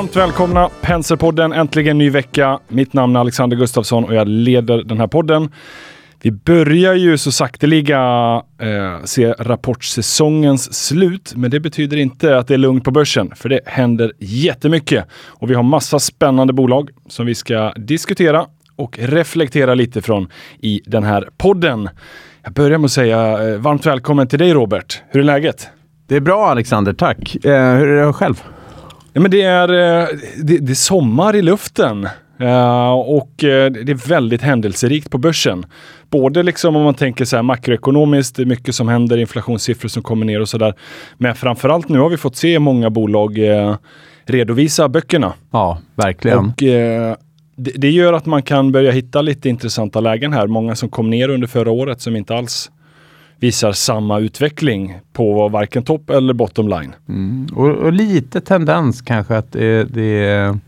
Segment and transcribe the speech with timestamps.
[0.00, 2.60] Varmt välkomna Penserpodden, äntligen ny vecka.
[2.68, 5.48] Mitt namn är Alexander Gustafsson och jag leder den här podden.
[6.22, 7.98] Vi börjar ju så sakteliga
[8.60, 13.48] eh, se rapportsäsongens slut, men det betyder inte att det är lugnt på börsen, för
[13.48, 15.04] det händer jättemycket.
[15.26, 20.28] Och vi har massa spännande bolag som vi ska diskutera och reflektera lite från
[20.60, 21.88] i den här podden.
[22.42, 25.02] Jag börjar med att säga eh, varmt välkommen till dig Robert.
[25.08, 25.68] Hur är läget?
[26.06, 27.44] Det är bra Alexander, tack.
[27.44, 28.42] Eh, hur är det själv?
[29.12, 30.08] Ja, men det, är, eh,
[30.42, 32.08] det, det är sommar i luften.
[32.40, 35.66] Uh, och uh, det är väldigt händelserikt på börsen.
[36.10, 40.02] Både liksom om man tänker så här makroekonomiskt, det är mycket som händer, inflationssiffror som
[40.02, 40.74] kommer ner och sådär.
[41.18, 43.76] Men framförallt nu har vi fått se många bolag uh,
[44.24, 45.32] redovisa böckerna.
[45.50, 46.38] Ja, verkligen.
[46.38, 47.16] Och det,
[47.56, 50.46] det, gör att man kan börja hitta lite intressanta lägen här.
[50.46, 52.70] Många som kom ner under förra året som inte alls
[53.40, 56.94] visar samma utveckling på varken topp eller bottom line.
[57.08, 57.46] Mm.
[57.54, 60.58] Och, och, lite tendens kanske att det, det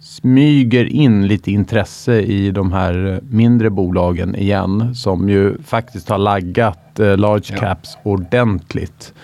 [0.00, 7.00] smyger in lite intresse i de här mindre bolagen igen som ju faktiskt har laggat
[7.00, 8.10] eh, large caps ja.
[8.10, 9.14] ordentligt.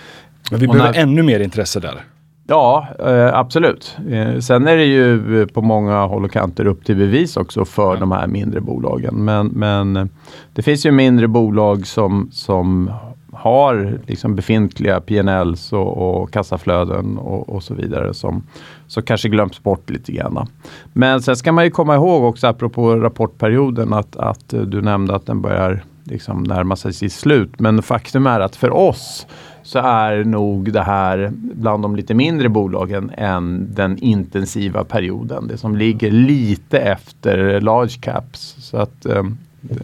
[0.50, 1.02] Men vi och behöver när...
[1.02, 2.04] ännu mer intresse där.
[2.46, 3.96] Ja, eh, absolut.
[4.10, 7.94] Eh, sen är det ju på många håll och kanter upp till bevis också för
[7.94, 8.00] ja.
[8.00, 9.24] de här mindre bolagen.
[9.24, 10.10] Men, men
[10.52, 12.90] det finns ju mindre bolag som, som
[13.32, 18.42] har liksom befintliga PNLs och, och kassaflöden och, och, så vidare som,
[18.86, 20.46] som kanske glöms bort lite grann.
[20.92, 25.26] Men sen ska man ju komma ihåg också apropå rapportperioden att, att du nämnde att
[25.26, 27.60] den börjar liksom närma sig sitt slut.
[27.60, 29.26] Men faktum är att för oss
[29.62, 35.46] så är nog det här bland de lite mindre bolagen än den intensiva perioden.
[35.48, 38.56] Det som ligger lite efter large caps.
[38.58, 39.24] Så att eh,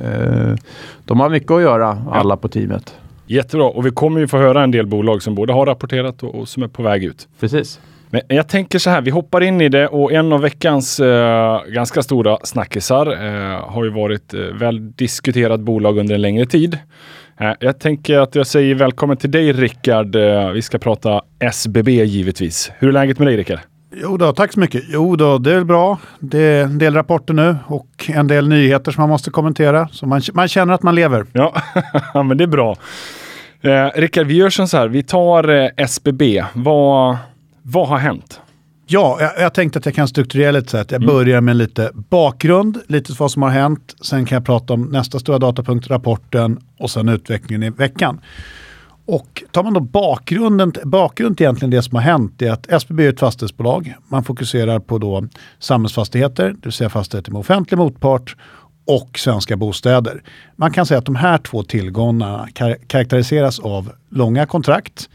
[0.02, 0.54] eh
[1.04, 2.94] de har mycket att göra alla på teamet.
[3.26, 6.34] Jättebra och vi kommer ju få höra en del bolag som både har rapporterat och,
[6.34, 7.28] och som är på väg ut.
[7.40, 7.80] Precis.
[8.10, 11.62] Men jag tänker så här, vi hoppar in i det och en av veckans eh,
[11.66, 16.78] ganska stora snackisar eh, har ju varit eh, väl diskuterat bolag under en längre tid.
[17.40, 20.16] Eh, jag tänker att jag säger välkommen till dig Rickard.
[20.16, 22.72] Eh, vi ska prata SBB givetvis.
[22.78, 23.58] Hur är läget med dig Rickard?
[23.96, 24.82] Jo då, tack så mycket.
[24.88, 25.98] Jo då, det är bra.
[26.18, 29.88] Det är en del rapporter nu och en del nyheter som man måste kommentera.
[29.88, 31.26] Så man, man känner att man lever.
[31.32, 31.54] Ja,
[32.22, 32.76] men det är bra.
[33.60, 34.88] Eh, Rickard, vi gör så här.
[34.88, 36.44] Vi tar eh, SBB.
[36.54, 37.16] Vad,
[37.62, 38.40] vad har hänt?
[38.90, 41.14] Ja, jag, jag, tänkte att jag kan strukturera lite så att jag mm.
[41.14, 43.96] börjar med lite bakgrund, lite vad som har hänt.
[44.00, 48.20] Sen kan jag prata om nästa stora datapunkt, rapporten och sen utvecklingen i veckan.
[49.06, 53.04] Och tar man då bakgrunden, bakgrund till egentligen det som har hänt är att SBB
[53.04, 53.94] är ett fastighetsbolag.
[54.08, 55.24] Man fokuserar på då
[55.58, 58.36] samhällsfastigheter, det vill säga fastigheter med offentlig motpart
[58.88, 60.22] och svenska bostäder.
[60.56, 65.08] Man kan säga att de här två tillgångarna kar karaktäriseras av långa kontrakt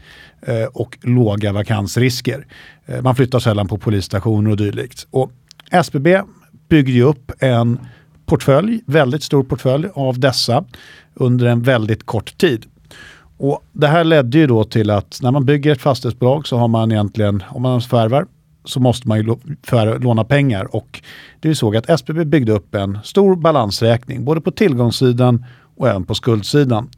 [0.46, 2.46] eh, och låga vakansrisker.
[2.86, 5.06] Eh, man flyttar sällan på polisstationer och dylikt.
[5.10, 5.32] Och
[5.70, 6.22] SBB
[6.68, 7.78] bygger ju upp en
[8.26, 10.64] portfölj, väldigt stor portfölj av dessa
[11.14, 12.66] under en väldigt kort tid.
[13.36, 16.68] Och det här ledde ju då till att när man bygger ett fastighetsbolag så har
[16.68, 18.26] man egentligen, om man förvärvar,
[18.64, 20.76] så måste man ju för, låna pengar.
[20.76, 21.02] Och
[21.40, 25.44] det vi såg att SBB byggde upp en stor balansräkning, både på tillgångssidan
[25.76, 26.88] och även på skuldsidan.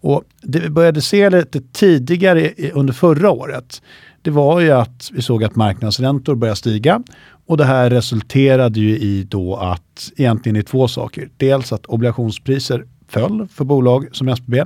[0.00, 3.82] Och det vi började se lite tidigare under förra året,
[4.22, 7.02] det var ju att vi såg att marknadsräntor började stiga.
[7.46, 11.28] Och det här resulterade ju i då att, egentligen i två saker.
[11.36, 14.64] Dels att obligationspriser föll för bolag som SBB.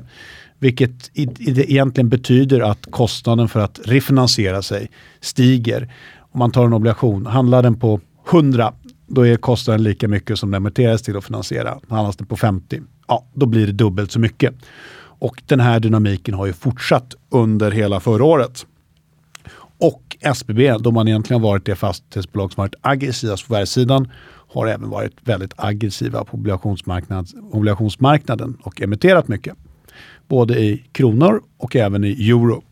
[0.58, 4.90] Vilket egentligen betyder att kostnaden för att refinansiera sig
[5.20, 5.88] stiger.
[6.32, 8.00] Om man tar en obligation, handlar den på
[8.30, 8.72] 100,
[9.06, 11.78] då är kostnaden lika mycket som den emitteras till att finansiera.
[11.88, 14.54] Handlas den på 50, ja, då blir det dubbelt så mycket.
[14.98, 18.66] Och den här dynamiken har ju fortsatt under hela förra året.
[19.78, 24.10] Och SBB, då man egentligen varit det fastighetsbolag som varit aggressivast på förvärvssidan,
[24.52, 29.56] har även varit väldigt aggressiva på obligationsmarknad, obligationsmarknaden och emitterat mycket
[30.28, 32.62] både i kronor och även i euro.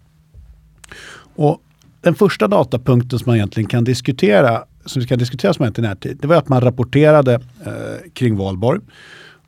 [1.35, 1.63] Och
[2.01, 6.19] den första datapunkten som man egentligen kan diskutera, som vi ska diskutera som i närtid,
[6.21, 7.35] det var att man rapporterade
[7.67, 8.81] eh, kring valborg.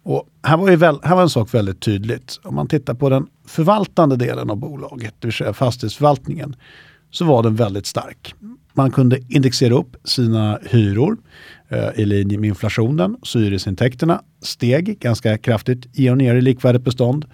[0.02, 2.40] Och här var, väl, här var en sak väldigt tydligt.
[2.42, 6.56] Om man tittar på den förvaltande delen av bolaget, det vill säga fastighetsförvaltningen,
[7.10, 8.34] så var den väldigt stark.
[8.74, 11.16] Man kunde indexera upp sina hyror
[11.68, 16.84] eh, i linje med inflationen, så hyresintäkterna steg ganska kraftigt i och ner i likvärdigt
[16.84, 17.24] bestånd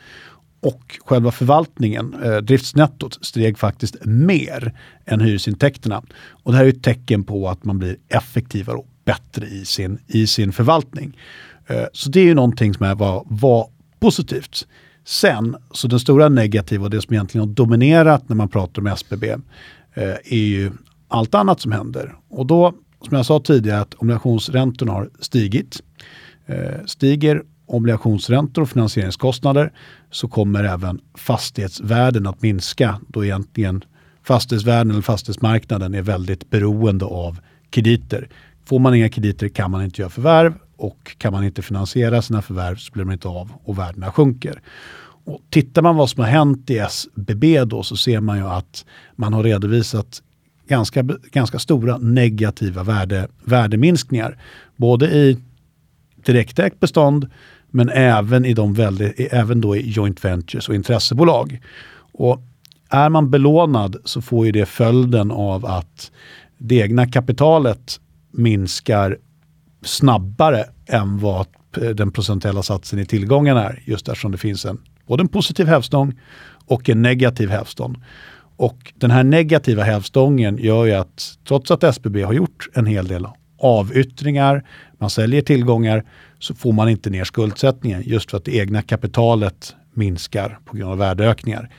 [0.60, 4.72] och själva förvaltningen, eh, driftsnettot, steg faktiskt mer
[5.06, 6.02] än hyresintäkterna.
[6.31, 9.99] Och det här är ett tecken på att man blir effektivare och bättre i sin,
[10.06, 11.19] i sin förvaltning.
[11.66, 13.70] Eh, så det är ju någonting som är, var, var
[14.00, 14.66] positivt.
[15.05, 18.87] Sen, så det stora negativa och det som egentligen har dominerat när man pratar om
[18.87, 19.25] SBB
[19.94, 20.72] eh, är ju
[21.08, 22.14] allt annat som händer.
[22.28, 22.75] Och då,
[23.06, 25.82] som jag sa tidigare, att obligationsräntorna har stigit.
[26.46, 29.72] Eh, stiger obligationsräntor och finansieringskostnader
[30.10, 33.84] så kommer även fastighetsvärden att minska då egentligen
[34.22, 37.38] fastighetsvärden eller fastighetsmarknaden är väldigt beroende av
[37.70, 38.28] krediter.
[38.64, 42.42] Får man inga krediter kan man inte göra förvärv och kan man inte finansiera sina
[42.42, 44.62] förvärv så blir de inte av och värdena sjunker.
[45.24, 48.84] Och tittar man vad som har hänt i SBB då så ser man ju att
[49.16, 50.22] man har redovisat
[50.68, 54.38] ganska, ganska stora negativa värde, värdeminskningar.
[54.76, 55.38] Både i
[56.16, 57.30] direktägt bestånd
[57.70, 61.60] men även, i de väldigt, även då i joint ventures och intressebolag.
[62.12, 62.42] Och
[62.88, 66.10] är man belånad så får ju det följden av att
[66.58, 68.00] det egna kapitalet
[68.32, 69.18] minskar
[69.82, 73.82] snabbare än vad eh, den procentuella satsen i tillgången är.
[73.86, 76.20] Just eftersom det finns en, både en positiv hävstång
[76.66, 78.04] och en negativ hävstång.
[78.56, 83.08] Och den här negativa hävstången gör ju att trots att SBB har gjort en hel
[83.08, 83.26] del
[83.58, 84.64] avyttringar,
[84.99, 86.05] man säljer tillgångar,
[86.38, 90.93] så får man inte ner skuldsättningen just för att det egna kapitalet minskar på grund
[90.93, 91.70] av värdeökningar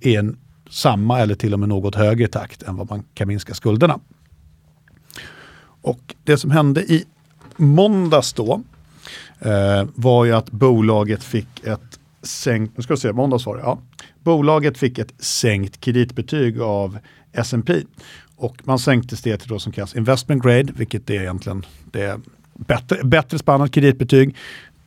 [0.00, 0.38] i en
[0.70, 4.00] samma eller till och med något högre takt än vad man kan minska skulderna.
[5.82, 7.04] Och det som hände i
[7.56, 8.62] måndags då
[9.38, 13.62] eh, var ju att bolaget fick ett sänkt, nu ska vi se, måndags var det,
[13.62, 13.78] ja.
[14.22, 16.98] Bolaget fick ett sänkt kreditbetyg av
[17.32, 17.74] S&P
[18.40, 22.20] och man sänktes det till då som kallas investment grade, vilket är egentligen det
[22.54, 24.36] bättre, bättre spannat kreditbetyg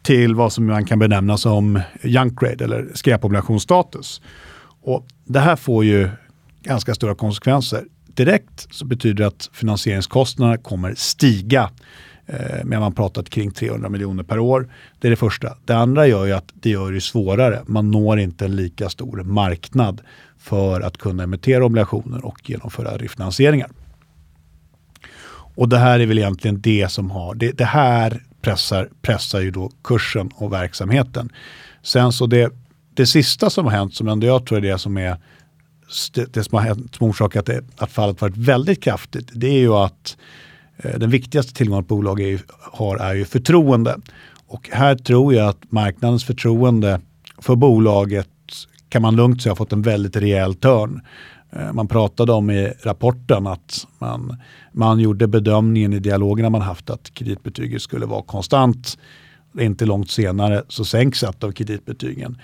[0.02, 4.22] till vad som man kan benämna som junk grade eller skräpobligationsstatus.
[4.82, 6.10] Och det här får ju
[6.62, 7.84] ganska stora konsekvenser.
[8.08, 11.70] Direkt så betyder det att finansieringskostnaderna kommer stiga
[12.26, 14.70] eh, man pratat kring 300 miljoner per år.
[15.00, 15.58] Det är det första.
[15.66, 17.62] Det andra gör ju att det gör det svårare.
[17.66, 20.02] Man når inte en lika stor marknad
[20.44, 23.70] för att kunna emittera obligationer och genomföra refinansieringar.
[25.56, 29.52] Och det här är väl egentligen det som har, det, det här pressar, pressar ju
[29.52, 31.32] då kursen och verksamheten.
[31.82, 32.54] Sen så det,
[32.94, 35.18] det sista som har hänt, som ändå jag tror är det som är
[36.14, 39.74] det, som har hänt, som orsakat det, att fallet varit väldigt kraftigt, det är ju
[39.74, 40.18] att
[40.78, 42.42] eh, den viktigaste tillgången ett bolag är,
[42.72, 43.98] har är ju förtroende.
[44.48, 47.02] Och här tror jag att marknadens förtroende
[47.38, 48.30] för bolaget
[48.94, 51.02] kan man lugnt säga har fått en väldigt rejäl törn.
[51.52, 54.38] Eh, man pratade om i rapporten att man,
[54.72, 58.98] man gjorde bedömningen i dialogerna man haft att kreditbetyget skulle vara konstant.
[59.60, 62.38] Inte långt senare så sänks ett av kreditbetygen.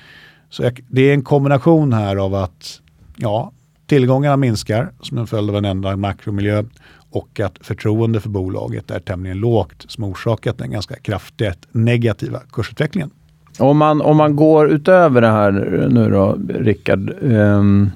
[0.49, 2.81] Så det är en kombination här av att
[3.17, 3.51] ja,
[3.87, 6.63] tillgångarna minskar som en följd av en ändrad makromiljö
[7.09, 13.11] och att förtroende för bolaget är tämligen lågt som orsakat den ganska kraftigt negativa kursutvecklingen.
[13.59, 15.51] Om man, om man går utöver det här
[15.89, 17.13] nu då, Rickard.
[17.21, 17.91] Um,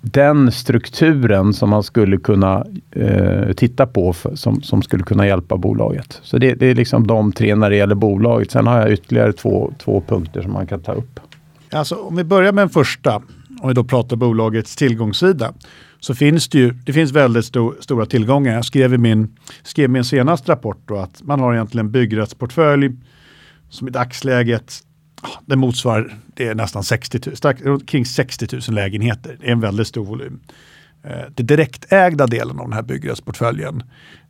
[0.00, 5.56] den strukturen som man skulle kunna eh, titta på för, som, som skulle kunna hjälpa
[5.56, 6.20] bolaget.
[6.22, 8.50] Så det, det, är liksom de tre när det gäller bolaget.
[8.50, 11.20] Sen har jag ytterligare två, två punkter som man kan ta upp.
[11.72, 13.16] Alltså, om vi börjar med den första,
[13.60, 15.52] om vi då pratar bolagets tillgångssida,
[16.00, 18.54] så finns det ju det finns väldigt stor, stora tillgångar.
[18.54, 22.90] Jag skrev i min, skrev min senaste rapport då att man har egentligen byggrättsportfölj
[23.70, 24.74] som i dagsläget
[25.46, 29.36] det motsvarar det är nästan 60 000, strax, kring 60 000 lägenheter.
[29.40, 30.40] Det är en väldigt stor volym.
[31.02, 33.82] Eh, det direktägda delen av den här byggrättsportföljen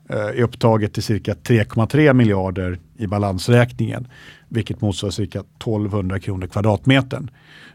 [0.08, 4.08] eh, är upptaget till cirka 3,3 miljarder i balansräkningen,
[4.48, 7.30] vilket motsvarar cirka 1200 kronor kvadratmetern.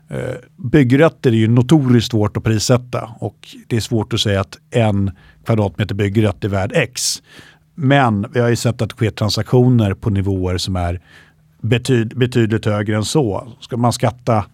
[0.10, 4.58] Eh, byggrätter är ju notoriskt svårt att prissätta och det är svårt att säga att
[4.72, 5.12] en
[5.46, 7.22] kvadratmeter byggrätt är värd X.
[7.76, 11.02] Men vi har ju sett att det sker transaktioner på nivåer som är
[11.66, 13.54] betyd, betydligt högre än så.
[13.60, 14.46] Ska man skatta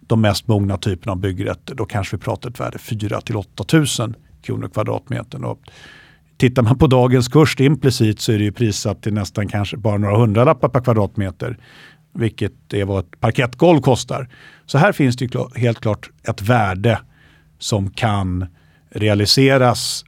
[0.00, 3.64] de mest mogna typerna av byggrätter då kanske vi pratar ett värde 4 till 8
[3.72, 3.86] 000
[4.42, 5.44] kronor kvadratmetern.
[5.44, 5.60] Och
[6.36, 9.98] tittar man på dagens kurs implicit så är det ju prissatt till nästan kanske bara
[9.98, 11.58] några hundralappar per kvadratmeter.
[12.14, 14.28] Vilket är vad ett parkettgolv kostar.
[14.66, 16.98] Så här finns det ju helt klart ett värde
[17.58, 18.46] som kan
[18.90, 20.04] realiseras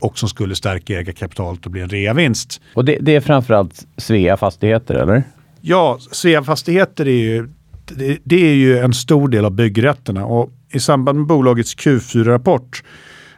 [0.00, 2.60] och som skulle stärka ägarkapitalet och bli en reavinst.
[2.74, 5.24] Och det, det är framförallt Svea Fastigheter, eller?
[5.64, 7.48] Ja, Svea Fastigheter är ju,
[7.84, 12.82] det, det, är ju en stor del av byggrätterna och i samband med bolagets Q4-rapport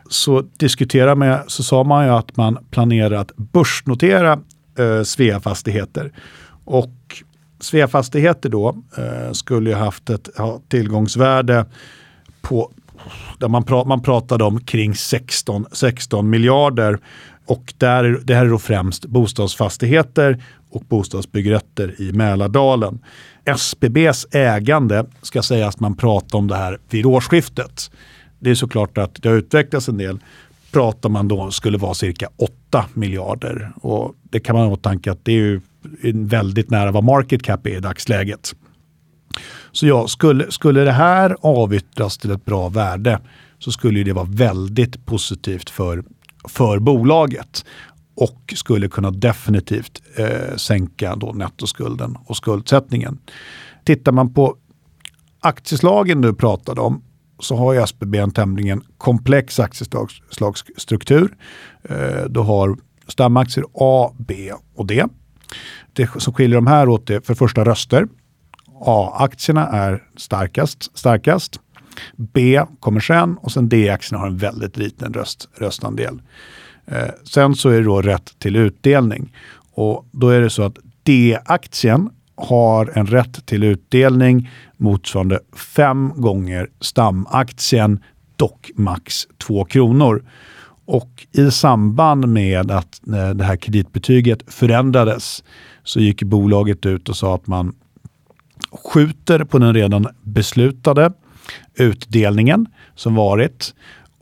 [0.08, 4.32] så diskuterar man, så sa man ju att man planerar att börsnotera
[4.78, 6.12] eh, Svea Fastigheter.
[6.64, 7.22] Och
[7.60, 11.66] Svea Fastigheter då eh, skulle ju haft ett ja, tillgångsvärde
[12.42, 12.72] på
[13.38, 16.98] där man, pra, man pratade om kring 16, 16 miljarder.
[17.46, 20.42] Och där, det här är då främst bostadsfastigheter
[20.74, 22.98] och bostadsbyggrätter i Mälardalen.
[23.44, 27.90] SBBs ägande ska sägas att man pratade om det här vid årsskiftet.
[28.38, 30.18] Det är såklart att det har utvecklats en del.
[30.72, 33.72] Pratar man då skulle vara cirka 8 miljarder.
[33.76, 35.60] Och det kan man ha åtanke att det är ju
[36.14, 38.54] väldigt nära vad market cap är i dagsläget.
[39.72, 43.20] Så ja, skulle, skulle det här avyttras till ett bra värde
[43.58, 46.04] så skulle det vara väldigt positivt för,
[46.48, 47.64] för bolaget
[48.16, 53.18] och skulle kunna definitivt eh, sänka då nettoskulden och skuldsättningen.
[53.84, 54.56] Tittar man på
[55.40, 57.02] aktieslagen du pratade om
[57.38, 61.36] så har ju SBB en tämligen komplex aktieslagsstruktur.
[61.82, 62.76] Eh, du har
[63.08, 65.04] stamaktier A, B och D.
[65.92, 68.08] Det som skiljer de här åt är för första röster.
[68.80, 71.60] A-aktierna är starkast, starkast.
[72.16, 76.22] B kommer sen och sen D-aktierna har en väldigt liten röst, röstandel.
[76.86, 79.32] Eh, sen så är det då rätt till utdelning
[79.74, 85.40] och då är det så att D-aktien har en rätt till utdelning motsvarande
[85.76, 88.00] fem gånger stamaktien,
[88.36, 90.24] dock max två kronor.
[90.86, 95.44] Och i samband med att eh, det här kreditbetyget förändrades
[95.84, 97.74] så gick bolaget ut och sa att man
[98.72, 101.12] skjuter på den redan beslutade
[101.74, 103.74] utdelningen som varit.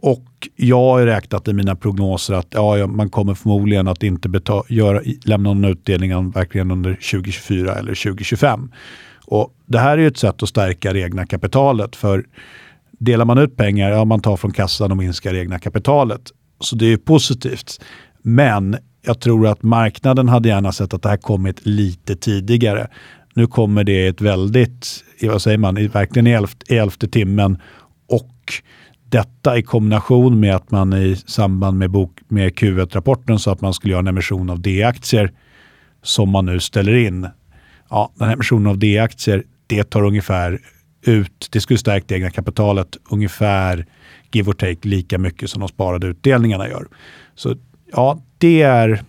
[0.03, 4.65] Och jag har räknat i mina prognoser att ja, man kommer förmodligen att inte betala,
[4.69, 8.73] göra, lämna någon utdelning verkligen under 2024 eller 2025.
[9.27, 11.97] Och det här är ett sätt att stärka det egna kapitalet.
[11.97, 12.25] För
[12.91, 16.21] delar man ut pengar, ja man tar från kassan och minskar det egna kapitalet.
[16.61, 17.81] Så det är positivt.
[18.23, 22.89] Men jag tror att marknaden hade gärna sett att det här kommit lite tidigare.
[23.35, 27.59] Nu kommer det i ett väldigt, vad säger man, verkligen i elfte, i elfte timmen
[28.09, 28.63] och
[29.13, 33.75] detta i kombination med att man i samband med, bok, med Q1-rapporten sa att man
[33.75, 35.33] skulle göra en emission av D-aktier
[36.03, 37.29] som man nu ställer in.
[37.91, 40.59] Ja, den här emissionen av D-aktier, det tar ungefär
[41.03, 43.87] ut, det skulle stärka det egna kapitalet ungefär
[44.33, 46.87] give or take lika mycket som de sparade utdelningarna gör.
[47.35, 47.57] Så
[47.93, 49.03] ja, det är,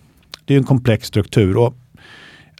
[0.44, 1.56] det är en komplex struktur.
[1.56, 1.74] Och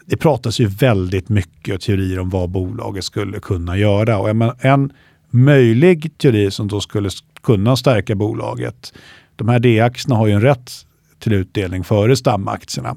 [0.06, 4.18] det pratas ju väldigt mycket och teorier om vad bolaget skulle kunna göra.
[4.18, 4.28] Och
[4.64, 4.92] en
[5.30, 7.10] möjlig teori som då skulle
[7.44, 8.92] kunna stärka bolaget.
[9.36, 10.70] De här D-aktierna har ju en rätt
[11.18, 12.96] till utdelning före stamaktierna.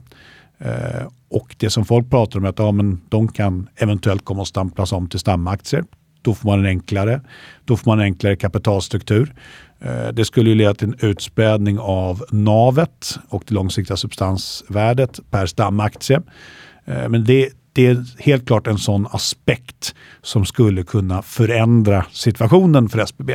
[0.58, 4.42] Eh, och det som folk pratar om är att ja, men de kan eventuellt komma
[4.42, 5.84] att stamplas om till stamaktier.
[6.22, 7.22] Då får man en enklare,
[7.66, 9.34] då får man en enklare kapitalstruktur.
[9.80, 15.46] Eh, det skulle ju leda till en utspädning av navet och det långsiktiga substansvärdet per
[15.46, 16.22] stamaktie.
[16.86, 22.90] Eh, men det, det är helt klart en sån aspekt som skulle kunna förändra situationen
[22.90, 23.32] för SBB.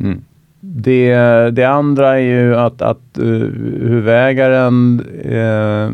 [0.00, 0.24] Mm.
[0.60, 1.14] Det,
[1.50, 3.26] det, andra är ju att, att uh,
[3.80, 5.92] huvudägaren uh,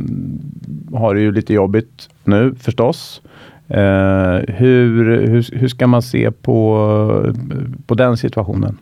[0.98, 3.22] har det ju lite jobbigt nu förstås.
[3.70, 3.76] Uh,
[4.48, 7.34] hur, hur, hur ska man se på,
[7.86, 8.78] på den situationen?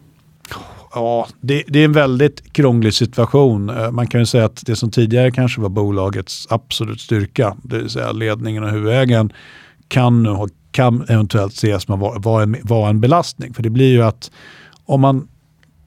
[0.95, 3.73] Ja, det, det, är en väldigt krånglig situation.
[3.91, 7.91] Man kan ju säga att det som tidigare kanske var bolagets absolut styrka, det vill
[7.91, 9.33] säga ledningen och huvudägaren,
[9.89, 13.55] kan nu ha, kan eventuellt ses som vara en, var en belastning.
[13.55, 14.31] För det blir ju att
[14.87, 15.29] om man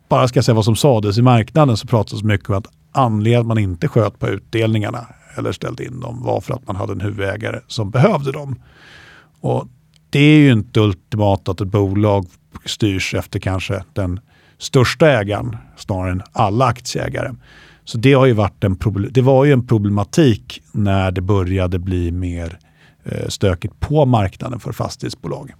[0.09, 3.47] bara ska säga vad som sades i marknaden så pratades mycket om att anledningen att
[3.47, 7.01] man inte sköt på utdelningarna eller ställde in dem var för att man hade en
[7.01, 8.55] huvudägare som behövde dem.
[9.41, 9.67] Och
[10.09, 12.25] det är ju inte ultimat att ett bolag
[12.65, 14.19] styrs efter kanske den
[14.57, 17.35] största ägaren snarare än alla aktieägare.
[17.83, 18.77] Så det, har ju varit en
[19.11, 22.59] det var ju en problematik när det började bli mer
[23.03, 25.53] eh, stökigt på marknaden för fastighetsbolag.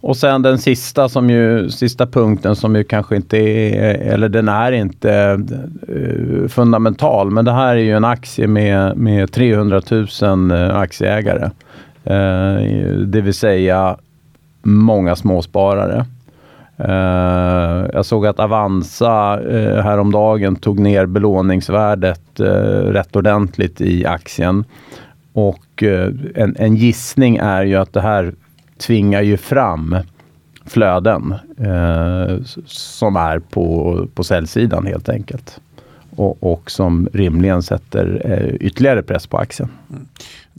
[0.00, 4.48] Och sen den sista, som ju, sista punkten som ju kanske inte är, eller den
[4.48, 5.40] är inte
[5.88, 9.82] uh, fundamental, men det här är ju en aktie med, med 300
[10.22, 11.50] 000 eh, aktieägare.
[12.10, 13.96] Uh, det vill säga
[14.62, 16.04] många småsparare.
[16.80, 22.46] Uh, jag såg att Avanza uh, häromdagen tog ner belåningsvärdet uh,
[22.92, 24.64] rätt ordentligt i aktien.
[25.32, 25.82] Och
[26.34, 28.32] en, en gissning är ju att det här
[28.78, 29.96] tvingar ju fram
[30.66, 35.60] flöden eh, som är på, på säljsidan helt enkelt.
[36.16, 39.68] Och, och som rimligen sätter eh, ytterligare press på aktien.
[39.90, 40.06] Mm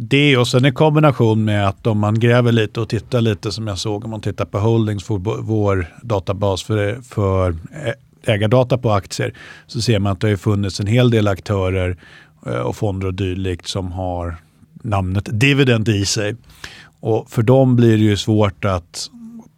[0.01, 3.67] det och sen i kombination med att om man gräver lite och tittar lite som
[3.67, 7.55] jag såg om man tittar på Holdings, för vår databas för, för
[8.23, 9.33] ägardata på aktier,
[9.67, 11.97] så ser man att det har funnits en hel del aktörer
[12.45, 14.35] eh, och fonder och dylikt som har
[14.73, 16.35] namnet dividend i sig.
[16.99, 19.09] Och för dem blir det ju svårt att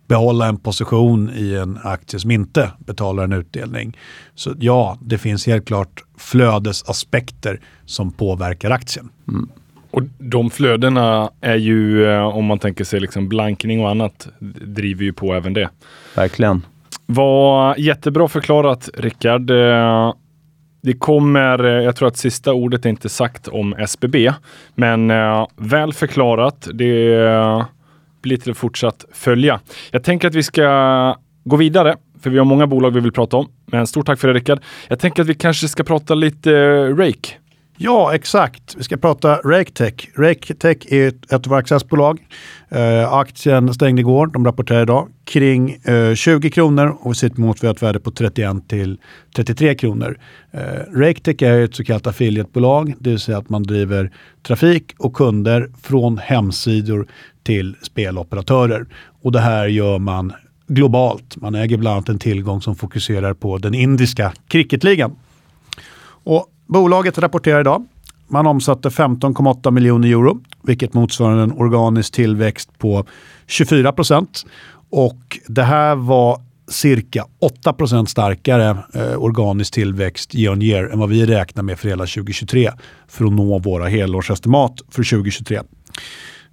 [0.08, 3.98] behålla en position i en aktie som inte betalar en utdelning.
[4.36, 9.10] Så ja, det finns helt klart flödesaspekter som påverkar aktien.
[9.28, 9.50] Mm.
[9.92, 14.28] Och de flödena är ju, eh, om man tänker sig liksom blankning och annat,
[14.66, 15.70] driver ju på även det.
[16.16, 16.66] Verkligen.
[17.06, 19.52] Var jättebra förklarat Rickard.
[20.82, 24.34] Det kommer, eh, jag tror att sista ordet är inte sagt om SBB,
[24.76, 26.68] men eh, väl förklarat.
[26.74, 27.66] Det eh,
[28.22, 29.60] blir till fortsatt följa.
[29.92, 33.38] Jag tänker att vi ska gå vidare, för vi har många bolag vi vill prata
[33.38, 33.48] om.
[33.66, 34.60] Men stort tack för det Rickard.
[34.88, 36.52] Jag tänker att vi kanske ska prata lite
[36.90, 37.30] Rake.
[37.78, 38.76] Ja, exakt.
[38.78, 40.10] Vi ska prata RakeTech.
[40.16, 42.20] RakeTech är ett, ett av våra accessbolag.
[42.70, 47.84] Eh, aktien stängde igår, de rapporterar idag, kring eh, 20 kronor och vi ser ett
[47.84, 48.98] värde på 31 till
[49.36, 50.18] 33 kronor.
[50.52, 50.60] Eh,
[50.94, 54.12] RakeTech är ett så kallat affiliatebolag, det vill säga att man driver
[54.44, 57.08] trafik och kunder från hemsidor
[57.44, 58.86] till speloperatörer.
[59.22, 60.34] Och det här gör man
[60.68, 61.38] globalt.
[61.38, 65.16] Man äger bland annat en tillgång som fokuserar på den indiska cricketligan.
[66.24, 67.86] Och Bolaget rapporterar idag.
[68.28, 73.06] Man omsatte 15,8 miljoner euro, vilket motsvarar en organisk tillväxt på
[73.48, 74.46] 24 procent.
[74.92, 77.26] Och det här var cirka
[77.66, 82.06] 8% starkare eh, organisk tillväxt year on year än vad vi räknar med för hela
[82.06, 82.72] 2023
[83.08, 85.62] för att nå våra helårsestimat för 2023.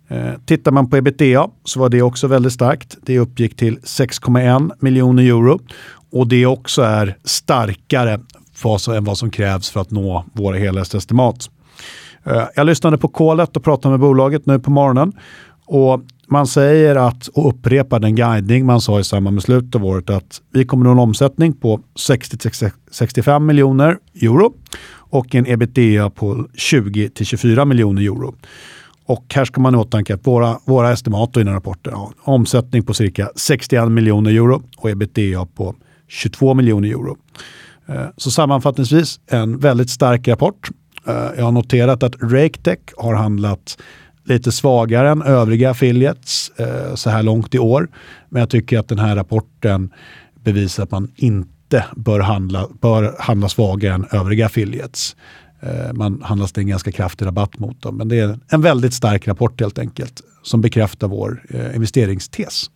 [0.09, 2.97] Eh, tittar man på ebitda så var det också väldigt starkt.
[3.03, 5.61] Det uppgick till 6,1 miljoner euro
[6.11, 8.21] och det också är starkare
[8.97, 11.51] än vad som krävs för att nå våra helhetsestimat.
[12.25, 15.12] Eh, jag lyssnade på kolet och pratade med bolaget nu på morgonen.
[15.67, 19.85] Och man säger att, och upprepar den guidning man sa i samband med slutet av
[19.85, 24.55] året, att vi kommer nå en omsättning på 60-65 miljoner euro
[24.95, 28.35] och en ebitda på 20-24 miljoner euro.
[29.07, 32.83] Och här ska man i åtanke att våra, våra estimat i den rapporten har omsättning
[32.83, 35.75] på cirka 61 miljoner euro och ebitda på
[36.09, 37.17] 22 miljoner euro.
[37.87, 40.69] Eh, så sammanfattningsvis en väldigt stark rapport.
[41.07, 43.79] Eh, jag har noterat att RakeTech har handlat
[44.29, 47.88] lite svagare än övriga affiliates eh, så här långt i år.
[48.29, 49.91] Men jag tycker att den här rapporten
[50.45, 55.17] bevisar att man inte bör handla, bör handla svagare än övriga affiliates.
[55.61, 57.97] Eh, man handlas till en ganska kraftig rabatt mot dem.
[57.97, 62.71] Men det är en väldigt stark rapport helt enkelt som bekräftar vår eh, investeringstes.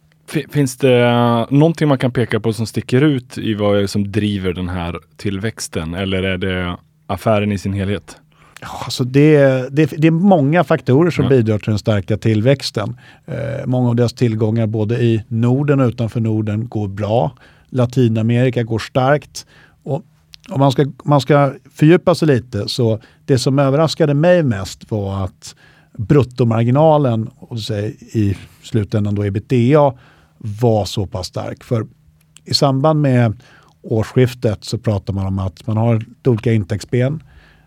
[0.51, 4.13] Finns det eh, någonting man kan peka på som sticker ut i vad är som
[4.13, 5.95] driver den här tillväxten?
[5.95, 8.17] Eller är det affären i sin helhet?
[8.63, 9.39] Alltså det,
[9.71, 11.31] det, det är många faktorer som ja.
[11.31, 12.97] bidrar till den starka tillväxten.
[13.27, 17.33] Eh, många av deras tillgångar både i Norden och utanför Norden går bra.
[17.69, 19.47] Latinamerika går starkt.
[19.83, 20.03] Och
[20.51, 25.25] om man ska, man ska fördjupa sig lite så det som överraskade mig mest var
[25.25, 25.55] att
[25.99, 29.95] bruttomarginalen och säg, i slutändan då ebitda
[30.39, 31.65] var så pass stark.
[31.65, 31.87] För
[32.45, 33.43] i samband med
[33.83, 37.23] årsskiftet så pratar man om att man har olika intäktsben.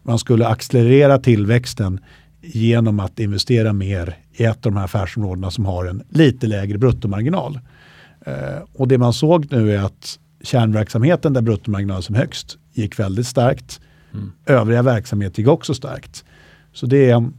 [0.06, 2.00] Man skulle accelerera tillväxten
[2.41, 6.78] genom att investera mer i ett av de här affärsområdena som har en lite lägre
[6.78, 7.60] bruttomarginal.
[8.26, 13.28] Eh, och det man såg nu är att kärnverksamheten där bruttomarginalen som högst gick väldigt
[13.28, 13.82] starkt.
[14.13, 14.32] Mm.
[14.46, 16.26] Övriga verksamheter gick också starkt.
[16.74, 17.32] Så det är,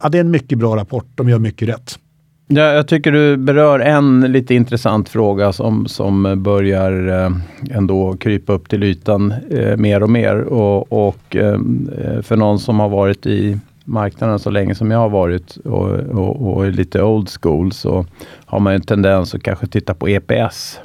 [0.00, 1.06] ja, det är en mycket bra rapport.
[1.14, 1.98] De gör mycket rätt.
[2.46, 7.30] Ja, jag tycker du berör en lite intressant fråga som, som börjar eh,
[7.70, 10.40] ändå krypa upp till ytan eh, mer och mer.
[10.40, 11.60] Och, och eh,
[11.98, 15.90] eh, för någon som har varit i marknaden så länge som jag har varit och,
[15.90, 18.06] och, och är lite old school så
[18.46, 20.80] har man en tendens att kanske titta på EPS.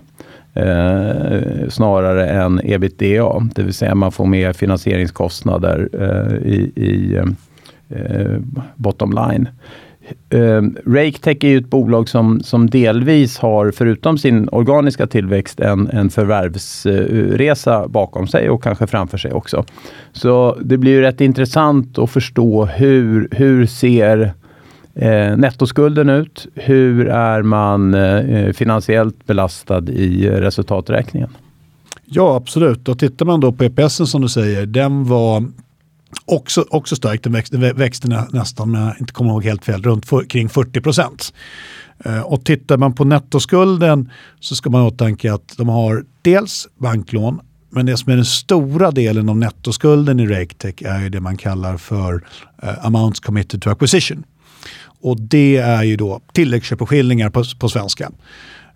[0.54, 7.26] Eh, snarare än ebitda, det vill säga man får mer finansieringskostnader eh, i, i eh,
[8.00, 8.38] eh
[8.76, 9.50] bottom line.
[10.34, 15.90] Uh, RakeTech är ju ett bolag som, som delvis har, förutom sin organiska tillväxt, en,
[15.90, 19.66] en förvärvsresa bakom sig och kanske framför sig också.
[20.12, 24.34] Så det blir ju rätt intressant att förstå hur, hur ser
[24.96, 26.48] eh, nettoskulden ut?
[26.56, 31.30] Hur är man eh, finansiellt belastad i resultaträkningen?
[32.06, 32.90] Ja, absolut.
[32.90, 35.46] Och tittar man då på EPS som du säger, den var
[36.26, 37.24] också, också starkt.
[37.24, 40.82] Den växte, växte nästan, om jag inte kommer ihåg helt fel, runt för, kring 40
[40.82, 41.34] procent.
[42.06, 47.40] Eh, och tittar man på nettoskulden så ska man åtanke att de har dels banklån,
[47.70, 51.38] men det som är den stora delen av nettoskulden i RakeTech är ju det man
[51.38, 52.24] kallar för
[52.64, 54.24] eh, amounts committed to acquisition.
[55.02, 58.12] Och det är ju då tilläggsköpeskillingar på, på svenska.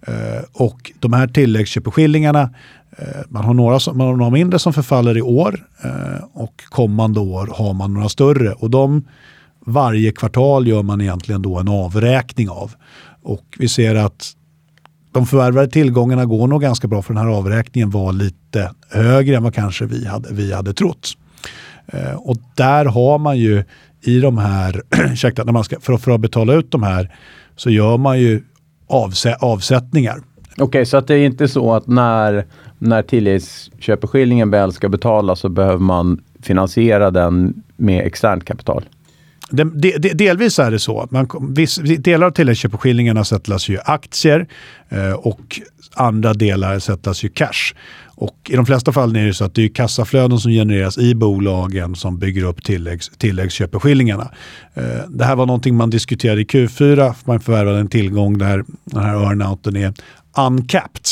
[0.07, 2.49] Eh, och de här tilläggsköpeskillingarna,
[2.97, 6.61] Eh, man, har några som, man har några mindre som förfaller i år eh, och
[6.69, 8.51] kommande år har man några större.
[8.51, 9.07] Och de
[9.65, 12.71] varje kvartal gör man egentligen då en avräkning av.
[13.21, 14.33] Och vi ser att
[15.11, 19.43] de förvärvade tillgångarna går nog ganska bra för den här avräkningen var lite högre än
[19.43, 21.17] vad kanske vi hade, vi hade trott.
[21.87, 23.63] Eh, och där har man ju
[24.01, 27.15] i de här, ursäkta, när man ska, för, för att betala ut de här
[27.55, 28.43] så gör man ju
[28.87, 30.17] avsä, avsättningar.
[30.53, 32.45] Okej, okay, så att det är inte så att när,
[32.83, 38.85] när tilläggsköpeskillingen väl ska betalas så behöver man finansiera den med externt kapital?
[39.49, 41.07] De, de, delvis är det så.
[41.11, 44.47] Man, viss, delar av tilläggsköpeskillingarna sättas ju aktier
[44.89, 45.59] eh, och
[45.95, 47.73] andra delar sättas ju cash.
[48.15, 51.15] Och I de flesta fall är det så att det är kassaflöden som genereras i
[51.15, 54.31] bolagen som bygger upp tilläggs, tilläggsköpeskillingarna.
[54.73, 57.13] Eh, det här var någonting man diskuterade i Q4.
[57.25, 59.93] Man förvärvade en tillgång där den här earnouten är
[60.37, 61.05] uncapped.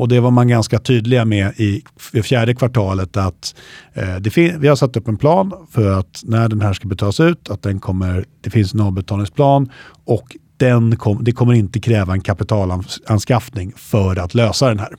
[0.00, 1.82] Och det var man ganska tydliga med i,
[2.22, 3.54] fjärde kvartalet att
[3.94, 7.20] eh, det vi har satt upp en plan för att när den här ska betalas
[7.20, 9.70] ut, att den kommer, det finns en avbetalningsplan
[10.04, 14.94] och den kom, det kommer inte kräva en kapitalanskaffning för att lösa den här.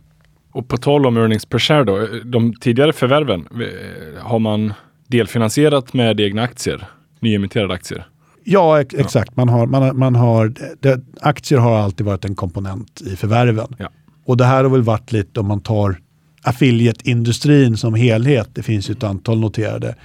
[0.52, 4.74] Och på tal om earnings per share då, de tidigare förvärven, eh, har man
[5.08, 6.88] delfinansierat med egna aktier,
[7.20, 8.08] nyemitterade aktier?
[8.44, 9.36] Ja, ex exakt.
[9.36, 13.76] Man har, man, man har, det, aktier har alltid varit en komponent i förvärven.
[13.78, 13.90] Ja.
[14.26, 16.00] Och det här har väl varit lite om man tar
[16.42, 18.50] affiliate-industrin som helhet.
[18.54, 19.96] Det finns ju ett antal noterade.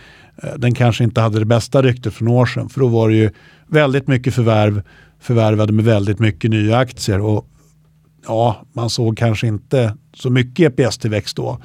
[0.42, 2.68] Eh, den kanske inte hade det bästa ryktet för några år sedan.
[2.68, 3.31] För då var det ju
[3.66, 4.83] väldigt mycket förvärv
[5.20, 7.20] förvärvade med väldigt mycket nya aktier.
[7.20, 7.48] Och
[8.26, 11.59] ja, man såg kanske inte så mycket EPS-tillväxt då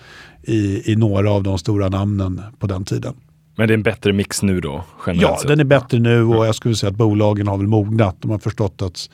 [0.44, 3.14] i, i några av de stora namnen på den tiden.
[3.56, 4.84] Men det är en bättre mix nu då?
[5.06, 5.48] Ja, sett.
[5.48, 8.16] den är bättre nu och jag skulle säga att bolagen har väl mognat.
[8.20, 9.10] De har förstått att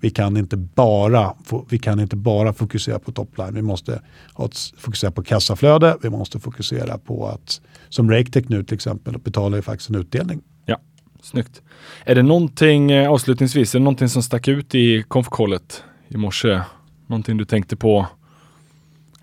[0.00, 1.34] vi kan inte bara,
[1.68, 3.54] vi kan inte bara fokusera på topline.
[3.54, 4.02] Vi måste
[4.78, 5.96] fokusera på kassaflöde.
[6.02, 10.40] Vi måste fokusera på att, som RakeTech nu till exempel, betalar ju faktiskt en utdelning.
[10.66, 10.78] Ja,
[11.22, 11.62] snyggt.
[12.04, 16.60] Är det någonting, eh, avslutningsvis, är det någonting som stack ut i konfkollet i morse?
[17.06, 18.06] Någonting du tänkte på?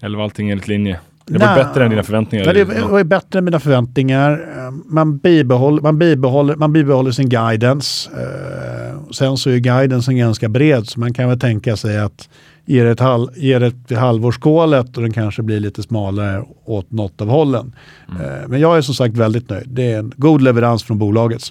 [0.01, 0.99] Eller var allting enligt linje?
[1.27, 2.53] Det var Nej, bättre än dina förväntningar?
[2.53, 4.45] det var bättre än mina förväntningar.
[4.85, 8.09] Man bibehåller, man bibehåller, man bibehåller sin guidance.
[8.11, 12.29] Eh, sen så är guidancen ganska bred så man kan väl tänka sig att
[12.65, 16.91] ge det ett, halv, ge det ett halvårsskålet och den kanske blir lite smalare åt
[16.91, 17.75] något av hållen.
[18.09, 18.21] Mm.
[18.21, 19.69] Eh, men jag är som sagt väldigt nöjd.
[19.69, 21.41] Det är en god leverans från bolaget.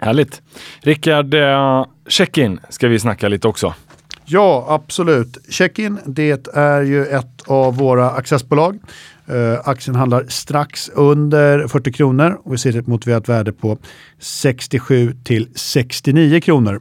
[0.00, 0.42] Härligt.
[0.80, 3.74] Rickard, eh, check-in ska vi snacka lite också.
[4.24, 5.38] Ja, absolut.
[5.48, 8.78] Checkin, det är ju ett av våra accessbolag.
[9.30, 13.78] Uh, aktien handlar strax under 40 kronor och vi ser ett motiverat värde på
[14.18, 16.80] 67 till 69 kronor.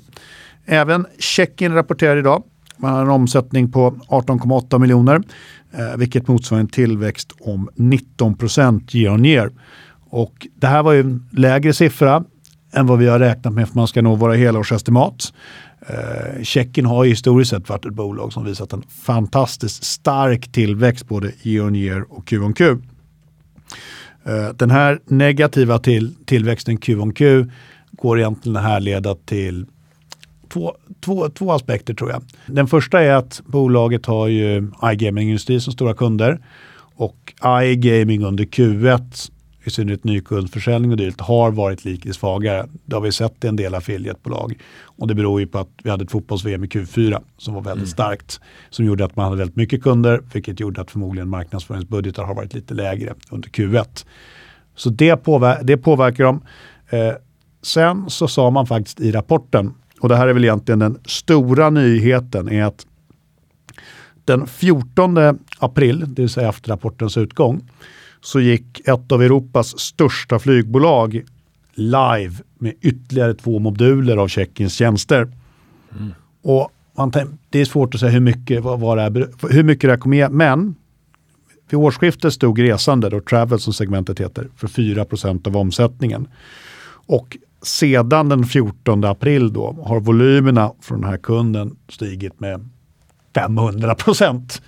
[0.66, 2.44] Även Checkin rapporterar idag.
[2.78, 8.96] Man har en omsättning på 18,8 miljoner, uh, vilket motsvarar en tillväxt om 19 procent
[8.96, 9.52] year on year.
[10.10, 12.24] Och det här var ju en lägre siffra
[12.74, 15.34] än vad vi har räknat med för man ska nå våra helårsestimat.
[15.88, 21.32] Eh, Tjeckien har historiskt sett varit ett bolag som visat en fantastiskt stark tillväxt både
[21.44, 22.78] year on year och Q on Q.
[24.24, 27.46] Eh, den här negativa till, tillväxten Q on Q
[27.92, 29.66] går egentligen att härleda till
[30.50, 32.24] två, två, två aspekter tror jag.
[32.46, 36.40] Den första är att bolaget har ju iGaming-industri som stora kunder
[36.96, 39.32] och iGaming under Q1
[39.64, 42.68] i synnerhet nykundförsäljning och dylikt, har varit lite svagare.
[42.86, 44.58] Det har vi sett i en del affiliatebolag.
[44.84, 47.78] Och det beror ju på att vi hade ett fotbolls-VM i Q4 som var väldigt
[47.78, 47.88] mm.
[47.88, 48.40] starkt.
[48.70, 52.54] Som gjorde att man hade väldigt mycket kunder, vilket gjorde att förmodligen marknadsföringsbudgetar har varit
[52.54, 54.06] lite lägre under Q1.
[54.76, 56.42] Så det, påver det påverkar dem.
[56.90, 57.14] Eh,
[57.62, 61.70] sen så sa man faktiskt i rapporten, och det här är väl egentligen den stora
[61.70, 62.86] nyheten, är att
[64.26, 65.18] den 14
[65.60, 67.62] april, det vill säga efter rapportens utgång,
[68.22, 71.24] så gick ett av Europas största flygbolag
[71.74, 75.32] live med ytterligare två moduler av Tjeckiens tjänster.
[76.00, 76.14] Mm.
[76.42, 77.12] Och man,
[77.50, 79.98] det är svårt att säga hur mycket, vad, vad det är, hur mycket det här
[79.98, 80.76] kommer ge, men
[81.70, 86.28] vid årsskiftet stod resande, då travel som segmentet heter, för 4% av omsättningen.
[86.88, 92.70] Och sedan den 14 april då har volymerna från den här kunden stigit med
[93.36, 94.62] 500 procent.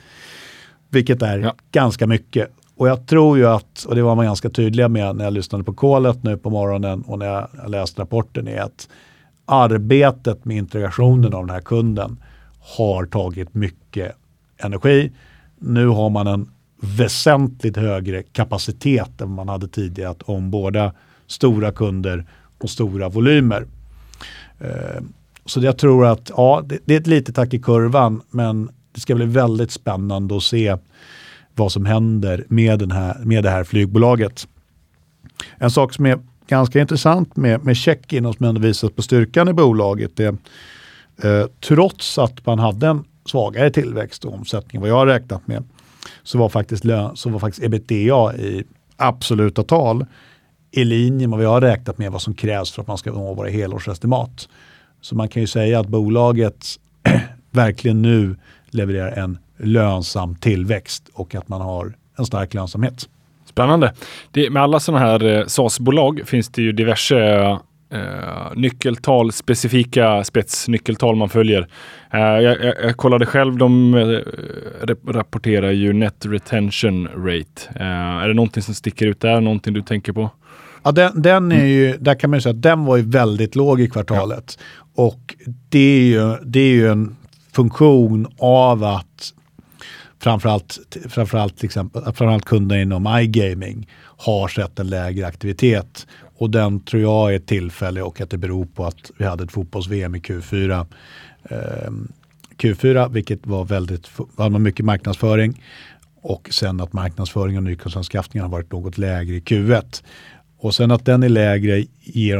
[0.89, 1.55] Vilket är ja.
[1.71, 2.49] ganska mycket.
[2.83, 5.63] Och jag tror ju att, och det var man ganska tydliga med när jag lyssnade
[5.63, 8.89] på kolet nu på morgonen och när jag läste rapporten, är att
[9.45, 12.23] arbetet med integrationen av den här kunden
[12.59, 14.15] har tagit mycket
[14.57, 15.11] energi.
[15.59, 16.49] Nu har man en
[16.81, 20.93] väsentligt högre kapacitet än man hade tidigare att omborda
[21.27, 22.25] stora kunder
[22.57, 23.65] och stora volymer.
[24.59, 25.03] Eh,
[25.45, 29.15] så jag tror att ja, det är ett litet tack i kurvan men det ska
[29.15, 30.77] bli väldigt spännande att se
[31.55, 34.47] vad som händer med, den här, med det här flygbolaget.
[35.57, 39.49] En sak som är ganska intressant med, med check-in och som ändå visas på styrkan
[39.49, 40.37] i bolaget är
[41.23, 45.63] eh, trots att man hade en svagare tillväxt och omsättning vad jag har räknat med
[46.23, 48.63] så var faktiskt, lön, så var faktiskt ebitda i
[48.95, 50.05] absoluta tal
[50.71, 53.11] i linje med vad jag har räknat med vad som krävs för att man ska
[53.11, 54.49] nå våra helårsestimat.
[55.01, 56.65] Så man kan ju säga att bolaget
[57.51, 58.35] verkligen nu
[58.69, 63.09] levererar en lönsam tillväxt och att man har en stark lönsamhet.
[63.45, 63.93] Spännande.
[64.31, 67.17] Det, med alla sådana här eh, SaaS-bolag finns det ju diverse
[67.93, 71.67] eh, nyckeltal, specifika spetsnyckeltal man följer.
[72.13, 77.83] Eh, jag, jag, jag, kollade själv, de eh, rapporterar ju Net Retention Rate.
[78.23, 79.41] Är det någonting som sticker ut där?
[79.41, 80.29] Någonting du tänker på?
[80.83, 83.55] Ja, den, den är ju, där kan man ju säga att den var ju väldigt
[83.55, 84.57] låg i kvartalet.
[84.95, 85.03] Ja.
[85.03, 85.35] Och
[85.69, 87.15] det är, ju, det är ju en
[87.51, 89.33] funktion av att
[90.23, 96.07] framförallt, framförallt, till exempel, framförallt kunderna inom iGaming har sett en lägre aktivitet.
[96.37, 99.51] Och den tror jag är tillfällig och att det beror på att vi hade ett
[99.51, 100.85] fotbolls-VM i Q4.
[101.43, 101.91] Eh,
[102.57, 105.63] Q4, vilket var väldigt, var mycket marknadsföring.
[106.21, 110.03] Och sen att marknadsföring och nykunskapsanskaffningen har varit något lägre i Q1.
[110.59, 111.85] Och sen att den är lägre,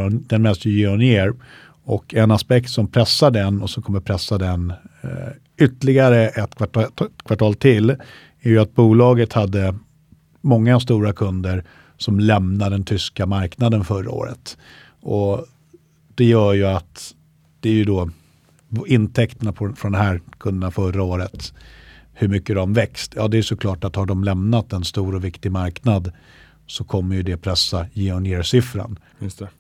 [0.10, 1.34] den mest ju year on year.
[1.86, 5.10] Och en aspekt som pressar den och som kommer pressa den eh,
[5.64, 6.86] ytterligare ett kvartal,
[7.26, 7.90] kvartal till
[8.40, 9.76] är ju att bolaget hade
[10.42, 11.64] många stora kunder
[11.98, 14.58] som lämnade den tyska marknaden förra året.
[15.02, 15.46] Och
[16.16, 17.14] det gör ju att
[17.60, 18.10] det är ju då
[18.88, 21.54] intäkterna på, från de här kunderna förra året,
[22.14, 23.14] hur mycket de växt.
[23.16, 26.12] Ja, det är såklart att har de lämnat en stor och viktig marknad
[26.68, 29.00] så kommer ju det pressa year siffran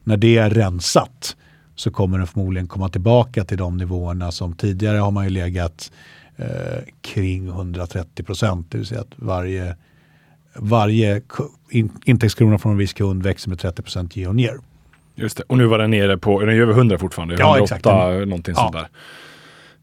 [0.03, 1.35] När det är rensat
[1.75, 5.91] så kommer den förmodligen komma tillbaka till de nivåerna som tidigare har man ju legat
[6.35, 6.45] eh,
[7.01, 8.71] kring 130 procent.
[8.71, 9.75] Det vill säga att varje,
[10.55, 11.21] varje
[11.69, 14.57] in, intäktskrona från en viss kund växer med 30 procent year on year.
[15.15, 17.33] Just det, och nu var den nere på, är den över 100 fortfarande?
[17.33, 17.85] 108 ja, exakt.
[18.27, 18.61] någonting ja.
[18.61, 18.87] sånt där.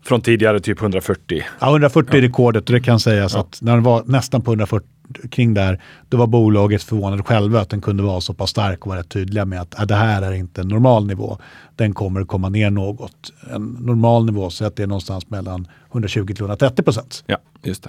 [0.04, 1.42] Från tidigare typ 140.
[1.60, 2.18] Ja, 140 ja.
[2.18, 3.40] är rekordet och det kan sägas ja.
[3.40, 4.88] att när den var nästan på 140
[5.30, 8.92] kring där, då var bolaget förvånade själva att den kunde vara så pass stark och
[8.92, 11.38] vara tydliga med att äh, det här är inte en normal nivå.
[11.76, 13.32] Den kommer komma ner något.
[13.54, 17.24] En normal nivå så att det är någonstans mellan 120 till 130 procent.
[17.26, 17.82] Ja, just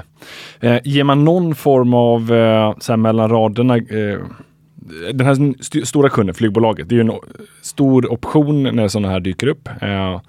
[0.60, 0.68] det.
[0.68, 4.20] Eh, ger man någon form av, eh, så här mellan raderna, eh,
[5.14, 7.20] den här st stora kunden, flygbolaget, det är ju en
[7.62, 9.70] stor option när sådana här dyker upp.
[9.82, 10.22] Eh,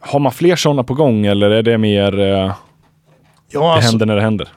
[0.00, 2.54] har man fler sådana på gång eller är det mer eh, ja,
[3.50, 4.48] det alltså, händer när det händer?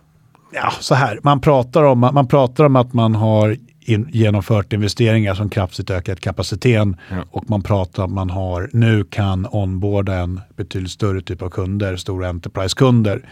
[0.52, 5.36] Ja, så här, man pratar om, man pratar om att man har in, genomfört investeringar
[5.36, 7.24] som kraftigt ökat kapaciteten ja.
[7.32, 11.50] och man pratar om att man har, nu kan onboarda en betydligt större typ av
[11.50, 13.30] kunder, stora enterprise-kunder.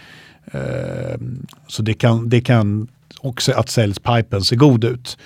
[0.52, 1.18] Eh,
[1.68, 2.88] så det kan, det kan
[3.22, 5.18] också att säljspipen ser god ut.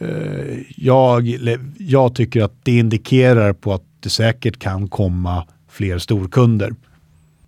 [0.00, 1.28] Eh, jag,
[1.78, 6.72] jag tycker att det indikerar på att det säkert kan komma fler storkunder.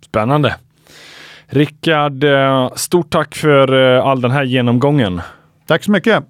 [0.01, 0.55] Spännande.
[1.47, 5.21] Rickard, eh, stort tack för eh, all den här genomgången.
[5.67, 6.23] Tack så mycket.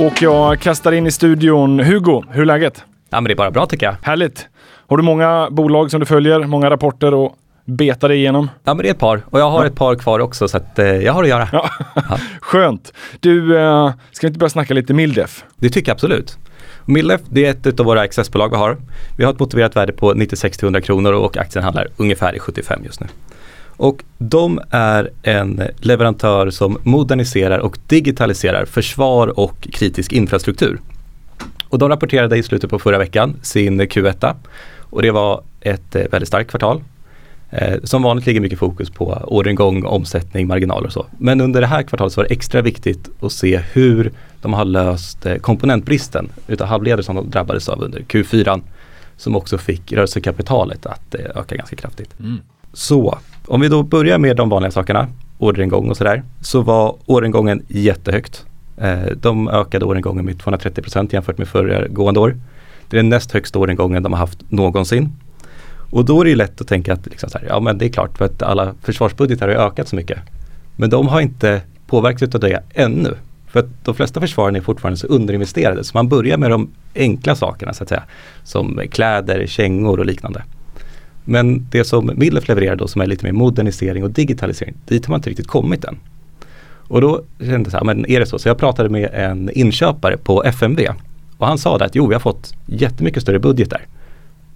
[0.00, 2.84] Och jag kastar in i studion Hugo, hur är läget?
[3.10, 3.96] Ja, men det är bara bra tycker jag.
[4.02, 4.48] Härligt.
[4.88, 8.50] Har du många bolag som du följer, många rapporter och betar dig igenom?
[8.64, 9.66] Ja, men det är ett par och jag har ja.
[9.66, 11.48] ett par kvar också så att eh, jag har att göra.
[11.52, 11.70] Ja.
[11.94, 12.18] ja.
[12.40, 12.92] Skönt.
[13.20, 15.44] Du, eh, ska vi inte börja snacka lite Mildef?
[15.56, 16.38] Det tycker jag absolut.
[16.84, 18.76] Millef det är ett av våra accessbolag vi har.
[19.16, 23.00] Vi har ett motiverat värde på 96-100 kronor och aktien handlar ungefär i 75 just
[23.00, 23.06] nu.
[23.76, 30.80] Och de är en leverantör som moderniserar och digitaliserar försvar och kritisk infrastruktur.
[31.68, 34.34] Och de rapporterade i slutet på förra veckan sin Q1
[34.78, 36.82] och det var ett eh, väldigt starkt kvartal.
[37.50, 41.06] Eh, som vanligt ligger mycket fokus på orderingång, omsättning, marginaler och så.
[41.18, 44.12] Men under det här kvartalet så var det extra viktigt att se hur
[44.44, 48.60] de har löst eh, komponentbristen utav halvledare som de drabbades av under Q4.
[49.16, 52.20] Som också fick rörelsekapitalet att eh, öka ganska kraftigt.
[52.20, 52.38] Mm.
[52.72, 56.22] Så om vi då börjar med de vanliga sakerna, orderingång och sådär.
[56.40, 58.44] Så var orderingången jättehögt.
[58.76, 62.36] Eh, de ökade orderingången med 230 procent jämfört med föregående år.
[62.88, 65.12] Det är den näst högsta orderingången de har haft någonsin.
[65.90, 68.18] Och då är det lätt att tänka att liksom här, ja men det är klart
[68.18, 70.18] för att alla försvarsbudgetar har ökat så mycket.
[70.76, 73.14] Men de har inte påverkats av det ännu.
[73.54, 77.34] För att de flesta försvaren är fortfarande så underinvesterade så man börjar med de enkla
[77.34, 78.02] sakerna så att säga.
[78.44, 80.42] Som kläder, kängor och liknande.
[81.24, 85.10] Men det som Millef levererar då som är lite mer modernisering och digitalisering, dit har
[85.10, 85.98] man inte riktigt kommit än.
[86.88, 88.38] Och då kände jag så här, men är det så?
[88.38, 90.88] Så jag pratade med en inköpare på FMV
[91.38, 93.86] och han sa att jo, vi har fått jättemycket större budgetar.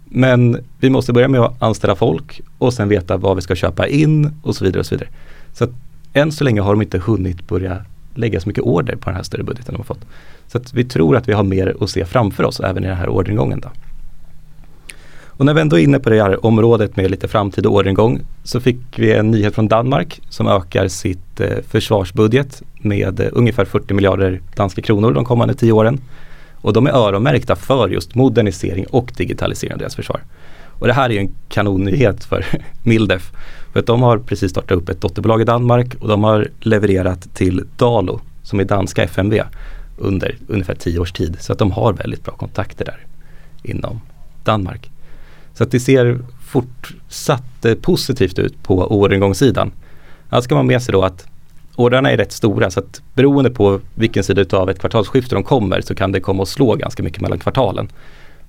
[0.05, 3.89] Men vi måste börja med att anställa folk och sen veta vad vi ska köpa
[3.89, 4.81] in och så vidare.
[4.81, 5.11] och Så vidare.
[5.53, 5.71] Så att
[6.13, 7.85] än så länge har de inte hunnit börja
[8.19, 10.07] lägga så mycket order på den här större budgeten de har fått.
[10.47, 12.97] Så att vi tror att vi har mer att se framför oss även i den
[12.97, 13.61] här orderingången.
[13.61, 13.69] Då.
[15.39, 18.61] Och när vi ändå är inne på det här området med lite framtida orderingång så
[18.61, 23.95] fick vi en nyhet från Danmark som ökar sitt eh, försvarsbudget med eh, ungefär 40
[23.95, 26.01] miljarder danska kronor de kommande tio åren.
[26.55, 30.21] Och de är öronmärkta för just modernisering och digitalisering av deras försvar.
[30.79, 32.47] Och det här är ju en kanonnyhet för
[32.83, 33.33] Mildef.
[33.73, 37.35] För att de har precis startat upp ett dotterbolag i Danmark och de har levererat
[37.35, 39.43] till Dalo som är danska FMV
[39.99, 41.37] under ungefär tio års tid.
[41.41, 43.07] Så att de har väldigt bra kontakter där
[43.63, 44.01] inom
[44.45, 44.91] Danmark.
[45.55, 49.73] Så att det ser fortsatt eh, positivt ut på orderingångssidan.
[50.31, 51.27] Här ska man med sig då att
[51.77, 55.81] ordrarna är rätt stora så att beroende på vilken sida av ett kvartalsskifte de kommer
[55.81, 57.89] så kan det komma att slå ganska mycket mellan kvartalen.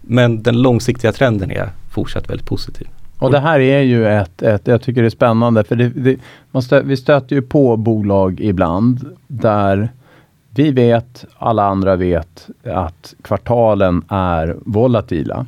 [0.01, 2.87] Men den långsiktiga trenden är fortsatt väldigt positiv.
[3.19, 6.17] Och det här är ju ett, ett jag tycker det är spännande för det, det,
[6.51, 9.89] man stö, vi stöter ju på bolag ibland där
[10.55, 15.45] vi vet, alla andra vet att kvartalen är volatila.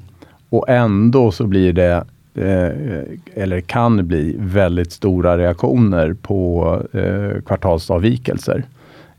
[0.50, 2.04] Och ändå så blir det,
[2.36, 8.64] eh, eller kan bli, väldigt stora reaktioner på eh, kvartalsavvikelser.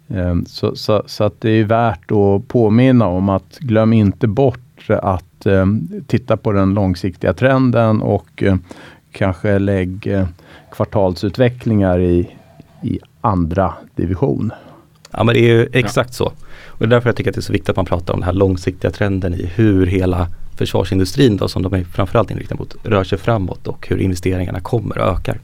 [0.08, 4.86] Eh, så, så, så, att det är värt att påminna om att glöm inte bort
[4.88, 5.66] att eh,
[6.06, 8.56] titta på den långsiktiga trenden och eh,
[9.12, 10.26] kanske lägg eh,
[10.72, 12.30] kvartalsutvecklingar i,
[12.82, 14.52] i andra division.
[15.10, 16.14] Ja men det är ju exakt ja.
[16.14, 16.32] så.
[16.66, 18.20] Och det är därför jag tycker att det är så viktigt att man pratar om
[18.20, 22.76] den här långsiktiga trenden i hur hela försvarsindustrin då, som de är framförallt inriktade mot
[22.82, 25.38] rör sig framåt och hur investeringarna kommer och ökar.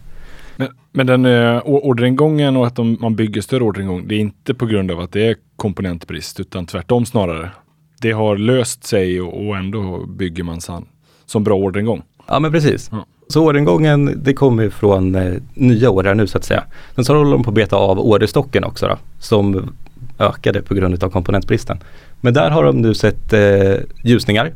[0.57, 4.55] Men, men den uh, orderingången och att de, man bygger större orderingång, det är inte
[4.55, 7.51] på grund av att det är komponentbrist utan tvärtom snarare.
[8.01, 10.87] Det har löst sig och, och ändå bygger man san,
[11.27, 12.03] som bra orderingång.
[12.27, 12.89] Ja men precis.
[12.93, 13.07] Ja.
[13.29, 16.65] Så orderingången det kommer från eh, nya order nu så att säga.
[16.95, 19.71] Sen så håller de på att beta av orderstocken också då, som
[20.19, 21.79] ökade på grund av komponentbristen.
[22.21, 24.53] Men där har de nu sett eh, ljusningar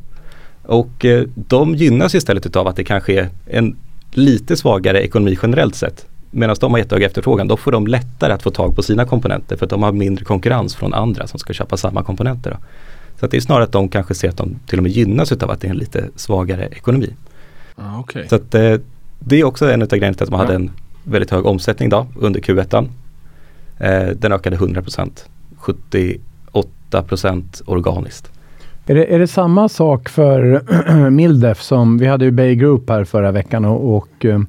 [0.62, 3.76] och eh, de gynnas istället av att det kanske är en
[4.10, 6.06] lite svagare ekonomi generellt sett.
[6.30, 9.56] Medan de har jättehög efterfrågan, då får de lättare att få tag på sina komponenter
[9.56, 12.50] för att de har mindre konkurrens från andra som ska köpa samma komponenter.
[12.50, 12.56] Då.
[13.22, 15.32] Så att det är snarare att de kanske ser att de till och med gynnas
[15.32, 17.14] av att det är en lite svagare ekonomi.
[17.76, 18.28] Ah, okay.
[18.28, 18.74] Så att eh,
[19.18, 20.46] det är också en av grejerna till att man ja.
[20.46, 20.70] hade en
[21.04, 22.88] väldigt hög omsättning då under Q1.
[23.78, 25.10] Eh, den ökade 100%
[25.56, 26.68] 78
[27.64, 28.30] organiskt.
[28.86, 30.62] Är det, är det samma sak för
[31.10, 34.40] Mildef som, vi hade ju Bay Group här förra veckan och, och eh,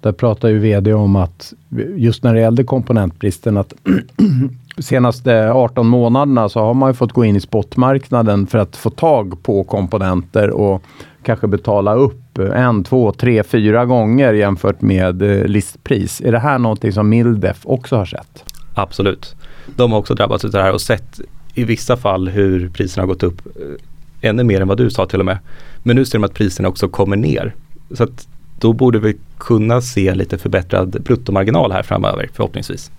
[0.00, 1.52] där pratade ju VD om att
[1.96, 3.74] just när det gällde komponentbristen att
[4.80, 8.90] senaste 18 månaderna så har man ju fått gå in i spotmarknaden för att få
[8.90, 10.82] tag på komponenter och
[11.22, 16.20] kanske betala upp en, två, tre, fyra gånger jämfört med eh, listpris.
[16.20, 18.44] Är det här någonting som Mildef också har sett?
[18.74, 19.36] Absolut.
[19.76, 21.20] De har också drabbats av det här och sett
[21.54, 25.06] i vissa fall hur priserna har gått upp eh, ännu mer än vad du sa
[25.06, 25.38] till och med.
[25.82, 27.54] Men nu ser de att priserna också kommer ner.
[27.94, 28.28] Så att
[28.60, 32.90] då borde vi kunna se lite förbättrad bruttomarginal här framöver förhoppningsvis.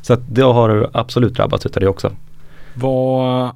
[0.00, 2.12] Så att det har absolut drabbats av det också.
[2.74, 3.50] Vad,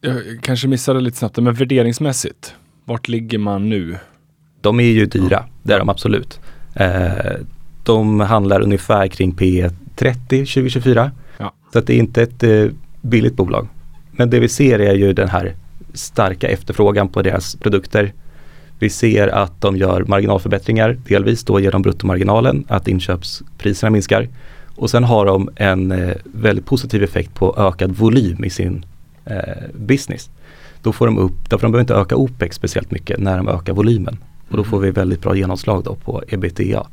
[0.00, 3.96] jag kanske missade lite snabbt, men värderingsmässigt, vart ligger man nu?
[4.60, 6.40] De är ju dyra, det är de absolut.
[6.74, 7.36] Eh,
[7.82, 11.10] de handlar ungefär kring P 30 2024.
[11.36, 11.52] Ja.
[11.72, 12.66] Så att det är inte ett eh,
[13.00, 13.68] billigt bolag.
[14.10, 15.54] Men det vi ser är ju den här
[15.94, 18.12] starka efterfrågan på deras produkter.
[18.78, 24.28] Vi ser att de gör marginalförbättringar, delvis då genom bruttomarginalen, att inköpspriserna minskar.
[24.78, 28.84] Och sen har de en eh, väldigt positiv effekt på ökad volym i sin
[29.24, 29.38] eh,
[29.74, 30.30] business.
[30.82, 33.72] Då får de upp, därför de behöver inte öka OPEX speciellt mycket när de ökar
[33.72, 34.18] volymen.
[34.50, 36.86] Och då får vi väldigt bra genomslag då på ebitda.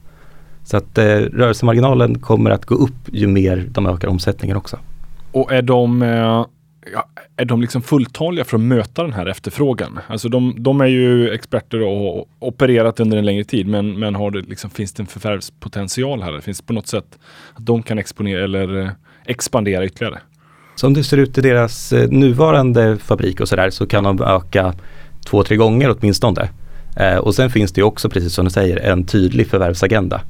[0.63, 4.77] Så att eh, rörelsemarginalen kommer att gå upp ju mer de ökar omsättningen också.
[5.31, 6.45] Och är de, eh,
[6.93, 9.99] ja, är de liksom fulltaliga för att möta den här efterfrågan?
[10.07, 14.15] Alltså de, de är ju experter och har opererat under en längre tid, men, men
[14.15, 16.39] har det liksom, finns det en förvärvspotential här?
[16.39, 17.19] Finns det på något sätt
[17.53, 18.89] att de kan exponera eller eh,
[19.25, 20.19] expandera ytterligare?
[20.75, 24.73] Som det ser ut i deras eh, nuvarande fabrik och sådär så kan de öka
[25.25, 26.49] två, tre gånger åtminstone.
[26.97, 30.21] Eh, och sen finns det ju också, precis som du säger, en tydlig förvärvsagenda.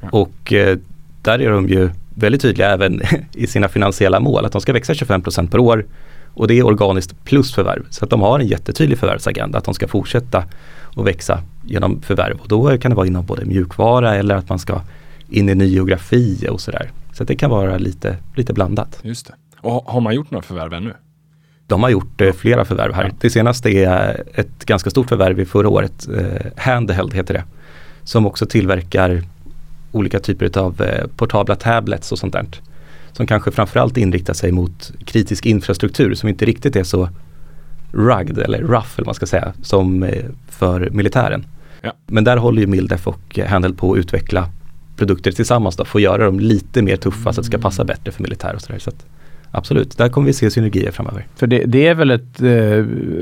[0.00, 0.08] Ja.
[0.10, 0.78] Och eh,
[1.22, 3.02] där är de ju väldigt tydliga även
[3.32, 5.86] i sina finansiella mål, att de ska växa 25% per år
[6.34, 7.86] och det är organiskt plus förvärv.
[7.90, 10.44] Så att de har en jättetydlig förvärvsagenda, att de ska fortsätta
[10.96, 12.38] att växa genom förvärv.
[12.40, 14.80] Och då kan det vara inom både mjukvara eller att man ska
[15.28, 16.90] in i ny geografi och sådär.
[17.12, 19.00] Så det kan vara lite, lite blandat.
[19.02, 19.34] Just det.
[19.60, 20.94] Och har man gjort några förvärv ännu?
[21.66, 23.04] De har gjort eh, flera förvärv här.
[23.04, 23.10] Ja.
[23.20, 26.08] Det senaste är ett ganska stort förvärv i förra året.
[26.16, 27.44] Eh, Handheld heter det.
[28.04, 29.22] Som också tillverkar
[29.92, 32.46] olika typer av eh, portabla tablets och sånt där.
[33.12, 37.08] Som kanske framförallt inriktar sig mot kritisk infrastruktur som inte riktigt är så
[37.92, 41.46] rugged eller rough eller man ska säga som eh, för militären.
[41.80, 41.92] Ja.
[42.06, 44.48] Men där håller ju Mildef och Handheld på att utveckla
[44.96, 47.32] produkter tillsammans då, för att göra dem lite mer tuffa mm.
[47.32, 48.78] så att det ska passa bättre för militär och sådär.
[48.78, 48.90] Så
[49.50, 51.26] absolut, där kommer vi se synergier framöver.
[51.36, 52.48] För det, det är väl ett eh,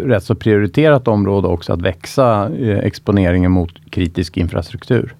[0.06, 5.14] rätt så prioriterat område också att växa eh, exponeringen mot kritisk infrastruktur?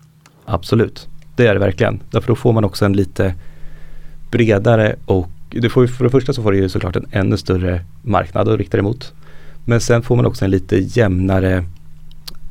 [0.45, 1.09] Absolut,
[1.41, 2.01] det är det verkligen.
[2.11, 3.35] Därför då får man också en lite
[4.31, 7.85] bredare och du får, för det första så får du ju såklart en ännu större
[8.03, 9.13] marknad att rikta dig mot.
[9.65, 11.65] Men sen får man också en lite jämnare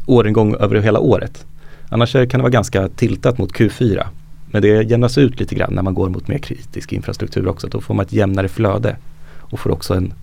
[0.06, 1.46] orderingång över hela året.
[1.90, 4.08] Annars kan det vara ganska tiltat mot Q4.
[4.52, 7.68] Men det jämnas ut lite grann när man går mot mer kritisk infrastruktur också.
[7.68, 8.96] Då får man ett jämnare flöde
[9.40, 10.14] och får också en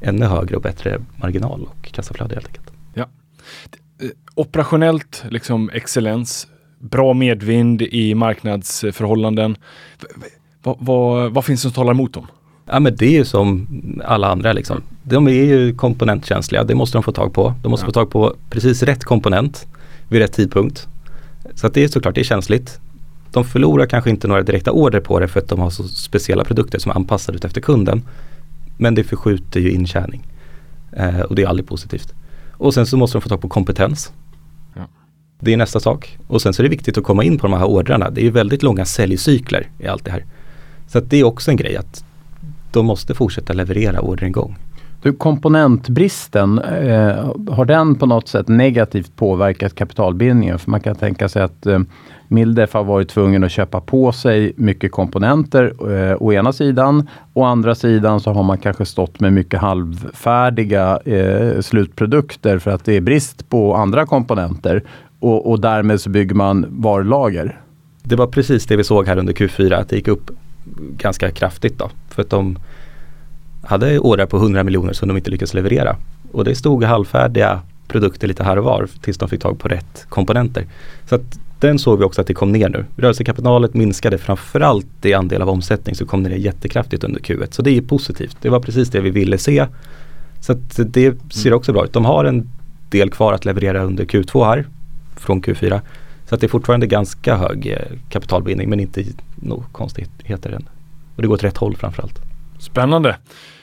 [0.00, 2.70] ännu högre och bättre marginal och kassaflöde helt enkelt.
[2.94, 3.06] Ja.
[4.02, 6.48] Eh, operationellt liksom excellens,
[6.90, 9.56] bra medvind i marknadsförhållanden.
[10.62, 12.26] Vad, vad, vad finns det som talar emot dem?
[12.66, 13.66] Ja men det är ju som
[14.04, 14.82] alla andra liksom.
[15.02, 17.54] De är ju komponentkänsliga, det måste de få tag på.
[17.62, 17.88] De måste ja.
[17.88, 19.66] få tag på precis rätt komponent
[20.08, 20.88] vid rätt tidpunkt.
[21.54, 22.80] Så att det är såklart, det är känsligt.
[23.30, 26.44] De förlorar kanske inte några direkta order på det för att de har så speciella
[26.44, 28.02] produkter som är anpassade efter kunden.
[28.76, 30.26] Men det förskjuter ju intjäning.
[30.92, 32.14] Eh, och det är aldrig positivt.
[32.52, 34.12] Och sen så måste de få tag på kompetens.
[35.38, 36.18] Det är nästa sak.
[36.26, 38.10] Och sen så är det viktigt att komma in på de här ordrarna.
[38.10, 40.24] Det är ju väldigt långa säljcykler i allt det här.
[40.88, 42.04] Så att det är också en grej att
[42.72, 44.56] de måste fortsätta leverera orderingång.
[45.02, 50.58] Du, komponentbristen, eh, har den på något sätt negativt påverkat kapitalbildningen?
[50.58, 51.78] För man kan tänka sig att eh,
[52.28, 57.08] Mildef har varit tvungen att köpa på sig mycket komponenter eh, å ena sidan.
[57.34, 62.84] Å andra sidan så har man kanske stått med mycket halvfärdiga eh, slutprodukter för att
[62.84, 64.82] det är brist på andra komponenter
[65.20, 67.60] och, och därmed så bygger man varulager.
[68.02, 70.30] Det var precis det vi såg här under Q4, att det gick upp
[70.96, 71.90] ganska kraftigt då.
[72.08, 72.58] För att de
[73.62, 75.96] hade order på 100 miljoner som de inte lyckades leverera.
[76.32, 80.06] Och det stod halvfärdiga produkter lite här och var tills de fick tag på rätt
[80.08, 80.66] komponenter.
[81.08, 82.84] Så att den såg vi också att det kom ner nu.
[82.96, 87.46] Rörelsekapitalet minskade framförallt i andel av omsättning så kom det ner jättekraftigt under Q1.
[87.50, 88.36] Så det är positivt.
[88.40, 89.66] Det var precis det vi ville se.
[90.40, 91.92] Så att det ser också bra ut.
[91.92, 92.50] De har en
[92.88, 94.66] del kvar att leverera under Q2 här
[95.16, 95.80] från Q4.
[96.28, 99.04] Så att det är fortfarande ganska hög eh, kapitalbindning men inte
[99.36, 100.68] några konstigheter än.
[101.16, 102.20] Och det går åt rätt håll framförallt.
[102.58, 103.16] Spännande.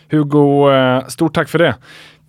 [0.09, 1.75] Hugo, eh, stort tack för det.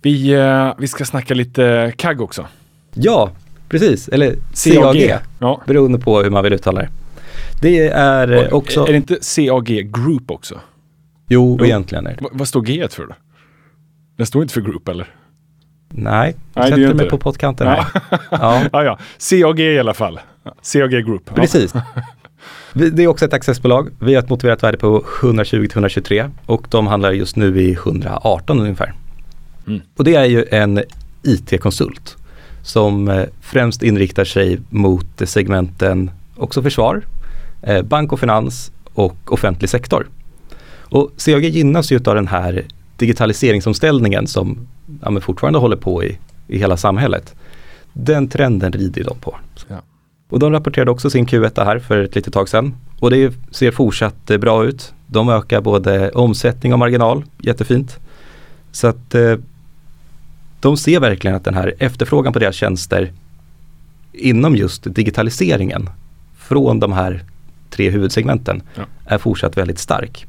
[0.01, 2.47] Vi, eh, vi ska snacka lite CAG också.
[2.93, 3.31] Ja,
[3.69, 4.07] precis.
[4.07, 5.19] Eller CAG.
[5.39, 5.61] Ja.
[5.67, 6.89] Beroende på hur man vill uttala det.
[7.61, 8.87] Det är också...
[8.87, 10.59] Är det inte CAG Group också?
[11.27, 11.65] Jo, jo.
[11.65, 12.27] egentligen är det.
[12.31, 13.15] vad står G för då?
[14.17, 15.15] Den står inte för Group eller?
[15.97, 17.85] Nej, jag sätter mig på pottkanten här.
[18.31, 18.63] ja.
[18.71, 18.99] ja, ja.
[19.29, 20.19] CAG i alla fall.
[20.73, 21.35] CAG Group.
[21.35, 21.73] Precis.
[22.73, 23.89] Det är också ett accessbolag.
[23.99, 28.93] Vi har ett motiverat värde på 120-123 och de handlar just nu i 118 ungefär.
[29.67, 29.81] Mm.
[29.97, 30.83] Och det är ju en
[31.23, 32.17] IT-konsult
[32.63, 37.01] som eh, främst inriktar sig mot segmenten också försvar,
[37.61, 40.07] eh, bank och finans och offentlig sektor.
[40.79, 42.65] Och CAG gynnas ju av den här
[42.97, 44.67] digitaliseringsomställningen som
[45.01, 46.17] ja, fortfarande håller på i,
[46.47, 47.35] i hela samhället.
[47.93, 49.35] Den trenden rider de på.
[49.67, 49.81] Ja.
[50.29, 52.75] Och de rapporterade också sin Q1 här för ett litet tag sedan.
[52.99, 54.93] Och det ser fortsatt eh, bra ut.
[55.07, 57.99] De ökar både omsättning och marginal, jättefint.
[58.71, 59.35] Så att eh,
[60.59, 63.11] de ser verkligen att den här efterfrågan på deras tjänster
[64.13, 65.89] inom just digitaliseringen
[66.37, 67.23] från de här
[67.69, 68.83] tre huvudsegmenten ja.
[69.05, 70.25] är fortsatt väldigt stark.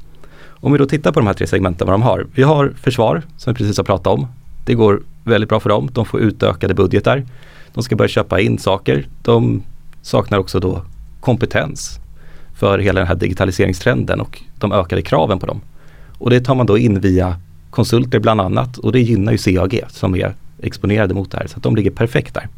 [0.61, 2.27] Om vi då tittar på de här tre segmenten vad de har.
[2.35, 4.27] Vi har försvar som vi precis har pratat om.
[4.65, 5.89] Det går väldigt bra för dem.
[5.93, 7.25] De får utökade budgetar.
[7.75, 9.09] De ska börja köpa in saker.
[9.23, 9.63] De
[10.03, 10.83] saknar också då
[11.21, 12.01] kompetens
[12.55, 15.61] för hela den här digitaliseringstrenden och de ökade kraven på dem.
[16.19, 17.37] Och det tar man då in via
[17.71, 21.57] konsulter bland annat och det gynnar ju CAG som är exponerade mot det här så
[21.57, 22.49] att de ligger perfekt där.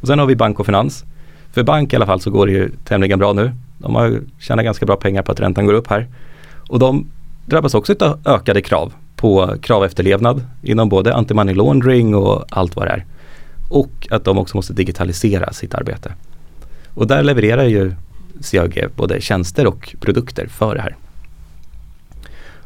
[0.00, 1.04] Och sen har vi bank och finans.
[1.52, 3.52] För bank i alla fall så går det ju tämligen bra nu.
[3.78, 6.08] De har tjänat ganska bra pengar på att räntan går upp här.
[6.68, 7.06] Och de
[7.50, 12.90] drabbas också av ökade krav på kravefterlevnad inom både anti-money laundering och allt vad det
[12.90, 13.04] är.
[13.68, 16.12] Och att de också måste digitalisera sitt arbete.
[16.94, 17.94] Och där levererar ju
[18.50, 20.96] CAG både tjänster och produkter för det här.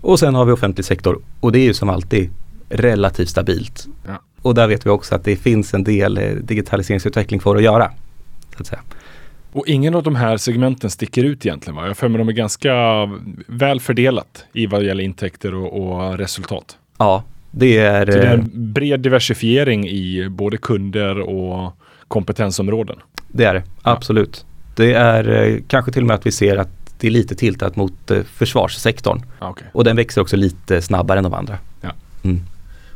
[0.01, 2.31] Och sen har vi offentlig sektor och det är ju som alltid
[2.69, 3.87] relativt stabilt.
[4.07, 4.21] Ja.
[4.43, 7.91] Och där vet vi också att det finns en del eh, digitaliseringsutveckling för att göra.
[8.57, 8.81] Så att säga.
[9.55, 11.87] Och ingen av de här segmenten sticker ut egentligen va?
[11.87, 12.75] Jag för mig de är ganska
[13.47, 16.79] väl fördelat i vad gäller intäkter och, och resultat.
[16.99, 18.07] Ja, det är...
[18.07, 21.73] Så det är eh, en bred diversifiering i både kunder och
[22.09, 22.97] kompetensområden.
[23.29, 24.45] Det är det, absolut.
[24.77, 27.77] Det är eh, kanske till och med att vi ser att det är lite tiltat
[27.77, 29.23] mot eh, försvarssektorn.
[29.39, 29.69] Ah, okay.
[29.73, 31.59] Och den växer också lite snabbare än de andra.
[31.81, 31.91] Ja.
[32.25, 32.41] Mm.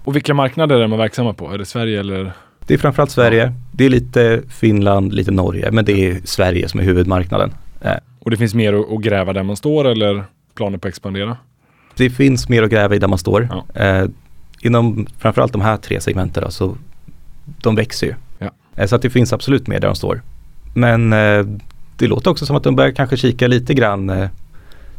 [0.05, 1.53] Och vilka marknader är man verksamma på?
[1.53, 2.33] Är det Sverige eller?
[2.69, 6.81] Det är framförallt Sverige, det är lite Finland, lite Norge, men det är Sverige som
[6.81, 7.53] är huvudmarknaden.
[7.81, 11.37] Eh, Och det finns mer att, gräva där man står eller planer på att expandera?
[11.97, 13.49] Det finns mer att gräva i där man står.
[13.75, 13.83] Ja.
[13.85, 14.09] Eh,
[14.63, 16.77] inom framförallt de här tre segmenten då, så
[17.45, 18.15] de växer ju.
[18.39, 18.51] Ja.
[18.77, 20.23] Eh, så att det finns absolut mer där de står.
[20.75, 21.47] Men eh,
[21.97, 24.29] det låter också som att de börjar kanske kika lite grann eh,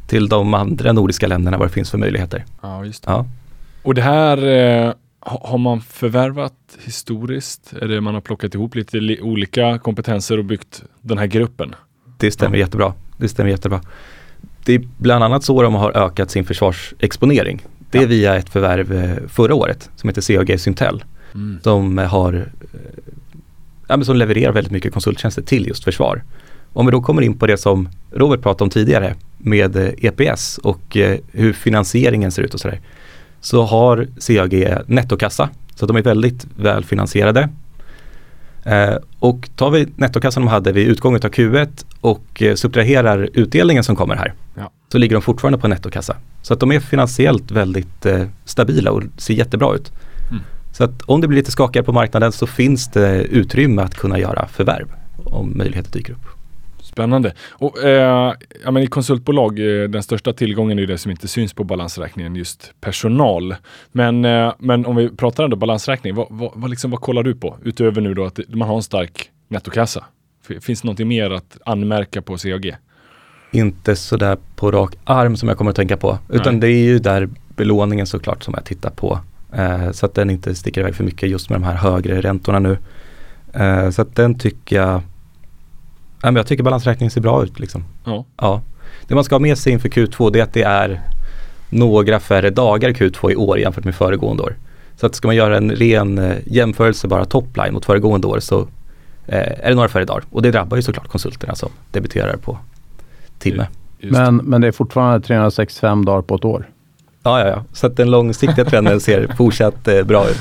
[0.07, 2.45] till de andra nordiska länderna vad det finns för möjligheter.
[2.61, 3.25] Ja, just Ja.
[3.83, 4.37] Och det här
[4.87, 4.93] eh,
[5.41, 6.53] har man förvärvat
[6.85, 7.73] historiskt?
[7.81, 11.75] Är det man har plockat ihop lite li- olika kompetenser och byggt den här gruppen?
[12.17, 12.65] Det stämmer Ja.
[12.65, 12.93] jättebra.
[13.17, 13.81] Det stämmer jättebra.
[14.65, 17.61] Det är bland annat så de har ökat sin försvarsexponering.
[17.91, 18.07] Det är Ja.
[18.07, 21.03] via ett förvärv eh, förra året som heter CAG Syntel.
[21.63, 22.79] Som eh, har eh,
[23.87, 26.23] ja, som levererar väldigt mycket konsulttjänster till just försvar.
[26.73, 30.97] Om vi då kommer in på det som Robert pratade om tidigare med EPS och
[30.97, 32.79] eh, hur finansieringen ser ut och sådär.
[33.41, 37.49] Så har CAG nettokassa, så de är väldigt väl finansierade.
[38.63, 43.83] Eh, och tar vi nettokassan de hade vid utgången av Q1 och eh, subtraherar utdelningen
[43.83, 44.33] som kommer här.
[44.55, 44.71] Ja.
[44.91, 46.15] Så ligger de fortfarande på nettokassa.
[46.41, 49.91] Så att de är finansiellt väldigt eh, stabila och ser jättebra ut.
[50.29, 50.43] Mm.
[50.71, 54.19] Så att om det blir lite skakigare på marknaden så finns det utrymme att kunna
[54.19, 54.87] göra förvärv
[55.23, 56.38] om möjligheter dyker upp.
[56.89, 57.33] Spännande.
[57.49, 58.33] Och eh,
[58.63, 62.35] ja, men i konsultbolag, eh, den största tillgången är det som inte syns på balansräkningen,
[62.35, 63.55] just personal.
[63.91, 67.35] Men, eh, men om vi pratar ändå balansräkning, vad, vad, vad, liksom, vad kollar du
[67.35, 67.57] på?
[67.63, 70.05] Utöver nu då att man har en stark nettokassa.
[70.61, 72.75] Finns det någonting mer att anmärka på CAG?
[73.51, 76.17] Inte sådär på rak arm som jag kommer att tänka på.
[76.29, 76.61] Utan Nej.
[76.61, 79.19] det är ju där belåningen såklart som jag tittar på.
[79.53, 82.59] Eh, så att den inte sticker iväg för mycket just med de här högre räntorna
[82.59, 82.77] nu.
[83.53, 85.01] Eh, så att den tycker jag, ja,
[86.23, 87.83] men jag tycker balansräkningen ser bra ut liksom.
[88.05, 88.25] Ja.
[88.37, 88.61] Ja.
[89.07, 91.01] Det man ska ha med sig inför Q2 det är att det är
[91.69, 94.55] några färre dagar Q2 i år jämfört med föregående år.
[94.95, 98.59] Så att ska man göra en ren eh, jämförelse bara topline mot föregående år så
[99.27, 100.23] eh, är det några färre dagar.
[100.31, 102.57] Och det drabbar ju såklart konsulterna som debiterar på
[103.39, 103.67] timme.
[104.01, 106.69] Men, men det är fortfarande 365 dagar på ett år.
[107.23, 107.63] Ja, ja, ja.
[107.73, 110.39] Så att den långsiktiga trenden ser fortsatt eh, bra ut.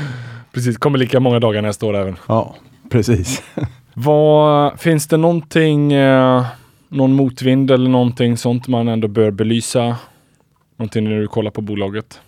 [0.52, 2.16] Precis, kommer lika många dagar nästa år även.
[2.26, 2.54] Ja,
[2.90, 3.42] precis.
[4.00, 6.46] Vad, finns det någonting, eh,
[6.88, 9.96] någon motvind eller någonting sånt man ändå bör belysa?
[10.76, 12.20] Någonting när du kollar på bolaget?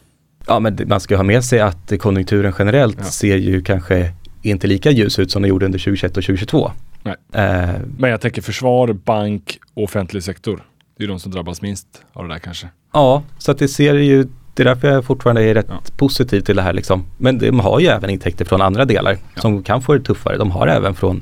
[0.47, 3.05] Ja, men man ska ha med sig att konjunkturen generellt Ja.
[3.05, 4.13] ser ju kanske
[4.43, 6.71] inte lika ljus ut som den gjorde under 2021 och 2022.
[7.03, 7.15] Nej.
[7.33, 10.63] Eh, Men jag tänker försvar, bank och offentlig sektor.
[10.99, 12.69] Det är de som drabbas minst av det där kanske.
[12.93, 15.81] Ja, så att det ser ju, det är därför jag fortfarande är rätt Ja.
[15.97, 17.05] positiv till det här liksom.
[17.19, 19.41] Men de har ju även intäkter från andra delar Ja.
[19.41, 20.37] som kan få det tuffare.
[20.39, 21.21] De har även från,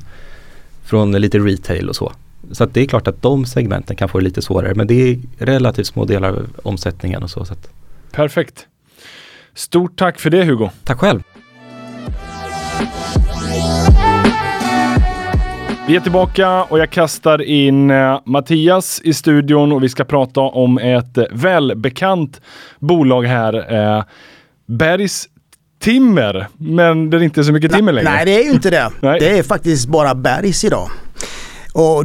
[0.89, 2.13] från lite retail och så.
[2.53, 4.75] Så det är klart att de segmenten kan få det lite svårare.
[4.75, 7.45] Men det är relativt små delar av omsättningen och så.
[7.45, 7.55] så
[8.13, 8.67] Perfekt.
[9.55, 10.71] Stort tack för det Hugo.
[10.85, 11.23] tack själv!
[15.89, 20.41] Vi är tillbaka och jag kastar in eh, Mattias i studion och vi ska prata
[20.41, 22.41] om ett eh, välbekant
[22.79, 23.75] bolag här.
[23.75, 24.05] Eh,
[24.67, 25.29] Bergs
[25.79, 28.11] Timmer, men det är inte så mycket timmer längre.
[28.11, 28.91] Nej, det är ju inte det.
[29.01, 29.21] Nej.
[29.21, 30.91] Det är faktiskt bara bergs idag.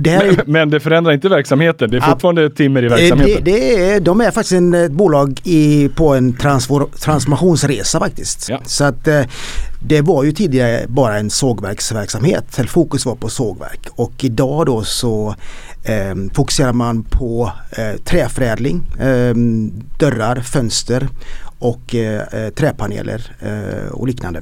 [0.01, 1.89] Det är, Men, men det förändrar inte verksamheten.
[1.89, 3.43] Det är fortfarande timmer i det, verksamheten.
[3.43, 8.49] det är, de är faktiskt en, ett bolag i, på en transfor, transformationsresa faktiskt.
[8.49, 8.61] Ja.
[8.65, 9.21] Så att eh,
[9.79, 12.59] det var ju tidigare bara en sågverksverksamhet.
[12.67, 13.87] Fokus var på sågverk.
[13.91, 15.35] Och idag då så
[15.83, 19.35] eh, fokuserar man på eh, träförädling, eh,
[19.99, 21.07] dörrar, fönster
[21.59, 24.41] och eh, eh, träpaneler eh, och liknande.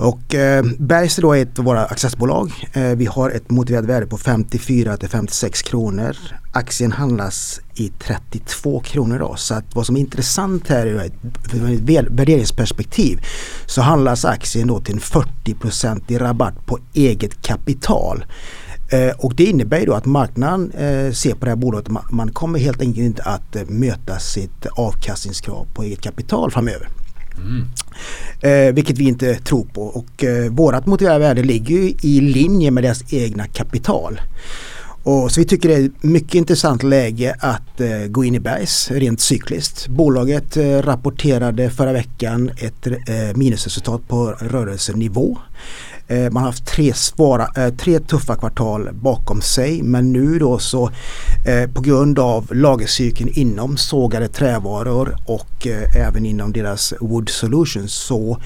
[0.00, 2.52] Och eh, Bergs är ett av våra accessbolag.
[2.72, 6.16] Eh, vi har ett motiverat värde på 54 till 56 kronor.
[6.52, 9.38] Aktien handlas i 32 kronor idag.
[9.38, 13.20] Så att vad som är intressant här är att ur ett värderingsperspektiv
[13.66, 18.24] så handlas aktien då till en 40 i rabatt på eget kapital.
[18.90, 22.04] Eh, och det innebär ju då att marknaden eh, ser på det här bolaget man,
[22.10, 26.88] man kommer helt enkelt inte att eh, möta sitt avkastningskrav på eget kapital framöver.
[27.44, 27.64] Mm.
[28.40, 32.70] Eh, vilket vi inte tror på och eh, vårat motiverade värde ligger ju i linje
[32.70, 34.20] med deras egna kapital.
[35.02, 38.40] Och så vi tycker det är ett mycket intressant läge att eh, gå in i
[38.40, 39.88] Bergs rent cykliskt.
[39.88, 45.38] Bolaget eh, rapporterade förra veckan ett eh, minusresultat på rörelsenivå.
[46.08, 50.58] Eh, man har haft tre, svåra, eh, tre tuffa kvartal bakom sig men nu då
[50.58, 50.90] så
[51.46, 57.92] eh, på grund av lagercykeln inom sågade trävaror och eh, även inom deras Wood Solutions
[57.92, 58.38] så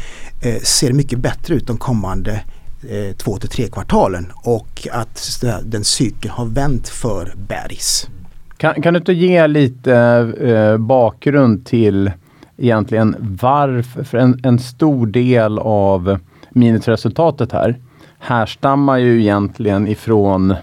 [0.43, 2.41] eh, ser det mycket bättre ut de kommande
[2.89, 8.09] eh, två till tre kvartalen och att den cykeln har vänt för Bergs.
[8.57, 9.95] Kan, kan du inte ge lite
[10.41, 12.11] eh, bakgrund till
[12.57, 16.19] egentligen varför, för en, en stor del av
[16.55, 17.77] minusresultatet här
[18.23, 20.55] härstammar ju egentligen ifrån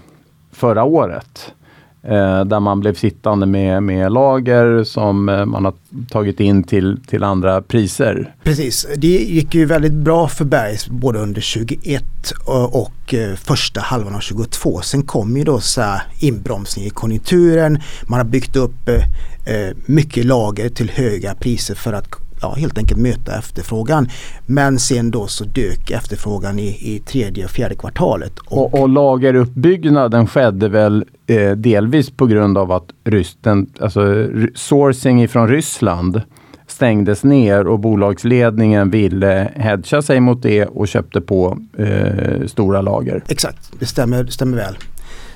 [0.52, 1.52] förra året.
[2.02, 5.74] Eh, där man blev sittande med, med lager som eh, man har
[6.10, 8.34] tagit in till, till andra priser.
[8.42, 12.04] Precis, det gick ju väldigt bra för Bergs både under 21
[12.46, 14.80] och, och eh, första halvan av 22.
[14.80, 15.82] Sen kom ju då så
[16.20, 17.78] inbromsning i konjunkturen.
[18.08, 18.94] Man har byggt upp eh,
[19.54, 24.08] eh mycket lager till höga priser för att ja, helt enkelt möta efterfrågan.
[24.46, 28.38] Men sen då så dök efterfrågan i, i tredje och fjärde kvartalet.
[28.38, 35.22] Och, och, och lageruppbyggnaden skedde väl eh, delvis på grund av att rysten, alltså, sourcing
[35.22, 36.22] ifrån Ryssland
[36.66, 43.22] stängdes ner och bolagsledningen ville hedga sig mot det och köpte på eh, stora lager.
[43.28, 44.74] Exakt, det stämmer, stämmer väl.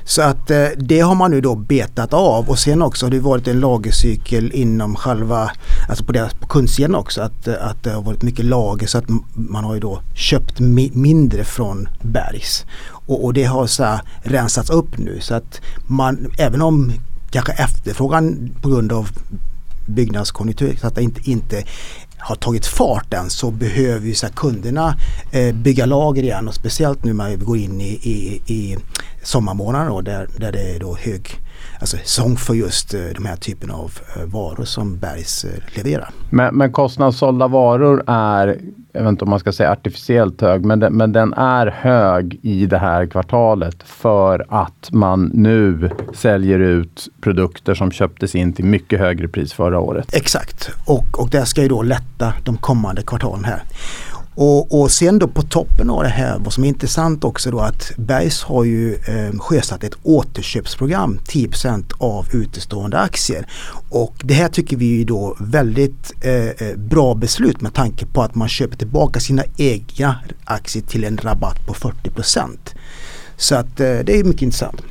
[0.04, 3.20] Så att eh, det har man nu då betat av och sen också har det
[3.20, 5.50] varit en lagercykel inom själva,
[5.88, 8.98] alltså på, deras, på kundsidan också, att, eh, att det har varit mycket lager så
[8.98, 12.66] att man har ju då köpt mi mindre från Bergs.
[12.88, 16.92] Och, och, det har så här rensats upp nu så att man, även om
[17.30, 19.08] kanske efterfrågan på grund av
[19.86, 21.64] byggnadskonjunktur så att det inte, inte
[22.18, 24.96] har tagit fart än så behöver ju så kunderna
[25.30, 28.76] eh, bygga lager igen och speciellt nu när vi går in i, i, i
[29.24, 31.40] sommarmånaderna då, där, där det är då hög
[31.80, 36.10] alltså säsong för just eh, de här typen av eh, varor som Bergs eh, levererar.
[36.30, 38.60] Men, men kostnadssålda varor är,
[38.92, 42.38] jag vet inte om man ska säga artificiellt hög, men, den, men den är hög
[42.42, 48.64] i det här kvartalet för att man nu säljer ut produkter som köptes in till
[48.64, 50.14] mycket högre pris förra året.
[50.14, 53.62] Exakt och, och det ska ju då lätta de kommande kvartalen här.
[54.34, 57.58] Och, och sen då på toppen av det här, vad som är intressant också då
[57.58, 63.46] att Bergs har ju eh, sjösatt ett återköpsprogram, 10% av utestående aktier.
[63.90, 68.22] Och det här tycker vi är då väldigt eh, eh, bra beslut med tanke på
[68.22, 72.58] att man köper tillbaka sina egna aktier till en rabatt på 40%
[73.36, 74.82] Så att eh, det är mycket intressant.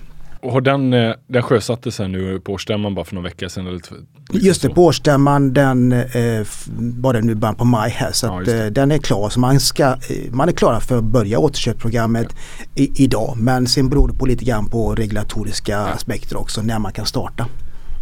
[0.41, 3.67] Och har den, eh, den sjösattes här nu på årsstämman bara för några veckor sedan?
[3.67, 3.81] Eller
[4.29, 6.47] liksom Just det, på årsstämman den eh,
[6.77, 9.29] var det nu början på maj här så att, eh, den är klar.
[9.29, 12.35] Så man, ska, eh, man är klara för att börja återköpsprogrammet
[12.75, 12.85] ja.
[12.95, 13.35] idag.
[13.37, 15.87] Men sen beror det på lite grann på regulatoriska ja.
[15.87, 17.45] aspekter också när man kan starta.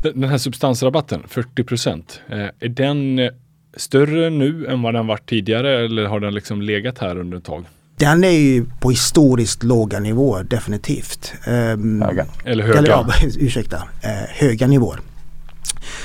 [0.04, 3.30] Den här substansrabatten, 40 procent, eh, är den
[3.78, 7.44] större nu än vad den varit tidigare eller har den liksom legat här under ett
[7.44, 7.66] tag?
[7.98, 11.34] Den är ju på historiskt låga nivåer definitivt.
[11.48, 12.26] Um, höga.
[12.46, 12.80] Eller höga.
[12.80, 13.08] Eller, ja,
[13.40, 13.84] ursäkta, uh,
[14.30, 15.00] höga nivåer.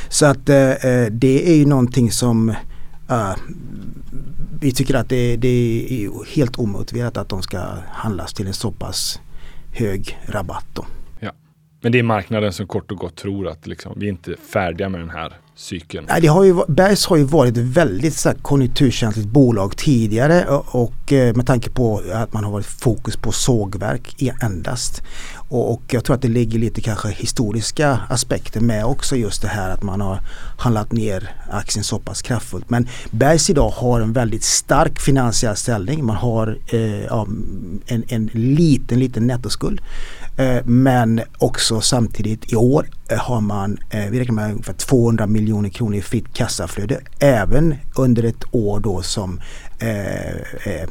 [0.09, 0.75] Så att uh,
[1.11, 2.49] det är ju någonting som
[3.11, 3.37] uh,
[4.61, 7.59] vi tycker att det, det, är helt omotiverat att de ska
[7.89, 9.21] handlas till en så pass
[9.73, 10.67] hög rabatt.
[10.73, 10.85] Då.
[11.21, 11.31] Ja.
[11.83, 14.89] Men det är marknaden som kort och gott tror att liksom, vi är inte färdiga
[14.89, 16.07] med den här cykeln?
[16.09, 20.45] Nej, det har ju, Bergs har ju varit ett väldigt så här, konjunkturkänsligt bolag tidigare
[20.47, 25.03] och, och eh, med tanke på att man har varit fokus på sågverk endast.
[25.49, 29.49] Och, och, jag tror att det ligger lite kanske historiska aspekter med också just det
[29.49, 30.21] här att man har
[30.59, 32.71] handlat ner aktien så pass kraftfullt.
[32.71, 36.05] Men Bergs idag har en väldigt stark finansiell ställning.
[36.05, 37.27] Man har eh, ja,
[37.87, 39.81] en, en liten, liten nettoskuld.
[40.37, 45.27] Eh, men också samtidigt i år eh, har man, eh, vi räknar med ungefär 200
[45.27, 47.01] miljoner kronor i fritt kassaflöde.
[47.19, 49.41] Även under ett år då som
[49.79, 50.89] eh,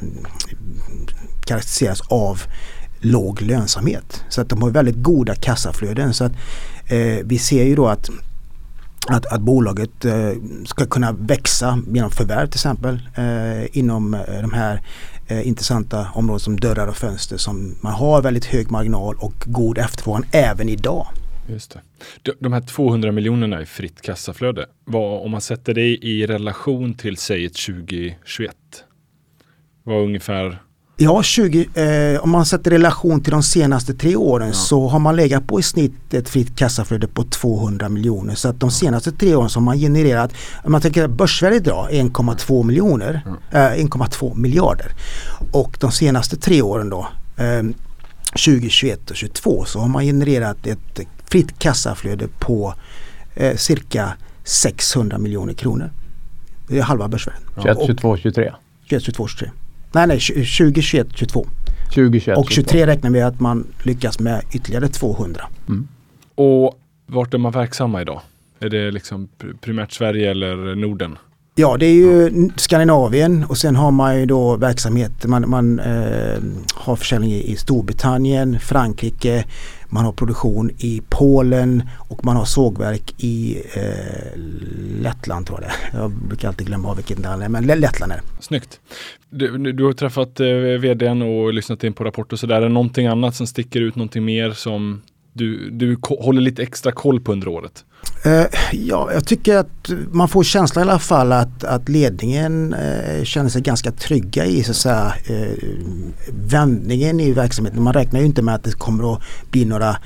[1.45, 2.41] karaktäriseras av
[3.05, 4.23] låg lönsamhet.
[4.29, 6.13] Så att de har väldigt goda kassaflöden.
[6.13, 6.31] Så att
[6.87, 8.09] eh, vi ser ju då att
[9.07, 10.31] att, att bolaget eh,
[10.65, 14.81] ska kunna växa genom förvärv till exempel eh, inom eh, de här
[15.27, 19.77] eh, intressanta områden som dörrar och fönster som man har väldigt hög marginal och god
[19.77, 21.07] efterfrågan även idag.
[21.47, 21.81] Just det.
[22.21, 26.93] De, de här 200 miljonerna i fritt kassaflöde, vad, om man sätter det i relation
[26.93, 28.55] till säg ett 2021,
[29.83, 30.61] vad ungefär
[30.97, 35.15] Ja, 20, eh, om man sätter relation till de senaste tre åren så har man
[35.15, 38.35] legat på i snitt ett fritt kassaflöde på 200 miljoner.
[38.35, 40.31] Så att de senaste tre åren så har man genererat,
[40.63, 43.21] om man tänker börsvärdet idag, 1,2 miljoner,
[43.51, 44.91] eh, 1,2 miljarder.
[45.51, 47.63] Och de senaste tre åren då, eh,
[48.35, 52.73] 2021 och 2022 så har man genererat ett fritt kassaflöde på
[53.35, 55.89] eh, cirka 600 miljoner kronor.
[56.67, 57.41] Det är halva börsvärdet.
[57.61, 58.53] 21, 22, 23.
[58.89, 59.51] 21, 22, 23.
[59.95, 61.47] Nej, nej, 20, 21, 22.
[61.93, 62.37] 2021.
[62.37, 65.47] Och 23 räknar vi att man lyckas med ytterligare 200.
[66.35, 68.21] Och vart är man verksamma idag?
[68.59, 71.17] Är det liksom pr- primärt Sverige eller Norden?
[71.55, 76.39] Ja, det är ju Skandinavien och sen har man ju då verksamhet, man, man eh,
[76.73, 79.45] har försäljning i Storbritannien, Frankrike,
[79.95, 84.39] man har produktion i Polen och man har sågverk i eh,
[85.01, 85.97] Lettland tror jag det.
[85.97, 88.43] Jag brukar alltid glömma av vilket land det är, men Lettland är det.
[88.43, 88.79] Snyggt.
[89.29, 90.47] Du, du har träffat eh,
[90.79, 92.55] vdn och lyssnat in på rapport och sådär.
[92.55, 95.01] Är det någonting annat som sticker ut, någonting mer som
[95.33, 97.85] du, du håller lite extra koll på under året?
[98.25, 103.23] Eh, ja, jag tycker att man får känslan i alla fall att, att ledningen eh,
[103.23, 105.67] känner sig ganska trygga i så att säga, eh,
[106.27, 107.83] vändningen i verksamheten.
[107.83, 109.21] Man räknar ju inte med att det kommer att
[109.51, 109.97] bli några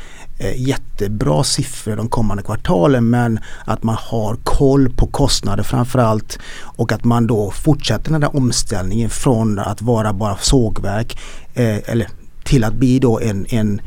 [0.55, 7.03] jättebra siffror de kommande kvartalen men att man har koll på kostnader framförallt och att
[7.03, 11.19] man då fortsätter den där omställningen från att vara bara sågverk
[11.53, 12.07] eller
[12.43, 13.81] till att bli då en, en,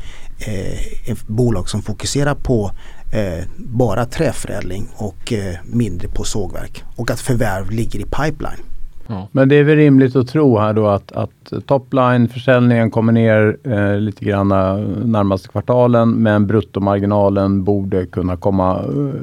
[1.05, 2.71] ett bolag som fokuserar på
[3.13, 6.83] eh, bara träförädling och eh, mindre på sågverk.
[6.95, 8.63] Och att förvärv ligger i pipeline.
[9.31, 13.97] Men det är väl rimligt att tro här då att, att topline-försäljningen kommer ner eh,
[13.97, 19.21] lite grann eh, närmaste kvartalen men bruttomarginalen borde kunna komma eh,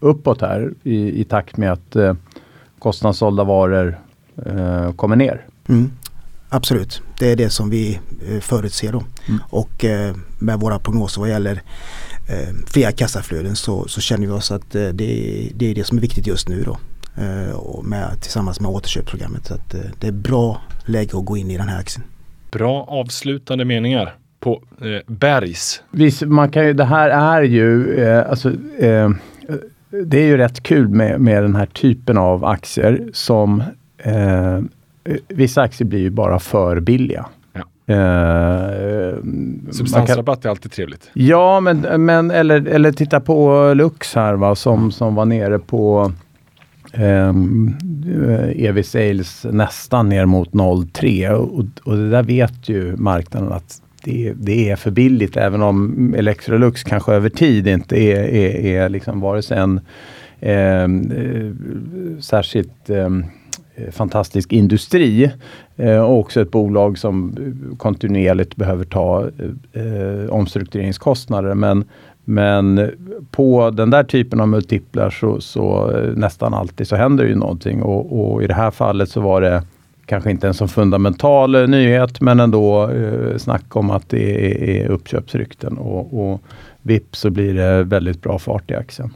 [0.00, 2.14] uppåt här i, i takt med att eh,
[2.78, 3.98] kostnadssålda varor
[4.46, 5.46] eh, kommer ner.
[5.68, 5.90] Mm.
[6.48, 9.02] Absolut, det är det som vi eh, förutser då.
[9.28, 9.40] Mm.
[9.50, 11.62] Och eh, med våra prognoser vad gäller
[12.66, 15.96] fria kassaflöden så, så känner vi oss att eh, det, är- det är det som
[15.98, 16.78] är viktigt just nu då.
[17.22, 19.46] Eh, och med, tillsammans med återköpsprogrammet.
[19.46, 22.04] Så att, eh, det är bra läge att gå in i den här aktien.
[22.52, 25.82] Bra avslutande meningar på eh, Bergs.
[25.90, 29.10] Visst, man kan ju, det här är ju, eh, alltså, eh,
[30.04, 33.62] det är ju rätt kul med, med den här typen av aktier som
[33.98, 34.58] eh,
[35.28, 37.26] vissa aktier blir ju bara för billiga.
[37.90, 41.10] Eh, man kan, Substansrabatt är alltid trevligt.
[41.12, 46.12] ja, men, men eller, eller titta på Lux här va, som, som var nere på
[46.92, 47.74] ehm,
[48.28, 53.82] eh, EV Sales nästan ner mot 0,3 och, och det där vet ju marknaden att
[54.04, 58.88] det, det är för billigt även om Electrolux kanske över tid inte är, är, är
[58.88, 59.80] liksom vare sig en
[60.40, 63.26] ehm, eh, särskilt ehm, eh,
[63.74, 65.30] Eh, fantastisk industri
[65.76, 69.28] eh, och också ett bolag som eh, kontinuerligt behöver ta
[69.72, 71.54] eh, omstruktureringskostnader.
[71.54, 71.84] Men,
[72.24, 72.90] men
[73.30, 78.32] på den där typen av multiplar så, så nästan alltid så händer ju någonting och,
[78.32, 79.62] och i det här fallet så var det
[80.06, 84.88] kanske inte en så fundamental nyhet men ändå eh, snack om att det är, är
[84.88, 86.40] uppköpsrykten och, och
[86.82, 89.14] vips så blir det väldigt bra fart i aktien.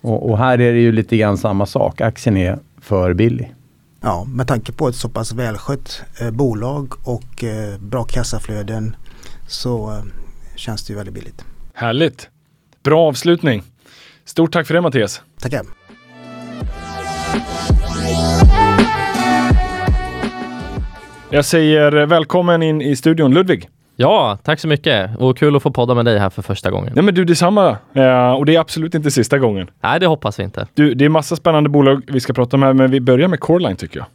[0.00, 2.00] Och, och här är det ju lite grann samma sak.
[2.00, 3.54] Aktien är för billig.
[4.00, 8.96] Ja, med tanke på ett så pass välskött eh, bolag och eh, bra kassaflöden
[9.48, 10.02] så eh,
[10.56, 11.44] känns det ju väldigt billigt.
[11.74, 12.28] Härligt.
[12.82, 13.62] Bra avslutning.
[14.24, 15.22] Stort tack för det Mattias.
[15.40, 15.62] Tackar!
[21.30, 23.68] Jag säger välkommen in i studion Ludvig.
[23.96, 26.92] Ja, tack så mycket och kul att få podda med dig här för första gången.
[26.94, 27.76] Nej men du detsamma.
[27.92, 29.70] Eh, och det är absolut inte sista gången.
[29.80, 30.66] Nej, det hoppas vi inte.
[30.74, 33.40] Du, det är massa spännande bolag vi ska prata om här, men vi börjar med
[33.40, 34.06] Coreline tycker jag.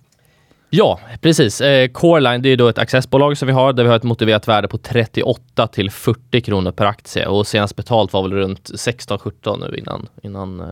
[0.71, 1.61] Ja, precis.
[1.61, 4.47] Eh, Coreline, det är då ett accessbolag som vi har där vi har ett motiverat
[4.47, 9.69] värde på 38 till 40 kronor per aktie och senast betalt var väl runt 16-17
[9.69, 10.67] nu innan, innan eh,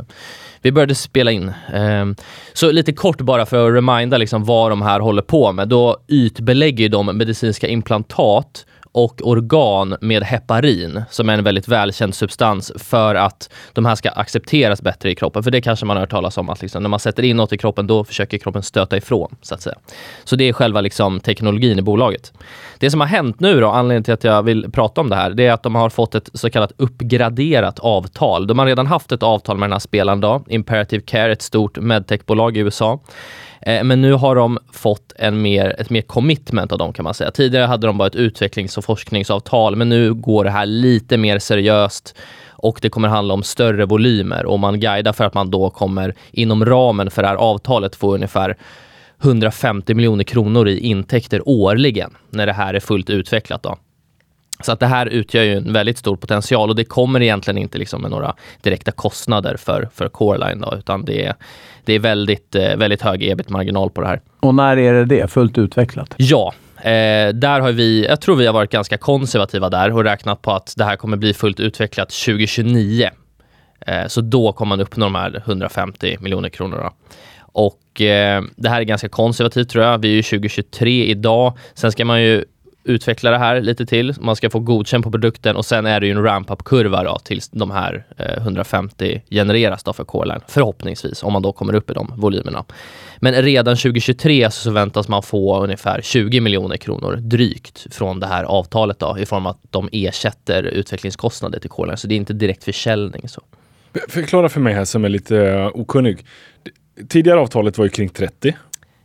[0.62, 1.54] vi började spela in.
[1.74, 2.06] Eh,
[2.54, 5.68] så lite kort bara för att reminda liksom vad de här håller på med.
[5.68, 8.66] Då ytbelägger de medicinska implantat
[8.98, 14.10] och organ med heparin, som är en väldigt välkänd substans för att de här ska
[14.10, 15.44] accepteras bättre i kroppen.
[15.44, 17.54] För det kanske man har hört talas om att liksom, när man sätter in något
[17.54, 19.76] i kroppen, då försöker kroppen stöta ifrån, så att säga.
[20.24, 22.34] Så det är själva liksom, teknologin i bolaget.
[22.78, 25.30] Det som har hänt nu då, anledningen till att jag vill prata om det här,
[25.30, 28.48] det är att de har fått ett så kallat uppgraderat avtal.
[28.48, 31.80] De har redan haft ett avtal med den här spelaren då, Imperative Care, ett stort
[31.80, 33.00] medtechbolag i USA.
[33.68, 37.14] Eh, men nu har de fått en mer, ett mer commitment av dem kan man
[37.14, 37.32] säga.
[37.32, 41.40] Tidigare hade de bara ett utvecklings och forskningsavtal, men nu går det här lite mer
[41.40, 42.16] seriöst
[42.50, 46.16] och det kommer handla om större volymer och man guidar för att man då kommer
[46.32, 48.58] inom ramen för det här avtalet få ungefär
[49.24, 53.64] 150 miljoner kronor i intäkter årligen när det här är fullt utvecklat.
[53.64, 53.78] Då.
[54.60, 57.78] Så att det här utgör ju en väldigt stor potential och det kommer egentligen inte
[57.78, 61.36] liksom med några direkta kostnader för, för Coreline då, utan det är,
[61.86, 64.22] det är väldigt, eh, väldigt hög ebit-marginal på det här.
[64.40, 65.32] Och när är det det?
[65.32, 66.14] Fullt utvecklat?
[66.18, 70.42] Ja, Eh, där har vi, jag tror vi har varit ganska konservativa där och räknat
[70.42, 73.10] på att det här kommer bli fullt utvecklat 2029.
[73.88, 76.92] Eh, så då kommer man uppnå de här 150 miljoner kronorna.
[77.40, 79.98] Och eh, det här är ganska konservativt tror jag.
[79.98, 81.58] Vi är ju 2023 idag.
[81.74, 82.46] Sen ska man ju
[82.88, 84.14] utveckla det här lite till.
[84.20, 87.50] Man ska få godkänt på produkten och sen är det ju en ramp-up-kurva då tills
[87.50, 90.42] de här eh, 150 genereras då för Coreline.
[90.48, 92.66] Förhoppningsvis, om man då kommer upp i de volymerna.
[93.18, 98.44] Men redan 2023 så väntas man få ungefär 20 miljoner kronor drygt från det här
[98.44, 101.98] avtalet då, i form av att de ersätter utvecklingskostnader till Coreline.
[101.98, 103.30] Så det är inte direkt försäljning.
[103.30, 103.42] Så.
[104.10, 106.26] Förklara för mig här som är lite okunnig.
[107.10, 108.56] Tidigare avtalet var ju kring 30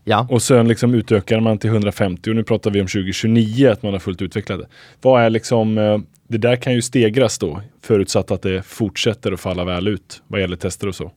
[0.05, 0.27] Ja.
[0.31, 3.93] och sen liksom utökar man till 150 och nu pratar vi om 2029 att man
[3.93, 4.67] har fullt utvecklat det.
[5.01, 5.99] Vad är liksom, uh,
[6.29, 10.41] det där kan ju stegras då förutsatt att det fortsätter att falla väl ut vad
[10.41, 11.13] gäller tester och så.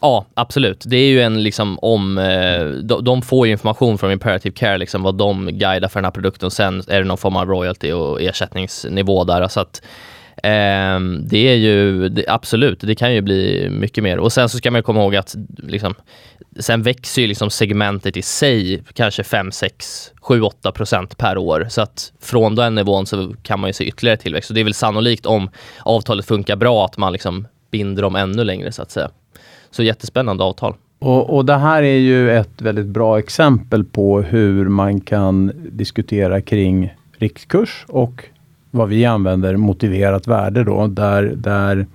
[0.00, 0.84] Ja, absolut.
[0.86, 2.18] Det är ju en liksom om...
[2.18, 6.04] Eh, de, de får ju information från Imperative Care, liksom vad de guidar för den
[6.04, 6.50] här produkten.
[6.50, 9.48] Sen är det någon form av royalty och ersättningsnivå där.
[9.48, 9.82] Så att eh,
[10.42, 14.18] Ehm, det är ju det, absolut, det kan ju bli mycket mer.
[14.18, 15.94] Och sen så ska man komma ihåg att liksom,
[16.58, 21.66] sen växer ju liksom segmentet i sig kanske 5, 6, 7, 8 procent per år.
[21.70, 24.50] Så att från den nivån så kan man ju se ytterligare tillväxt.
[24.50, 25.50] Och det är väl sannolikt om
[25.82, 29.10] avtalet funkar bra att man liksom binder dem ännu längre så att säga.
[29.70, 30.74] Så jättespännande avtal.
[30.98, 36.40] Och, och det här är ju ett väldigt bra exempel på hur man kan diskutera
[36.40, 38.24] kring riktkurs och
[38.78, 41.86] vad vi använder motiverat värde då, där, där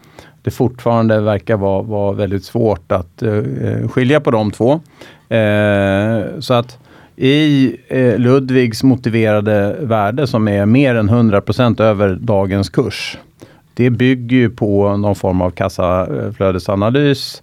[0.42, 4.80] det fortfarande verkar vara, vara väldigt svårt att eh, eh skilja på de två.
[5.30, 6.78] Eh, så att
[7.16, 13.18] i eh, Ludvigs motiverade värde som är mer än 100% över dagens kurs.
[13.74, 17.42] Det bygger ju på någon form av kassaflödesanalys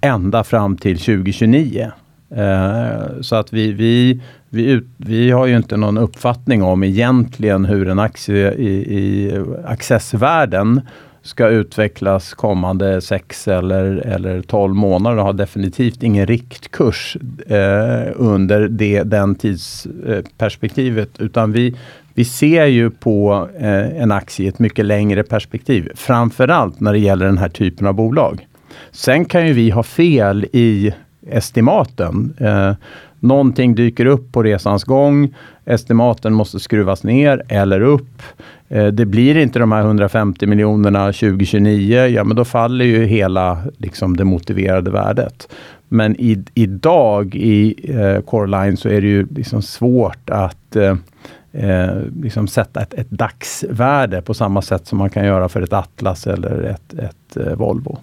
[0.00, 1.92] ända fram till 2029.
[2.36, 7.64] Eh, så att vi, vi, vi, ut, vi har ju inte någon uppfattning om egentligen
[7.64, 9.32] hur en aktie i, i
[9.64, 10.80] accessvärlden
[11.22, 17.16] ska utvecklas kommande 6 eller, eller 12 månader och har definitivt ingen riktkurs
[17.46, 21.10] eh, under det, den tidsperspektivet.
[21.18, 21.76] Utan vi,
[22.14, 25.90] vi ser ju på eh, en aktie i ett mycket längre perspektiv.
[25.94, 28.46] Framförallt när det gäller den här typen av bolag.
[28.90, 30.92] Sen kan ju vi ha fel i
[31.30, 32.34] estimaten.
[32.38, 32.72] Eh,
[33.20, 35.34] någonting dyker upp på resans gång.
[35.64, 38.22] Estimaten måste skruvas ner eller upp.
[38.68, 42.06] Eh, det blir inte de här 150 miljonerna 2029.
[42.06, 45.48] Ja, men då faller ju hela liksom, det motiverade värdet.
[45.88, 50.96] Men i, idag i eh, Coreline så är det ju liksom svårt att eh,
[51.52, 55.72] eh, liksom sätta ett, ett dagsvärde på samma sätt som man kan göra för ett
[55.72, 57.98] Atlas eller ett, ett eh, Volvo.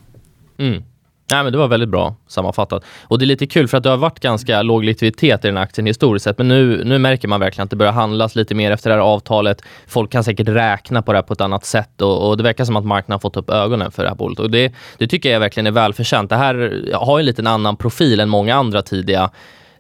[0.58, 0.84] Mm.
[1.32, 2.84] Nej, men det var väldigt bra sammanfattat.
[3.04, 5.58] Och det är lite kul för att det har varit ganska låg likviditet i den
[5.58, 8.56] här aktien historiskt sett, men nu, nu märker man verkligen att det börjar handlas lite
[8.56, 9.62] mer efter det här avtalet.
[9.88, 12.66] Folk kan säkert räkna på det här på ett annat sätt och, och det verkar
[12.66, 15.32] som att marknaden har fått upp ögonen för det här bolaget och det, det tycker
[15.32, 16.30] jag verkligen är välförtjänt.
[16.30, 19.30] Det här har en liten annan profil än många andra tidiga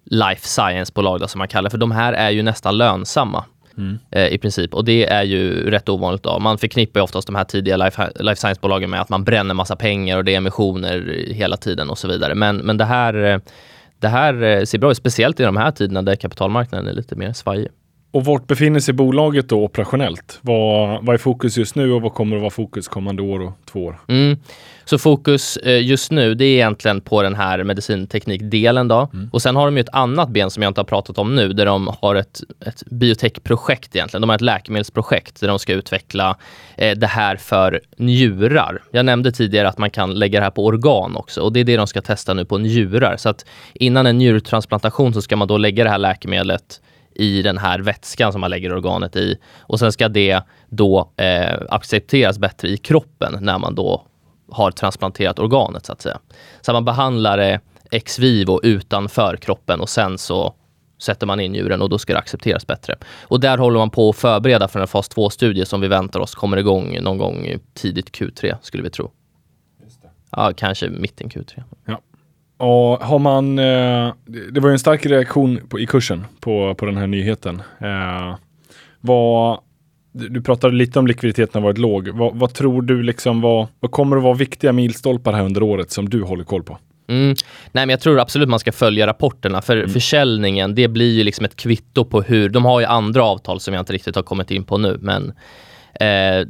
[0.05, 3.43] life science-bolag som man kallar för de här är ju nästan lönsamma.
[3.78, 3.99] Mm.
[4.11, 4.73] Eh, i princip.
[4.73, 6.23] Och det är ju rätt ovanligt.
[6.23, 6.39] Då.
[6.39, 9.76] Man förknippar ju oftast de här tidiga life, life science-bolagen med att man bränner massa
[9.76, 12.36] pengar och det är emissioner hela tiden och så vidare.
[12.36, 13.39] Men, men det, här, eh,
[13.99, 17.15] det här eh, ser bra ut, speciellt i de här tiderna där kapitalmarknaden är lite
[17.15, 17.67] mer svajig.
[18.16, 20.39] Och vart befinner sig bolaget då operationellt?
[20.41, 23.53] Vad, vad är fokus just nu och vad kommer att vara fokus kommande år och
[23.66, 23.99] två år?
[24.07, 24.38] Mm.
[24.86, 29.09] Så fokus eh, just nu, det är egentligen på den här medicinteknikdelen då.
[29.13, 29.30] Mm.
[29.34, 31.53] Och sen har de ju ett annat ben som jag inte har pratat om nu,
[31.53, 34.22] där de har ett, ett biotechprojekt egentligen.
[34.22, 36.38] De har ett läkemedelsprojekt där de ska utveckla
[36.76, 38.84] eh, det här för njurar.
[38.91, 41.63] Jag nämnde tidigare att man kan lägga det här på organ också och det är
[41.63, 43.18] det de ska testa nu på njurar.
[43.18, 46.82] Så att innan en njurtransplantation så ska man då lägga det här läkemedlet
[47.16, 51.59] i den här vätskan som man lägger organet i och sen ska det då eh,
[51.70, 54.05] accepteras bättre i kroppen när man då
[54.51, 56.20] har transplanterat organet så att säga.
[56.61, 57.59] Så man behandlar det
[57.91, 60.53] ex vivo utanför kroppen och sen så
[60.97, 62.95] sätter man in njuren och då ska det accepteras bättre.
[63.22, 66.36] Och där håller man på att förbereda för en fas 2-studie som vi väntar oss
[66.36, 69.11] kommer igång någon gång tidigt Q3 skulle vi tro.
[70.30, 71.63] Ja, kanske mitten Q3.
[71.86, 72.01] Ja.
[72.58, 74.14] Och har man, eh,
[74.51, 77.62] det var ju en stark reaktion på, i kursen på, på den här nyheten.
[77.80, 78.36] Eh,
[79.01, 79.60] vad,
[80.12, 82.10] du pratade lite om likviditeten har varit låg.
[82.10, 85.91] Vad, vad tror du liksom, vad, vad kommer att vara viktiga milstolpar här under året
[85.91, 86.78] som du håller koll på?
[87.08, 87.28] Mm.
[87.72, 89.89] Nej men jag tror absolut man ska följa rapporterna för Mm.
[89.89, 93.74] försäljningen det blir ju liksom ett kvitto på hur, de har ju andra avtal som
[93.74, 95.34] jag inte riktigt har kommit in på nu men
[95.99, 96.47] eh,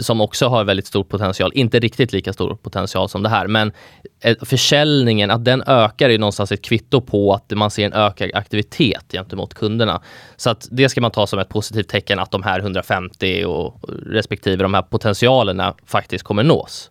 [0.00, 3.72] som också har väldigt stor potential, inte riktigt lika stor potential som det här men
[4.20, 8.30] eh, försäljningen, att den ökar är någonstans ett kvitto på att man ser en ökad
[8.34, 10.02] aktivitet gentemot kunderna.
[10.36, 13.80] Så att det ska man ta som ett positivt tecken att de här 150 och
[14.06, 16.90] respektive de här potentialerna faktiskt kommer nås.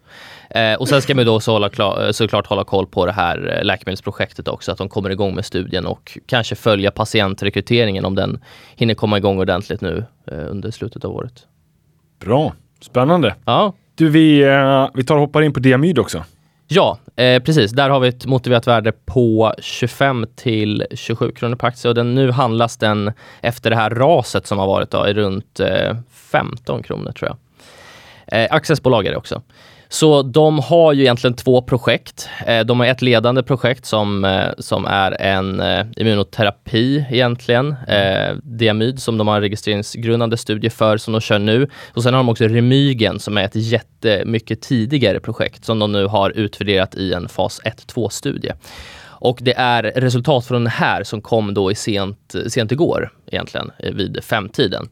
[0.49, 3.11] Eh, och sen ska man då så hålla klar, eh, såklart hålla koll på det
[3.11, 8.15] här eh, läkemedelsprojektet också, att de kommer igång med studien och kanske följa patientrekryteringen om
[8.15, 8.43] den
[8.75, 11.47] hinner komma igång ordentligt nu eh, under slutet av året.
[12.19, 13.35] Bra, spännande.
[13.45, 16.23] Ja, Du, vi, eh, vi tar och hoppar in på diamyd också.
[16.67, 17.71] Ja, eh, precis.
[17.71, 22.15] Där har vi ett motiverat värde på 25 till 27 kronor per aktie och den,
[22.15, 23.11] nu handlas den
[23.41, 27.37] efter det här raset som har varit då, i runt eh, 15 kronor tror jag.
[28.27, 29.41] Eh, accessbolag är det också.
[29.89, 32.29] Så de har ju egentligen två projekt.
[32.45, 37.75] Eh, de har ett ledande projekt som, eh, som är en eh, immunoterapi egentligen.
[37.87, 41.69] Eh, Diamyd som de har en registreringsgrundande studie för som de kör nu.
[41.93, 46.05] Och sen har de också Remygen som är ett jättemycket tidigare projekt som de nu
[46.05, 48.53] har utvärderat i en fas 1-2-studie.
[49.19, 53.71] Och det är resultat från den här som kom då i sent, sent igår egentligen
[53.93, 54.89] vid femtiden.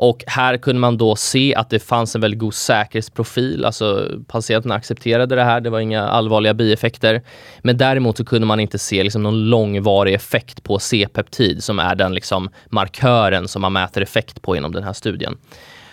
[0.00, 4.74] Och här kunde man då se att det fanns en väldigt god säkerhetsprofil, alltså patienterna
[4.74, 7.22] accepterade det här, det var inga allvarliga bieffekter.
[7.62, 11.94] Men däremot så kunde man inte se liksom någon långvarig effekt på C-peptid som är
[11.94, 15.38] den liksom markören som man mäter effekt på inom den här studien.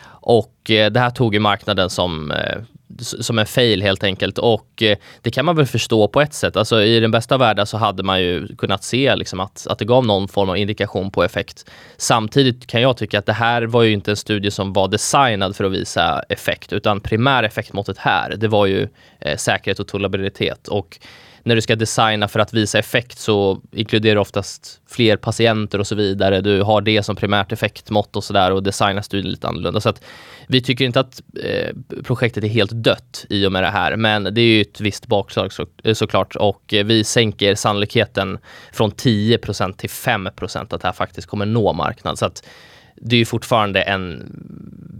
[0.07, 2.57] Och eh, det här tog ju marknaden som, eh,
[2.99, 4.37] som en fail helt enkelt.
[4.37, 6.57] Och eh, det kan man väl förstå på ett sätt.
[6.57, 9.85] Alltså i den bästa världen så hade man ju kunnat se liksom att, att det
[9.85, 11.71] gav någon form av indikation på effekt.
[11.97, 15.55] Samtidigt kan jag tycka att det här var ju inte en studie som var designad
[15.55, 18.87] för att visa effekt, utan primär effektmåttet här, det var ju
[19.19, 20.67] eh, säkerhet och tolerabilitet.
[20.67, 20.99] Och
[21.45, 25.87] när du ska designa för att visa effekt så inkluderar det oftast fler patienter och
[25.87, 26.41] så vidare.
[26.41, 29.81] Du har det som primärt effektmått och sådär och designar studien lite annorlunda.
[29.81, 30.03] Så att
[30.47, 34.23] vi tycker inte att eh, projektet är helt dött i och med det här, men
[34.23, 38.37] det är ju ett visst bakslag så, eh, såklart och eh, vi sänker sannolikheten
[38.73, 42.19] från 10% till 5% att det här faktiskt kommer nå marknad.
[42.19, 42.47] Så att
[42.95, 44.31] det är ju fortfarande en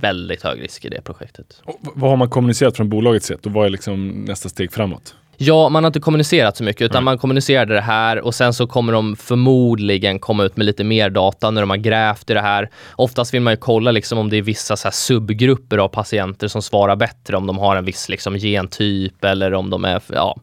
[0.01, 1.61] väldigt hög risk i det projektet.
[1.63, 5.15] Och vad har man kommunicerat från bolagets sätt och vad är liksom nästa steg framåt?
[5.37, 8.67] Ja, man har inte kommunicerat så mycket utan man kommunicerade det här och sen så
[8.67, 12.41] kommer de förmodligen komma ut med lite mer data när de har grävt i det
[12.41, 12.69] här.
[12.95, 16.61] Oftast vill man ju kolla liksom om det är vissa så subgrupper av patienter som
[16.61, 20.37] svarar bättre, om de har en viss liksom gentyp eller om de är, ja,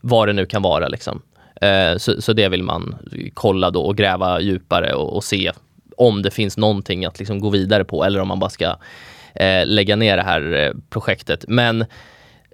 [0.00, 1.22] vad det nu kan vara liksom.
[1.60, 2.96] Eh, så, så det vill man
[3.34, 5.52] kolla då och gräva djupare och, och se
[5.96, 8.76] om det finns någonting att liksom gå vidare på eller om man bara ska
[9.34, 11.44] eh, lägga ner det här eh, projektet.
[11.48, 11.84] Men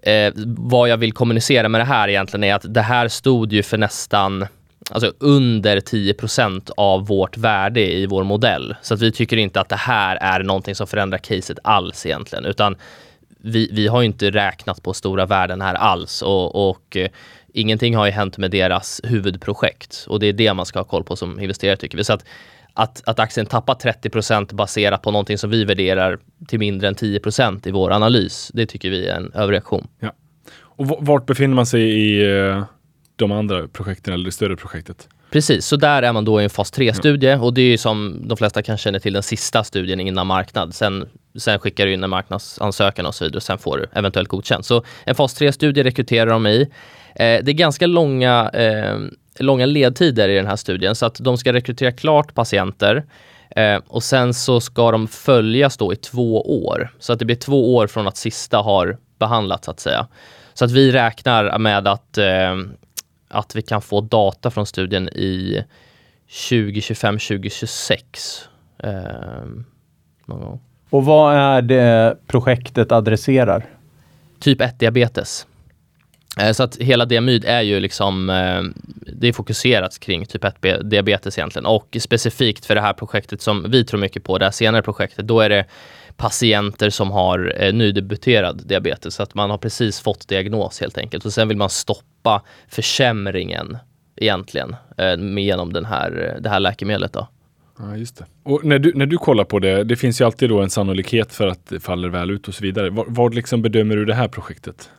[0.02, 3.62] eh, vad jag vill kommunicera med det här egentligen är att det här stod ju
[3.62, 4.46] för nästan
[4.90, 8.74] alltså under 10% av vårt värde i vår modell.
[8.82, 12.44] Så att vi tycker inte att det här är någonting som förändrar caset alls egentligen,
[12.44, 12.76] utan
[13.42, 17.10] vi, vi har ju inte räknat på stora värden här alls och, och eh,
[17.52, 21.04] ingenting har ju hänt med deras huvudprojekt och det är det man ska ha koll
[21.04, 22.04] på som investerare tycker vi.
[22.04, 22.24] Så att,
[22.74, 26.18] att, att aktien tappar 30% baserat på någonting som vi värderar
[26.48, 29.88] till mindre än 10% i vår analys, det tycker vi är en överreaktion.
[30.58, 32.64] Och v- vart befinner man sig i eh,
[33.16, 35.08] de andra projekten eller det större projektet?
[35.30, 38.22] Precis, så där är man då i en fas 3-studie och det är ju som
[38.28, 40.74] de flesta kan känna till den sista studien innan marknad.
[40.74, 41.08] Sen,
[41.38, 44.66] sen skickar du in en marknadsansökan och så vidare och sen får du eventuellt godkänt.
[44.66, 46.60] Så en fas 3-studie rekryterar de i.
[46.60, 46.68] Eh,
[47.16, 48.98] det är ganska långa, eh,
[49.38, 53.04] långa ledtider i den här studien så att de ska rekrytera klart patienter
[53.50, 56.90] eh, och sen så ska de följas då i två år.
[56.98, 60.06] Så att det blir två år från att sista har behandlats så att säga.
[60.54, 62.56] Så att vi räknar med att eh,
[63.32, 65.64] att vi kan få data från studien i
[66.48, 68.48] 2025, 2026.
[68.78, 68.92] Eh,
[70.26, 70.60] någon gång.
[70.90, 73.64] Och vad är det projektet adresserar?
[74.38, 75.46] Typ 1 diabetes.
[75.46, 75.51] Eh,
[76.40, 78.62] Eh, så att hela diamyd är ju liksom, eh,
[79.12, 83.70] det är fokuserat kring typ 1 diabetes egentligen och specifikt för det här projektet som
[83.70, 85.64] vi tror mycket på, det här senare projektet, då är det
[86.16, 91.24] patienter som har eh, nydebuterad diabetes, så att man har precis fått diagnos helt enkelt
[91.24, 93.78] och sen vill man stoppa försämringen
[94.16, 97.28] egentligen eh, genom den här, det här läkemedlet då.
[97.78, 98.24] Ja, just det.
[98.42, 101.32] Och när du, när du kollar på det, det finns ju alltid då en sannolikhet
[101.32, 102.90] för att det faller väl ut och så vidare.
[102.90, 104.90] Vad, vad liksom bedömer du det här projektet?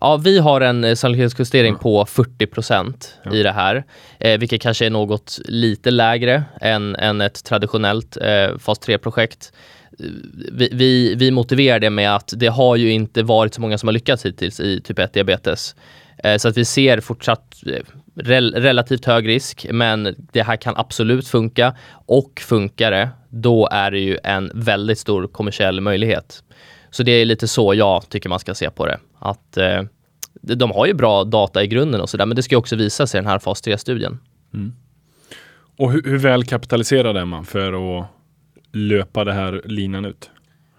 [0.00, 3.84] Ja, vi har en eh, sannolikhetsjustering på 40 procent i det här,
[4.18, 9.52] eh, vilket kanske är något lite lägre än, än ett traditionellt eh, fas 3-projekt.
[10.52, 13.86] vi, vi, vi motiverar det med att det har ju inte varit så många som
[13.86, 15.74] har lyckats hittills i typ 1 diabetes.
[16.18, 17.82] Eh, så att vi ser fortsatt eh,
[18.14, 21.74] rel relativt hög risk, men det här kan absolut funka.
[22.06, 26.42] Och funkar det, då är det ju en väldigt stor kommersiell möjlighet.
[26.96, 28.98] Så det är lite så jag tycker man ska se på det.
[29.18, 29.82] Att eh,
[30.40, 33.18] de har ju bra data i grunden och sådär, men det ska också visa sig
[33.18, 34.18] i den här fas 3-studien.
[34.54, 34.72] Mm.
[35.78, 38.06] Och hur, hur väl kapitaliserad är man för att
[38.72, 40.30] löpa det här linan ut?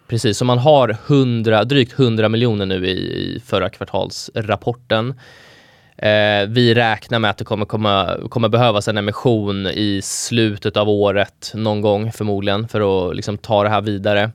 [0.08, 5.14] Precis, så man har 100, drygt 100 miljoner nu i, i förra kvartalsrapporten.
[5.98, 10.90] Eh, vi räknar med att det kommer, komma, kommer behövas en emission i slutet av
[10.90, 14.32] året någon gång förmodligen för att liksom, ta det här vidare.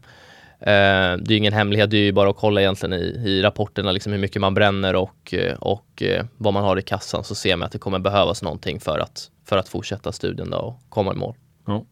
[0.66, 3.92] Eh, det är ingen hemlighet, det är ju bara att kolla egentligen i, i rapporterna
[3.92, 7.56] liksom hur mycket man bränner och, och eh, vad man har i kassan så ser
[7.56, 11.12] man att det kommer behövas någonting för att, för att fortsätta studien då och komma
[11.12, 11.34] i mål.
[11.66, 11.84] Ja.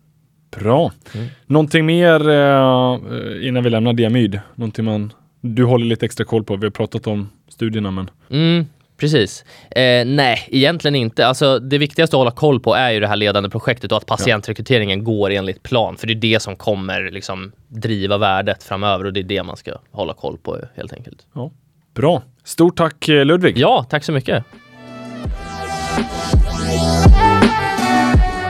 [0.51, 0.93] Bra.
[1.15, 1.27] Mm.
[1.47, 4.41] Någonting mer eh, innan vi lämnar diamyd?
[4.55, 6.57] Någonting man, du håller lite extra koll på?
[6.57, 8.11] Vi har pratat om studierna men...
[8.31, 8.67] Mm,
[9.01, 9.45] precis.
[9.71, 11.27] Eh, nej, egentligen inte.
[11.27, 14.07] Alltså, det viktigaste att hålla koll på är ju det här ledande projektet och att
[14.07, 15.05] patientrekryteringen ja.
[15.05, 15.97] går enligt plan.
[15.97, 19.57] För det är det som kommer liksom, driva värdet framöver och det är det man
[19.57, 21.27] ska hålla koll på helt enkelt.
[21.35, 21.51] Ja.
[21.95, 22.23] Bra.
[22.45, 23.59] Stort tack eh, Ludvig.
[23.59, 24.45] Ja, tack så mycket.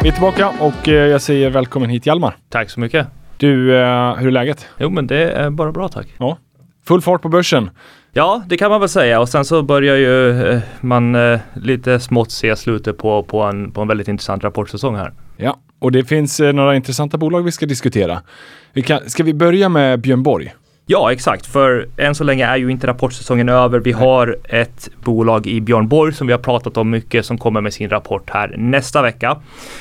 [0.02, 2.36] Vi är tillbaka och eh, jag säger välkommen hit Hjalmar.
[2.48, 3.06] Tack så mycket.
[3.36, 4.66] Du, eh, hur är läget?
[4.78, 6.06] Jo men det är bara bra tack.
[6.18, 6.38] Ja.
[6.84, 7.70] Full fart på börsen.
[8.12, 12.00] Ja, det kan man väl säga och sen så börjar ju eh, man eh, lite
[12.00, 15.12] smått se slutet på, på, en, på en väldigt intressant rapportsäsong här.
[15.36, 18.22] Ja, och det finns eh, några intressanta bolag vi ska diskutera.
[18.72, 20.54] Vi kan, ska vi börja med Björn Borg?
[20.92, 21.46] Ja, exakt.
[21.46, 23.78] För än så länge är ju inte rapportsäsongen över.
[23.78, 27.60] Vi har ett bolag i Björn Borg som vi har pratat om mycket som kommer
[27.60, 29.36] med sin rapport här nästa vecka.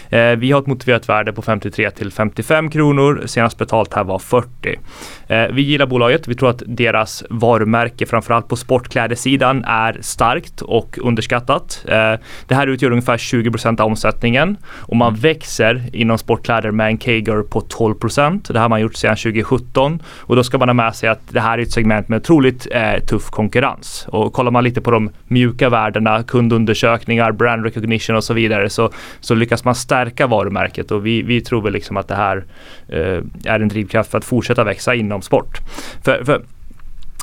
[0.09, 3.23] Eh, vi har ett motiverat värde på 53 till 55 kronor.
[3.25, 4.79] Senast betalt här var 40.
[5.27, 6.27] Eh, vi gillar bolaget.
[6.27, 11.85] Vi tror att deras varumärke, framförallt på sportklädesidan, är starkt och underskattat.
[11.87, 12.13] Eh,
[12.47, 15.19] det här utgör ungefär 20 procent av omsättningen och man mm.
[15.19, 18.47] växer inom sportkläder med en CAGR på 12 procent.
[18.47, 21.19] Det här har man gjort sedan 2017 och då ska man ha med sig att
[21.29, 24.05] det här är ett segment med otroligt eh, tuff konkurrens.
[24.09, 28.91] Och kollar man lite på de mjuka värdena, kundundersökningar, brand recognition och så vidare så,
[29.19, 32.45] så lyckas man stärka varumärket och vi, vi tror väl liksom att det här
[32.87, 35.57] eh, är en drivkraft för att fortsätta växa inom sport.
[36.03, 36.41] För, för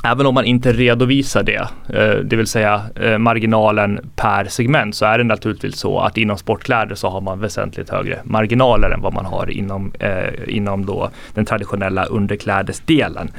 [0.05, 5.05] Även om man inte redovisar det, eh, det vill säga eh, marginalen per segment, så
[5.05, 9.14] är det naturligtvis så att inom sportkläder så har man väsentligt högre marginaler än vad
[9.14, 13.30] man har inom, eh, inom då den traditionella underklädesdelen.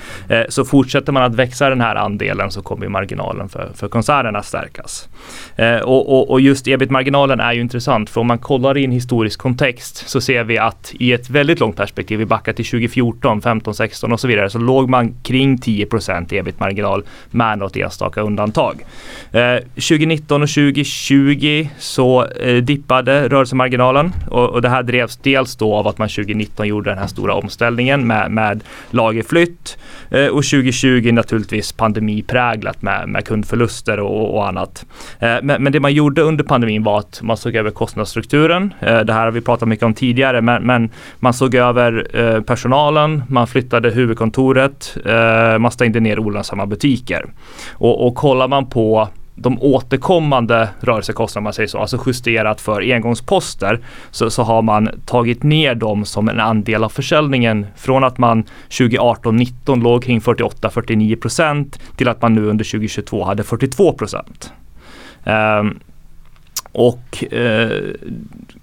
[0.49, 5.10] Så fortsätter man att växa den här andelen så kommer marginalen för, för koncernen stärkas.
[5.84, 9.39] Och, och, och just ebit-marginalen är ju intressant för om man kollar i en historisk
[9.39, 13.74] kontext så ser vi att i ett väldigt långt perspektiv, vi backar till 2014, 15,
[13.74, 18.22] 16 och så vidare, så låg man kring 10 procent ebit marginal med något enstaka
[18.22, 18.86] undantag.
[19.32, 25.76] Eh, 2019 och 2020 så eh, dippade rörelsemarginalen och, och, det här drevs dels då
[25.76, 29.78] av att man 2019 gjorde den här stora omställningen med, med lagerflytt
[30.10, 34.86] eh, och 2020 naturligtvis pandemipräglat med, med kundförluster och, och annat.
[35.20, 38.74] Eh, men, men, det man gjorde under pandemin var att man såg över kostnadsstrukturen.
[38.80, 40.89] Eh, det här har vi pratat mycket om tidigare men, men
[41.20, 47.34] man såg över eh, personalen, man flyttade huvudkontoret, eh, man stängde ner olönsamma butiker.
[47.74, 53.80] Och, och kollar man på de återkommande rörelsekostnaderna, man säger så, alltså justerat för engångsposter,
[54.12, 58.44] så, så har man tagit ner dem som en andel av försäljningen från att man
[58.70, 64.54] 2018-19 låg kring 48-49 procent till att man nu under 2022 hade 42 procent.
[65.24, 65.80] Um,
[66.72, 67.82] och eh,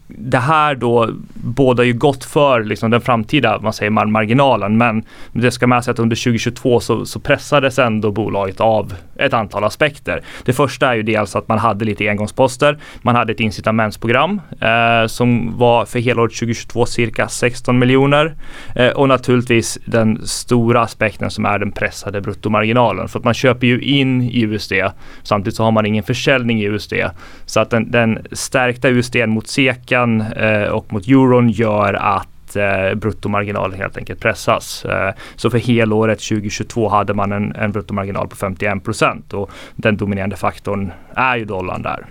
[0.07, 5.51] det här då båda ju gott för liksom den framtida man säger, marginalen men det
[5.51, 10.23] ska med sig att under 2022 så, så pressades ändå bolaget av ett antal aspekter.
[10.45, 12.79] Det första är ju dels att man hade lite engångsposter.
[13.03, 18.35] Man hade ett incitamentsprogram eh, som var för helåret 2022 cirka 16 miljoner
[18.75, 23.67] eh, och naturligtvis den stora aspekten som är den pressade bruttomarginalen för att man köper
[23.67, 24.73] ju in i USD
[25.23, 26.95] samtidigt så har man ingen försäljning i USD
[27.47, 32.57] så att den, den stärkta USD mot SEK dollarn eh, och mot euron gör att
[32.57, 34.85] eh, bruttomarginalen helt enkelt pressas.
[34.85, 39.97] Eh, så för helåret 2022 hade man en, en bruttomarginal på 51 procent och den
[39.97, 42.07] dominerande faktorn är ju dollarn där.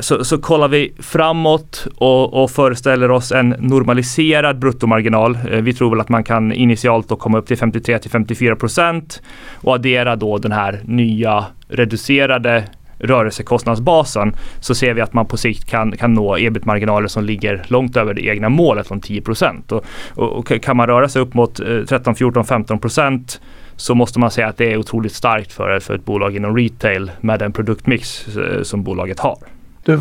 [0.00, 5.38] Så, så kollar vi framåt och, och, föreställer oss en normaliserad bruttomarginal.
[5.62, 9.22] Vi tror väl att man kan initialt då komma upp till 53 till 54 procent
[9.54, 12.64] och addera då den här nya reducerade
[13.00, 17.96] rörelsekostnadsbasen så ser vi att man på sikt kan, kan nå ebit-marginaler som ligger långt
[17.96, 19.22] över det egna målet om 10
[19.68, 21.54] och, och, och, kan man röra sig upp mot
[21.88, 23.40] 13, 14, 15 procent
[23.76, 27.10] så måste man säga att det är otroligt starkt för, för ett bolag inom retail
[27.20, 29.38] med den produktmix eh, som bolaget har.
[29.84, 29.96] Du,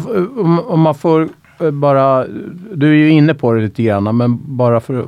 [0.67, 1.29] om, man får
[1.73, 2.25] bara,
[2.73, 5.05] du är ju inne på det lite grann, men bara för,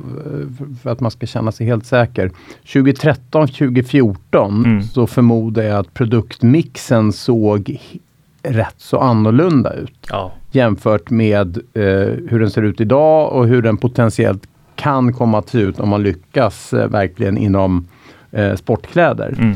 [0.82, 2.30] för att man ska känna sig helt säker.
[2.72, 4.82] 2013, 2014 mm.
[4.82, 7.78] så förmodar jag att produktmixen såg
[8.42, 10.06] rätt så annorlunda ut.
[10.08, 10.32] Ja.
[10.50, 11.82] Jämfört med eh,
[12.28, 14.42] hur den ser ut idag och hur den potentiellt
[14.74, 17.86] kan komma att se ut om man lyckas eh, verkligen inom
[18.30, 19.34] eh, sportkläder.
[19.38, 19.54] Mm.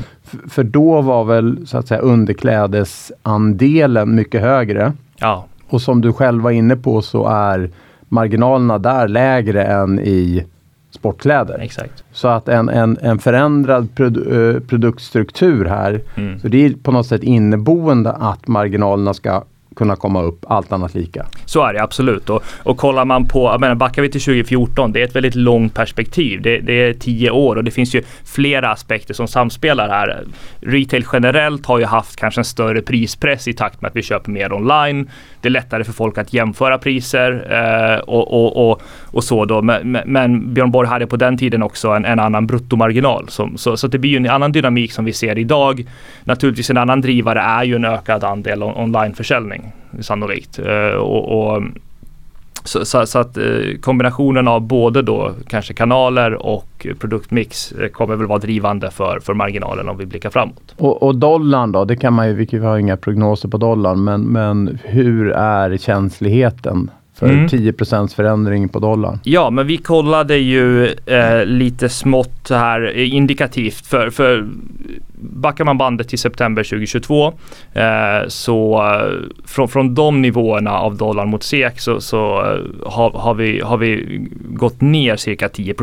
[0.48, 4.93] För då var väl så att säga underklädesandelen mycket högre.
[5.16, 5.47] Ja.
[5.68, 7.70] Och som du själv var inne på så är
[8.09, 10.44] marginalerna där lägre än i
[10.90, 11.59] sportkläder.
[11.59, 12.05] Exakt.
[12.12, 16.38] Så att en, en, en förändrad produ uh, produktstruktur här, mm.
[16.40, 19.44] så det är på något sätt inneboende att marginalerna ska
[19.77, 21.27] kunna komma upp, allt annat lika.
[21.44, 22.31] Så är det absolut.
[22.31, 25.35] Och, och kollar man på, jag menar, backar vi till 2014, det är ett väldigt
[25.35, 26.43] långt perspektiv.
[26.43, 30.24] Det, det, är tio år och det finns ju flera aspekter som samspelar här.
[30.61, 34.31] Retail generellt har ju haft kanske en större prispress i takt med att vi köper
[34.31, 35.11] mer online.
[35.40, 39.62] Det är lättare för folk att jämföra priser eh, och, och, och, och, så då.
[39.62, 43.28] Men, men, Björn Borg hade på den tiden också en, en annan bruttomarginal.
[43.28, 45.86] Som, så, så det blir ju en annan dynamik som vi ser idag.
[46.24, 49.65] Naturligtvis en annan drivare är ju en ökad andel on onlineförsäljning
[50.01, 50.59] sannolikt.
[50.59, 51.62] Eh, och, och
[52.64, 53.44] så, så, så, att eh,
[53.81, 59.35] kombinationen av både då kanske kanaler och produktmix eh, kommer väl vara drivande för, för
[59.35, 60.74] marginalen om vi blickar framåt.
[60.77, 64.23] Och, och dollarn då, det kan man ju, vi har inga prognoser på dollarn, men,
[64.23, 67.47] men hur är känsligheten för mm.
[67.47, 69.18] 10% förändring på dollarn.
[69.23, 74.48] Ja, men vi kollade ju eh, lite smått här indikativt för, för
[75.20, 77.32] backar man bandet till september 2022
[77.72, 83.10] eh, så eh, från, från de nivåerna av dollar mot SEK så, så eh, har,
[83.10, 85.74] har, vi, har vi gått ner cirka 10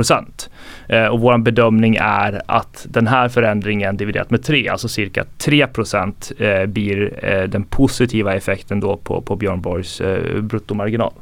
[0.88, 5.68] eh, och vår bedömning är att den här förändringen dividerat med 3, alltså cirka 3
[6.38, 10.02] eh, blir eh, den positiva effekten då på, på Björn Borgs
[10.42, 11.14] bruttomarginal.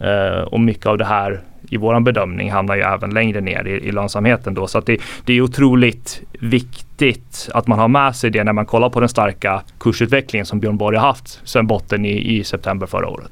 [0.00, 1.40] Eh, och mycket av det här
[1.70, 4.66] i våran bedömning hamnar ju även längre ner i, i lönsamheten då.
[4.66, 8.90] Så det, det är otroligt viktigt att man har med sig det när man kollar
[8.90, 13.08] på den starka kursutvecklingen som Björn Borg har haft sedan botten i, i september förra
[13.08, 13.30] året.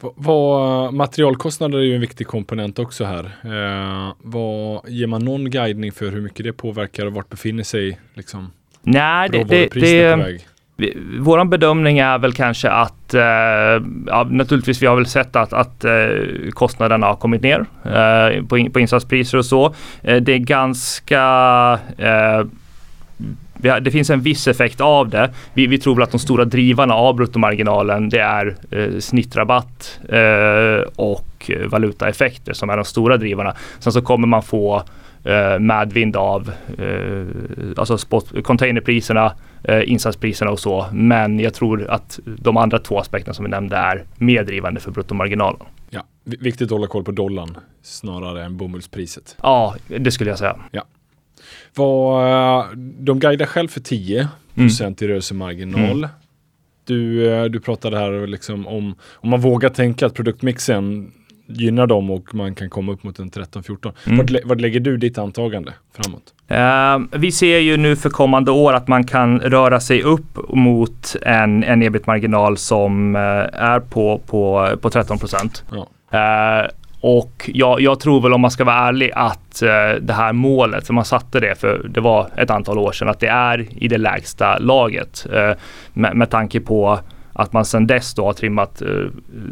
[0.00, 3.24] Vad, materialkostnader är ju en viktig komponent också här.
[3.24, 7.98] Eh, vad, ger man någon guidning för hur mycket det påverkar och vart befinner sig
[8.14, 8.50] liksom,
[8.82, 10.40] Nej, det, det, det,
[11.18, 13.22] vår bedömning är väl kanske att, eh,
[14.06, 15.92] ja, naturligtvis vi har väl sett att, att eh,
[16.50, 19.74] kostnaderna har kommit ner eh, på, in, på insatspriser och så.
[20.02, 21.20] Eh, det är ganska
[21.98, 22.44] eh,
[23.80, 25.30] det finns en viss effekt av det.
[25.54, 30.88] Vi, vi, tror väl att de stora drivarna av bruttomarginalen det är eh, snittrabatt eh,
[30.96, 33.54] och valutaeffekter som är de stora drivarna.
[33.78, 34.82] Sen så kommer man få
[35.24, 37.26] eh, medvind av eh,
[37.76, 39.32] alltså spot, containerpriserna,
[39.68, 40.86] eh, insatspriserna och så.
[40.92, 44.90] Men jag tror att de andra två aspekterna som vi nämnde är mer drivande för
[44.90, 45.66] bruttomarginalen.
[45.90, 49.36] Ja, viktigt att hålla koll på dollarn snarare än bomullspriset.
[49.42, 50.56] Ja, det skulle jag säga.
[50.70, 50.84] Ja.
[51.74, 52.26] Vad,
[52.60, 52.66] eh,
[52.98, 55.10] de guidar själv för 10 procent mm.
[55.10, 55.98] i rörelsemarginal.
[55.98, 56.10] Mm.
[56.84, 61.12] Du, eh, du pratade här liksom om, om man vågar tänka att produktmixen
[61.46, 63.92] gynnar dem och man kan komma upp mot en 13-14.
[64.06, 64.18] Mm.
[64.18, 66.34] Vart, vart lägger du ditt antagande framåt?
[66.50, 71.16] Uh, vi ser ju nu för kommande år att man kan röra sig upp mot
[71.22, 75.64] en, en ebit-marginal som uh, är på, på, på 13 procent.
[75.70, 75.86] Ja.
[76.14, 76.70] Uh,
[77.00, 80.86] och jag, jag, tror väl om man ska vara ärlig att uh, det här målet,
[80.86, 83.88] för man satte det för det var ett antal år sedan, att det är i
[83.88, 85.26] det lägsta laget.
[85.34, 85.52] Uh,
[85.92, 86.98] med, med tanke på
[87.38, 89.10] att man sedan dess då har trimmat, uh,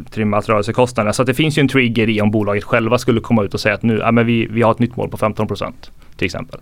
[0.09, 1.13] trimmat rörelsekostnaderna.
[1.13, 3.75] Så det finns ju en trigger i om bolaget själva skulle komma ut och säga
[3.75, 6.59] att nu, ja, men vi, vi har ett nytt mål på 15 procent till exempel.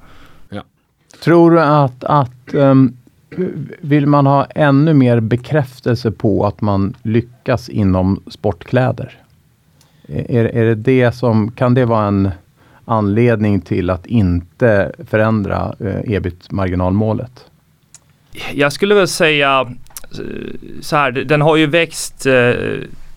[0.49, 0.61] Ja.
[1.23, 2.97] Tror du att, att um,
[3.81, 9.19] vill man ha ännu mer bekräftelse på att man lyckas inom sportkläder?
[10.07, 12.31] Är, är det det som, kan det vara en
[12.85, 17.45] anledning till att inte förändra eh, ebit-marginalmålet?
[18.53, 19.73] Jag skulle väl säga
[20.19, 20.25] Eh,
[20.81, 22.53] så här, den har ju växt eh,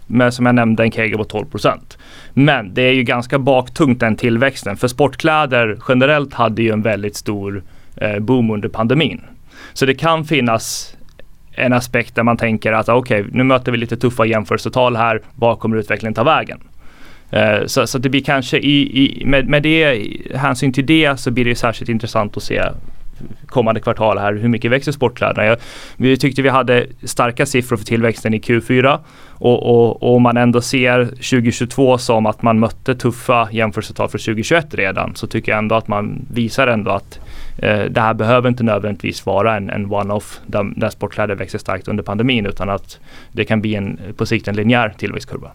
[0.07, 1.99] med som jag nämnde en kegel på 12 procent.
[2.33, 7.17] Men det är ju ganska baktungt den tillväxten för sportkläder generellt hade ju en väldigt
[7.17, 7.63] stor
[7.97, 9.21] eh, boom under pandemin.
[9.73, 10.97] Så det kan finnas
[11.53, 15.23] en aspekt där man tänker att okej, okay, nu möter vi lite tuffa jämförelsetal här.
[15.35, 16.59] Var kommer utvecklingen ta vägen?
[17.67, 21.45] Så, så det blir kanske i, i, med, med det hänsyn till det så blir
[21.45, 22.63] det särskilt intressant att se
[23.47, 24.35] kommande kvartal här.
[24.35, 25.45] Hur mycket växer sportkläderna?
[25.45, 25.59] Jag,
[25.97, 28.99] vi tyckte vi hade starka siffror för tillväxten i Q4
[29.39, 34.19] och, och, och om man ändå ser 2022 som att man mötte tuffa jämförelsetal för
[34.19, 37.19] 2021 redan så tycker jag ändå att man visar ändå att
[37.59, 41.89] eh, det här behöver inte nödvändigtvis vara en, en one-off där, där sportkläder växer starkt
[41.89, 42.99] under pandemin utan att
[43.33, 45.51] det kan bli en, på sikt en linjär tillväxtkurva.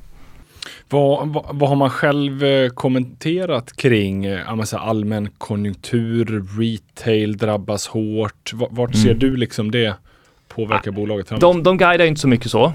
[0.89, 8.51] Vad, vad, vad, har man själv eh, kommenterat kring eh, allmän konjunktur, retail drabbas hårt?
[8.53, 9.19] Vart ser mm.
[9.19, 9.95] du liksom det?
[10.55, 11.41] påverkar bolaget framåt?
[11.41, 12.65] De, de guidar inte så mycket så.
[12.65, 12.73] Uh,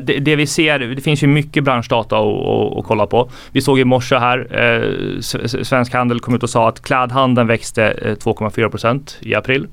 [0.00, 3.30] det, det, vi ser, det finns ju mycket branschdata att kolla på.
[3.52, 5.20] Vi såg i morse här, uh,
[5.62, 9.66] Svensk Handel kom ut och sa att klädhandeln växte 2,4 procent i april.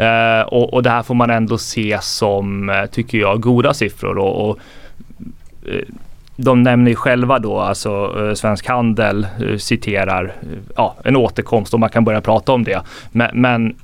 [0.00, 4.18] Uh, och, och det här får man ändå se som, tycker jag, goda siffror.
[4.18, 4.58] och, och
[6.36, 11.74] de nämner ju själva då, alltså eh, Svensk Handel eh, citerar eh, ja, en återkomst
[11.74, 12.82] och man kan börja prata om det.
[13.10, 13.76] Men, men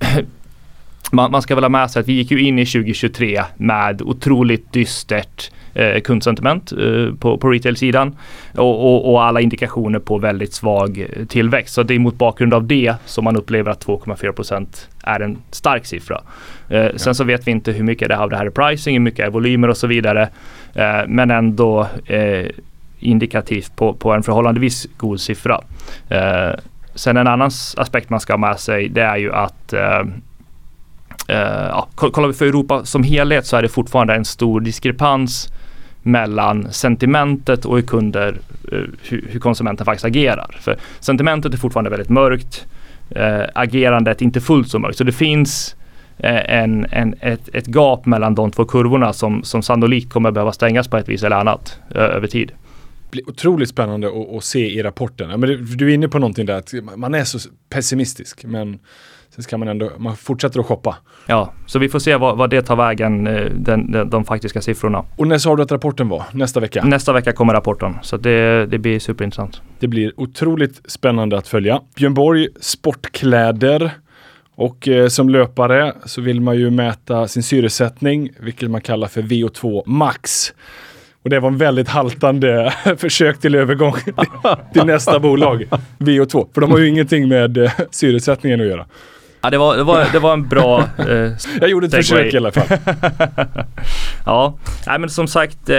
[1.13, 4.03] man, man, ska väl ha med sig att vi gick ju in i 2023 med
[4.03, 8.17] otroligt dystert eh, kundsentiment eh, på, på retail-sidan
[8.55, 11.75] och, och, och, alla indikationer på väldigt svag tillväxt.
[11.75, 14.67] Så det är mot bakgrund av det som man upplever att 2,4%
[15.03, 16.21] är en stark siffra.
[16.69, 16.91] Eh, ja.
[16.97, 19.27] Sen så vet vi inte hur mycket det av det här är pricing, hur mycket
[19.27, 20.29] är volymer och så vidare.
[20.79, 22.47] Eh, men ändå eh,
[22.99, 25.61] indikativt på, på en förhållandevis god siffra.
[26.09, 26.51] Eh,
[26.95, 29.75] sen en annan aspekt man ska ha med sig det är ju att
[31.31, 35.49] Uh, ja, kollar vi för Europa som helhet så är det fortfarande en stor diskrepans
[36.03, 38.39] mellan sentimentet och hur kunder,
[38.73, 40.57] eh, uh, hur, hur, konsumenten faktiskt agerar.
[40.61, 42.67] För sentimentet är fortfarande väldigt mörkt,
[43.17, 44.99] uh, agerandet inte fullt så mörkt.
[44.99, 45.77] Så det finns
[46.19, 50.89] en, en, ett, ett gap mellan de två kurvorna som, som sannolikt kommer behöva stängas
[50.89, 52.53] på ett vis eller annat över tid
[53.11, 55.29] blir otroligt spännande att, att, se i rapporten.
[55.29, 57.39] men du, du är inne på någonting där, att man är så
[57.69, 58.79] pessimistisk, men
[59.39, 60.97] Sen ska man ändå, man fortsätter att shoppa.
[61.27, 64.61] Ja, så vi får se vad, vad det tar vägen, eh, den, den, de faktiska
[64.61, 65.05] siffrorna.
[65.17, 66.25] Och när sa du att rapporten var?
[66.33, 66.85] Nästa vecka?
[66.85, 69.63] Nästa vecka kommer rapporten, så det, det blir superintressant.
[69.79, 71.81] Det blir otroligt spännande att följa.
[71.97, 73.91] Björn Borg, sportkläder.
[74.59, 79.23] Och eh, som löpare så vill man ju mäta sin syresättning, vilket man kallar för
[79.23, 80.53] VO2 max.
[81.23, 83.95] Och det var en väldigt haltande försök till övergång
[84.73, 85.65] till nästa bolag,
[85.99, 86.47] VO2.
[86.55, 88.87] För de har ju ingenting med eh, syresättningen att göra.
[89.41, 90.85] Ja, det var, det var, det var en bra...
[90.99, 91.07] Eh,
[91.61, 92.79] jag gjorde ett försök i alla fall.
[94.29, 94.55] Ja,
[94.87, 95.75] Nej, men som sagt, eh,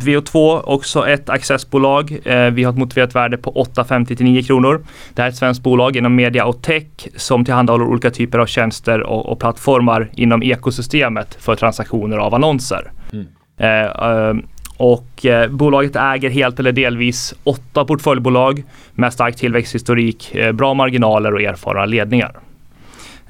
[0.00, 2.18] VO2 också ett accessbolag.
[2.24, 4.84] Eh, vi har ett motiverat värde på 8,50-9 kronor.
[5.14, 8.46] Det här är ett svenskt bolag inom media och tech som tillhandahåller olika typer av
[8.46, 12.92] tjänster och, och plattformar inom ekosystemet för transaktioner av annonser.
[13.12, 13.26] Mm.
[13.58, 14.34] Eh, eh,
[14.76, 21.34] och eh, bolaget äger helt eller delvis åtta portföljbolag med stark tillväxthistorik, eh, bra marginaler
[21.34, 22.32] och erfarna ledningar.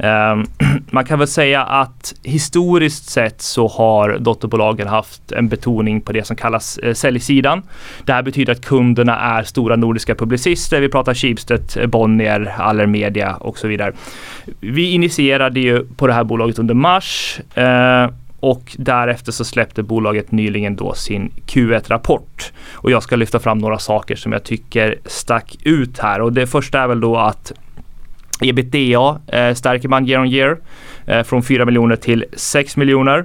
[0.02, 0.44] Ehm,
[0.90, 6.26] man kan väl säga att historiskt sett så har dotterbolagen haft en betoning på det
[6.26, 7.62] som kallas eh, säljsidan.
[8.04, 10.80] Det här betyder att kunderna är stora nordiska publicister.
[10.80, 13.92] Vi pratar Schibsted, eh, Bonnier, Allermedia och så vidare.
[14.60, 18.10] Vi initierade ju på det här bolaget under mars eh,
[18.40, 22.52] och därefter så släppte bolaget nyligen då sin Q1-rapport.
[22.72, 26.46] Och jag ska lyfta fram några saker som jag tycker stack ut här och det
[26.46, 27.52] första är väl då att
[28.44, 30.56] ebitda eh, stärker man year on year
[31.06, 33.24] eh, från 4 miljoner till 6 miljoner.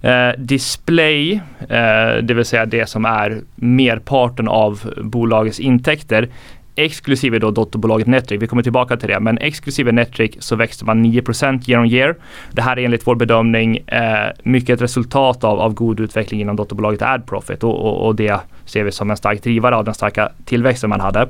[0.00, 6.28] Eh, display, eh, det vill säga det som är merparten av bolagets intäkter,
[6.78, 11.02] exklusive då dotterbolaget Netric, vi kommer tillbaka till det, men exklusive Netric så växte man
[11.02, 11.22] 9
[11.66, 12.16] year on year.
[12.52, 16.56] Det här är enligt vår bedömning eh, mycket ett resultat av, av god utveckling inom
[16.56, 20.28] dotterbolaget AdProfit och, och, och det ser vi som en stark drivare av den starka
[20.44, 21.28] tillväxten man hade.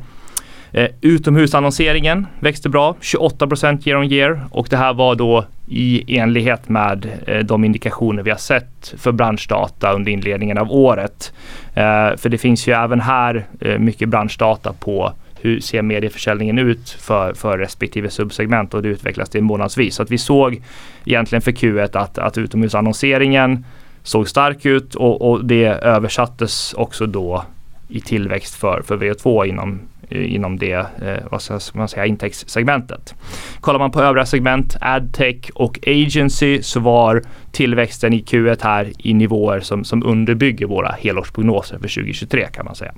[0.72, 3.48] Eh, utomhusannonseringen växte bra, 28
[3.86, 8.30] year on year och det här var då i enlighet med eh, de indikationer vi
[8.30, 11.32] har sett för branschdata under inledningen av året.
[11.74, 16.90] Eh, för det finns ju även här eh, mycket branschdata på hur ser medieförsäljningen ut
[16.90, 19.94] för, för respektive subsegment och det utvecklas det månadsvis.
[19.94, 20.62] Så att vi såg
[21.04, 23.64] egentligen för Q1 att, att utomhusannonseringen
[24.02, 27.44] såg stark ut och, och det översattes också då
[27.88, 33.14] i tillväxt för, för VO2 inom, Eh, inom det eh, vad ska man säga, intäktssegmentet.
[33.60, 37.22] Kollar man på övriga segment, adtech och agency så var
[37.52, 42.74] tillväxten i Q1 här i nivåer som, som underbygger våra helårsprognoser för 2023 kan man
[42.74, 42.92] säga.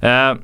[0.00, 0.36] Eh,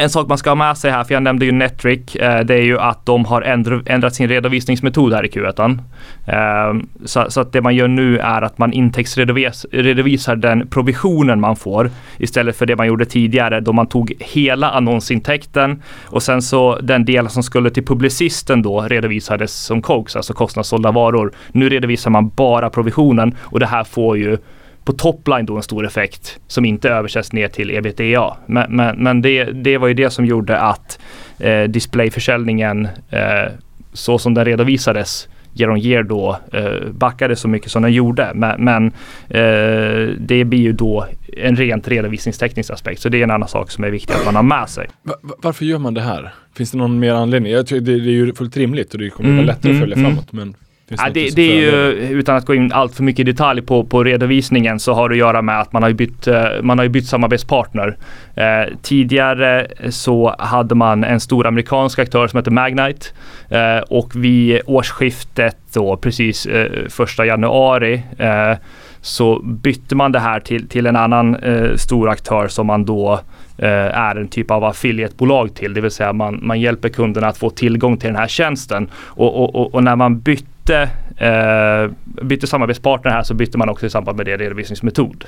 [0.00, 2.54] en sak man ska ha med sig här, för jag nämnde ju Netric, eh, det
[2.54, 3.42] är ju att de har
[3.86, 5.78] ändrat sin redovisningsmetod här i Q1.
[6.26, 11.56] Eh, så, så, att det man gör nu är att man intäktsredovisar den provisionen man
[11.56, 16.78] får istället för det man gjorde tidigare då man tog hela annonsintäkten och sen så
[16.82, 21.32] den delen som skulle till publicisten då redovisades som COGS, alltså kostnadssålda varor.
[21.52, 24.38] Nu redovisar man bara provisionen och det här får ju
[24.84, 28.36] på topline då en stor effekt som inte översätts ner till ebitda.
[28.46, 30.98] Men, men, men det, det var ju det som gjorde att
[31.38, 33.52] eh, displayförsäljningen eh,
[33.92, 35.28] så som den redovisades
[35.60, 38.32] year on year då eh, backade så mycket som den gjorde.
[38.34, 38.86] Men, men
[39.28, 41.06] eh, det blir ju då
[41.36, 43.00] en rent redovisningsteknisk aspekt.
[43.00, 44.88] Så det är en annan sak som är viktig att man har med sig.
[45.02, 46.34] Va varför gör man det här?
[46.54, 47.52] Finns det någon mer anledning?
[47.52, 49.80] Jag tycker det, det är ju fullt rimligt och det kommer mm, vara lättare att
[49.80, 50.32] följa mm, framåt.
[50.32, 50.54] Men
[50.88, 53.84] Ja, det, det är ju, utan att gå in allt för mycket i detalj på,
[53.84, 56.88] på redovisningen så har det att göra med att man har bytt, eh, man har
[56.88, 57.96] bytt samarbetspartner.
[58.34, 63.06] Eh, tidigare så hade man en stor amerikansk aktör som heter Magnite
[63.48, 68.58] eh, och vid årsskiftet då precis eh, första januari eh,
[69.00, 73.20] så bytte man det här till, till en annan eh, stor aktör som man då
[73.60, 77.50] är en typ av affiliatebolag till, det vill säga man, man hjälper kunderna att få
[77.50, 78.90] tillgång till den här tjänsten.
[78.96, 81.90] Och, och, och, och när man bytte bytte, eh,
[82.24, 85.24] bytte samarbetspartner här så bytte man också i samband med det redovisningsmetod.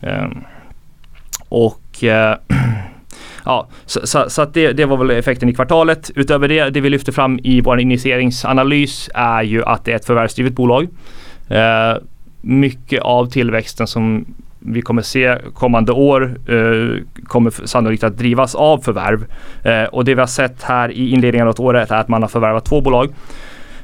[0.00, 0.28] Eh,
[1.48, 2.36] och eh,
[3.46, 6.10] Ja, så, så, så att det, det, var väl effekten i kvartalet.
[6.14, 10.04] Utöver det, det vi lyfter fram i vår initieringsanalys är ju att det är ett
[10.04, 10.88] förvärvsdrivet bolag.
[11.48, 11.96] Eh,
[12.40, 14.24] mycket av tillväxten som
[14.58, 19.24] vi kommer se kommande år eh, kommer sannolikt att drivas av förvärv.
[19.62, 22.28] Eh, och det vi har sett här i inledningen av året är att man har
[22.28, 23.08] förvärvat två bolag.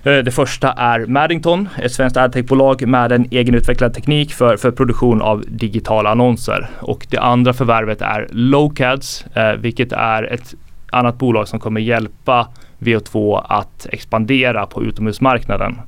[0.03, 5.23] Eh, det första är Maddington, ett svenskt adtech-bolag med en egenutvecklad teknik för, för produktion
[5.23, 6.71] av digitala annonser.
[6.79, 10.55] Och det andra förvärvet är LoCADs, eh, vilket är ett
[10.93, 12.49] annat bolag som kommer hjälpa
[12.79, 15.81] VO2 att expandera på utomhusmarknaden.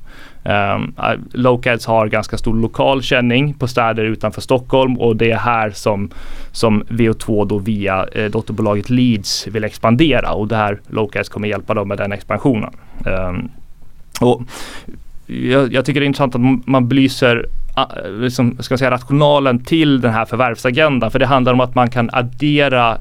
[0.45, 0.95] Um,
[1.31, 6.11] Locads har ganska stor lokal känning på städer utanför Stockholm och det är här som,
[6.51, 11.73] som VO2 då via eh, dotterbolaget Leeds vill expandera och det här LOCADs kommer hjälpa
[11.73, 12.73] dem med den expansionen.
[13.05, 13.49] Um,
[14.21, 14.41] och
[15.25, 17.45] jag, jag, tycker det är intressant att man belyser
[18.19, 21.11] liksom, ska säga, rationalen till den här förvärvsagendan.
[21.11, 22.97] För det handlar om att man kan addera eh,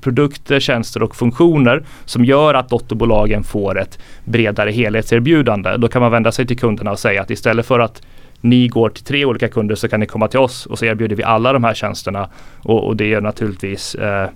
[0.00, 5.76] produkter, tjänster och funktioner som gör att dotterbolagen får ett bredare helhetserbjudande.
[5.76, 8.02] Då kan man vända sig till kunderna och säga att istället för att
[8.40, 11.16] ni går till tre olika kunder så kan ni komma till oss och så erbjuder
[11.16, 12.28] vi alla de här tjänsterna.
[12.62, 14.28] Och, och det gör naturligtvis eh,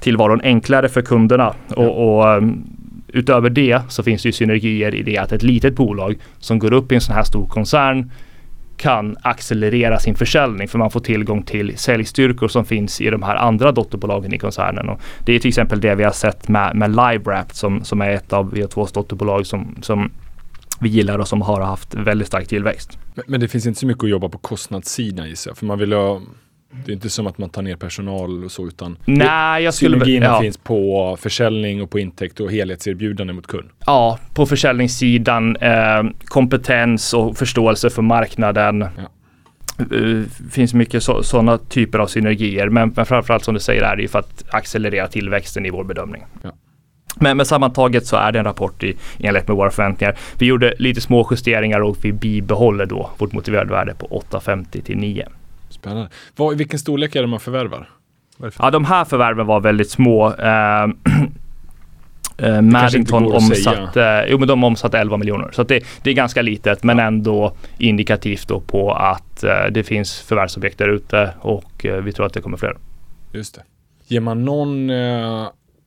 [0.00, 1.54] tillvaron enklare för kunderna.
[1.68, 2.64] Och, och ehm,
[3.14, 6.72] utöver det så finns det ju synergier i det att ett litet bolag som går
[6.72, 8.10] upp i en sån här stor koncern
[8.76, 13.36] kan accelerera sin försäljning för man får tillgång till säljstyrkor som finns i de här
[13.36, 14.88] andra dotterbolagen i koncernen.
[14.88, 18.10] Och det är till exempel det vi har sett med, med LiveWrap som, som är
[18.10, 20.10] ett av VO2s dotterbolag som, som
[20.80, 22.98] vi gillar och som har haft väldigt stark tillväxt.
[23.14, 25.78] Men, men det finns inte så mycket att jobba på kostnadssidan gissar jag, för man
[25.78, 26.20] vill ha
[26.84, 29.96] det är inte som att man tar ner personal och så utan Nej, jag skulle,
[29.96, 30.40] synergierna ja.
[30.40, 33.68] finns på försäljning och på intäkt och helhetserbjudande mot kund.
[33.86, 38.80] Ja, på försäljningssidan eh, kompetens och förståelse för marknaden.
[38.96, 39.10] Ja.
[39.92, 44.02] Uh, finns mycket sådana typer av synergier men, men framförallt som du säger är det
[44.02, 46.24] ju för att accelerera tillväxten i vår bedömning.
[46.42, 46.50] Ja.
[47.16, 50.16] Men, men sammantaget så är det en rapport i enlighet med våra förväntningar.
[50.38, 54.98] Vi gjorde lite små justeringar och vi bibehåller då vårt motiverade värde på 8,50 till
[54.98, 55.28] 9.
[55.84, 56.10] Spännande.
[56.36, 57.88] Vad, vilken storlek är det man förvärvar?
[58.58, 60.28] Ja, de här förvärven var väldigt små.
[60.28, 60.88] Uh,
[62.42, 65.50] uh, Maddington omsatte, jo, men de omsatte 11 miljoner.
[65.52, 67.04] Så det, det, är ganska litet men ja.
[67.04, 72.32] ändå indikativt då på att uh, det finns förvärvsobjekt där ute och vi tror att
[72.32, 72.76] det kommer fler.
[73.32, 73.62] Just det.
[74.06, 74.90] Ger man någon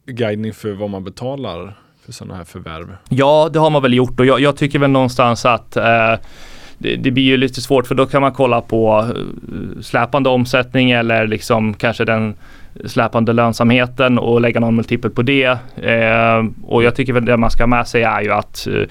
[0.06, 1.74] guidning för vad man betalar
[2.06, 2.95] för sådana här förvärv?
[3.10, 5.78] Ja, det har man väl gjort och jag, jag tycker väl någonstans att
[6.78, 10.91] det, det, blir ju lite svårt för då kan man kolla på eh, släpande omsättning
[10.91, 12.36] eller liksom kanske den
[12.86, 15.58] släpande lönsamheten och lägga någon multipel på det.
[15.76, 18.84] Eh, och jag tycker väl det man ska ha med sig är ju att eh,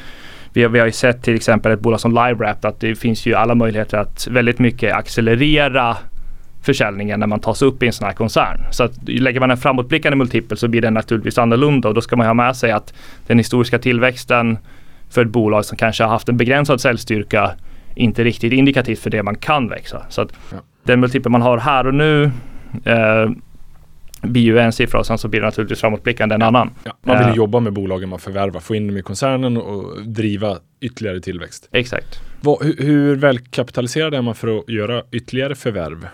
[0.52, 3.26] vi, har, vi har ju sett till exempel ett bolag som LiveWrap att det finns
[3.26, 5.96] ju alla möjligheter att väldigt mycket accelerera
[6.62, 8.60] försäljningen när man tas upp i en sån här koncern.
[8.70, 12.16] Så att lägger man en framåtblickande multipel så blir den naturligtvis annorlunda och då ska
[12.16, 12.94] man ha med sig att
[13.26, 14.58] den historiska tillväxten
[15.10, 17.50] för ett bolag som kanske har haft en begränsad säljstyrka
[17.96, 20.06] inte riktigt indikativt för det man kan växa.
[20.08, 20.58] Så att ja.
[20.82, 22.24] den multipel man har här och nu
[22.84, 23.30] eh,
[24.22, 26.70] blir ju en siffra och sen så blir det naturligtvis framåtblickande en annan.
[26.84, 30.02] Ja, man vill uh, jobba med bolagen man förvärvar, få in dem i koncernen och
[30.06, 31.68] driva ytterligare tillväxt.
[31.72, 32.20] Exakt.
[32.40, 36.08] Vad, hur, hur väl kapitaliserad är man för att göra ytterligare förvärv?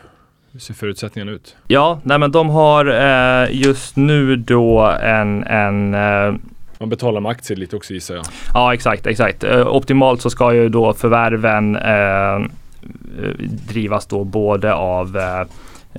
[0.53, 1.57] Hur ser förutsättningarna ut?
[1.67, 6.35] Ja, nej men de har eh, just nu då en, en eh,
[6.83, 8.25] man betalar med aktier lite också gissar jag.
[8.55, 9.45] Ja exakt, exakt.
[9.45, 12.41] Eh, optimalt så ska ju då förvärven eh,
[13.69, 15.41] drivas då både av eh,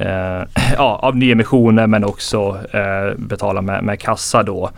[0.07, 0.43] eh
[0.77, 4.69] ja, av nyemissioner men också eh, betala med, med kassa då.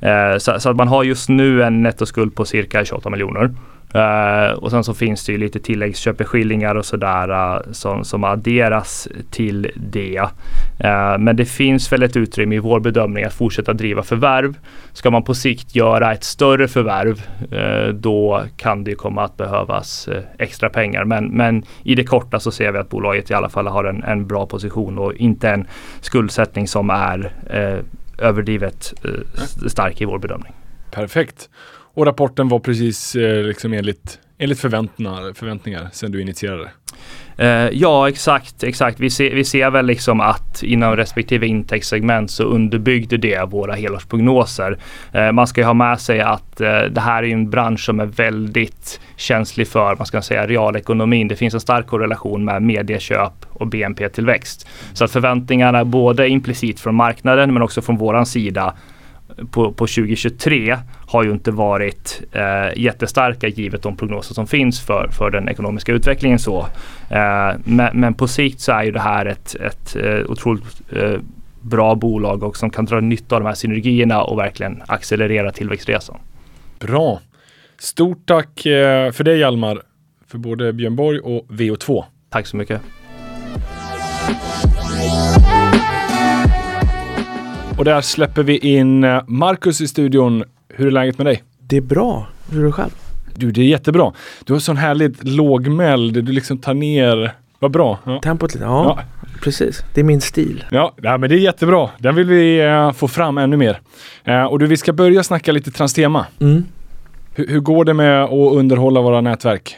[0.00, 3.50] Eh, så, så, att man har just nu en nettoskuld på cirka 28 miljoner.
[3.94, 9.08] Uh, och sen så finns det ju lite tilläggsköpeskillingar och sådär uh, som, som adderas
[9.30, 10.20] till det.
[10.84, 14.54] Uh, men det finns väl ett utrymme i vår bedömning att fortsätta driva förvärv.
[14.92, 17.22] Ska man på sikt göra ett större förvärv
[17.94, 20.08] då kan det komma att behövas
[20.38, 21.04] extra pengar.
[21.04, 24.02] Men, men i det korta så ser vi att bolaget i alla fall har en,
[24.02, 25.66] en bra position och inte en
[26.00, 27.32] skuldsättning som är
[28.18, 28.94] överdrivet
[29.66, 30.52] stark i vår bedömning.
[30.90, 31.48] Perfekt.
[31.94, 36.70] Och rapporten var precis eh, liksom enligt, enligt förväntningar, förväntningar sen du initierade?
[37.40, 39.00] Eh, ja exakt, exakt.
[39.00, 44.78] Vi ser, vi ser väl liksom att inom respektive intäktssegment så underbyggde det våra helårsprognoser.
[45.12, 48.00] Eh, man ska ju ha med sig att eh, det här är en bransch som
[48.00, 51.28] är väldigt känslig för, man ska säga realekonomin.
[51.28, 54.68] Det finns en stark korrelation med medieköp och BNP-tillväxt.
[54.92, 58.74] Så att förväntningarna både implicit från marknaden men också från våran sida
[59.50, 65.08] på, på 2023 har ju inte varit eh, jättestarka givet de prognoser som finns för,
[65.08, 66.38] för den ekonomiska utvecklingen.
[66.38, 66.66] så.
[67.10, 71.20] Eh, men, men, på sikt så är ju det här ett, ett eh, otroligt eh,
[71.60, 76.18] bra bolag och som kan dra nytta av de här synergierna och verkligen accelerera tillväxtresan.
[76.78, 77.20] Bra.
[77.78, 79.82] Stort tack eh, för dig Hjalmar,
[80.26, 82.04] för både Björn Borg och VO2.
[82.30, 82.80] Tack så mycket.
[87.80, 90.44] Och där släpper vi in eh, Marcus i studion.
[90.68, 91.42] Hur är läget med dig?
[91.58, 92.26] Det är bra.
[92.50, 92.90] Hur är det själv?
[93.34, 94.12] Du, det är jättebra.
[94.44, 97.32] Du har sån härligt lågmäld, du liksom tar ner.
[97.58, 97.98] Vad bra.
[98.04, 98.20] Ja.
[98.20, 100.64] Tempot lite, ja, ja, Precis, det är min stil.
[100.70, 101.90] Ja, men det är jättebra.
[101.98, 103.80] Den vill vi uh, få fram ännu mer.
[104.28, 106.26] Uh, och du, vi ska börja snacka lite Transtema.
[106.40, 106.64] Mm.
[107.34, 109.76] Hur går det med att underhålla våra nätverk?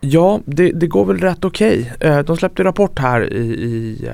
[0.00, 1.92] Ja, det, det går väl rätt okej.
[1.96, 2.10] Okay.
[2.10, 4.08] Uh, de släppte rapport här i, i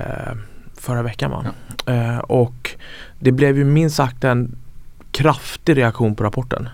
[0.79, 1.45] förra veckan va?
[1.45, 1.70] Ja.
[2.17, 2.71] Och
[3.19, 4.55] det blev ju minst sagt en
[5.11, 6.69] kraftig reaktion på rapporten.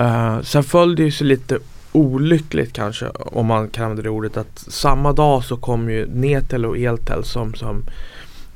[0.00, 1.58] Uh, sen följde det sig lite
[1.92, 6.66] olyckligt kanske om man kan använda det ordet att samma dag så kom ju Netel
[6.66, 7.84] och Eltel som, som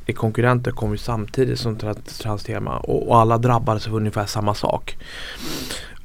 [0.07, 1.79] är konkurrenter kom ju samtidigt som
[2.23, 4.97] Transtema och, och alla drabbades av ungefär samma sak.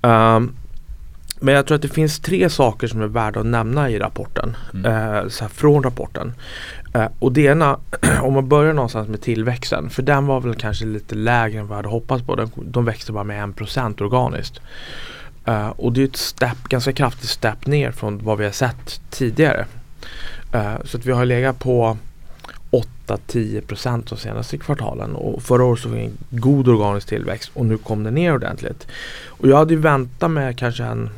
[0.02, 0.56] Um,
[1.40, 4.58] men jag tror att det finns tre saker som är värda att nämna i rapporten.
[4.74, 5.16] Mm.
[5.16, 6.34] Eh, så från rapporten.
[6.94, 7.80] Eh, och det ena,
[8.22, 9.90] om man börjar någonstans med tillväxten.
[9.90, 12.36] För den var väl kanske lite lägre än vad jag hade hoppats på.
[12.36, 14.60] Den, de växte bara med 1% organiskt.
[15.48, 19.02] Uh, och det är ett step, ganska kraftigt step ner från vad vi har sett
[19.10, 19.66] tidigare.
[20.56, 21.98] Uh, så att vi har legat på
[23.08, 27.66] 8-10% de senaste kvartalen och förra året så var det en god organisk tillväxt och
[27.66, 28.88] nu kom det ner ordentligt.
[29.28, 31.10] Och jag hade ju väntat mig kanske en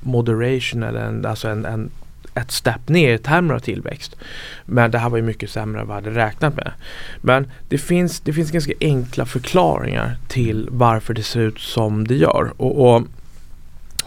[0.00, 1.90] moderation eller en, alltså en, en
[2.36, 4.16] ett steg ner i termer av tillväxt.
[4.64, 6.72] Men det här var ju mycket sämre än vad jag hade räknat med.
[7.20, 12.14] Men det finns, det finns ganska enkla förklaringar till varför det ser ut som det
[12.14, 12.52] gör.
[12.56, 13.02] Och, och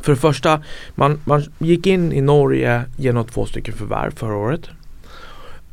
[0.02, 0.62] för det första,
[0.96, 4.70] man, man gick in i Norge genom två stycken förvärv förra året.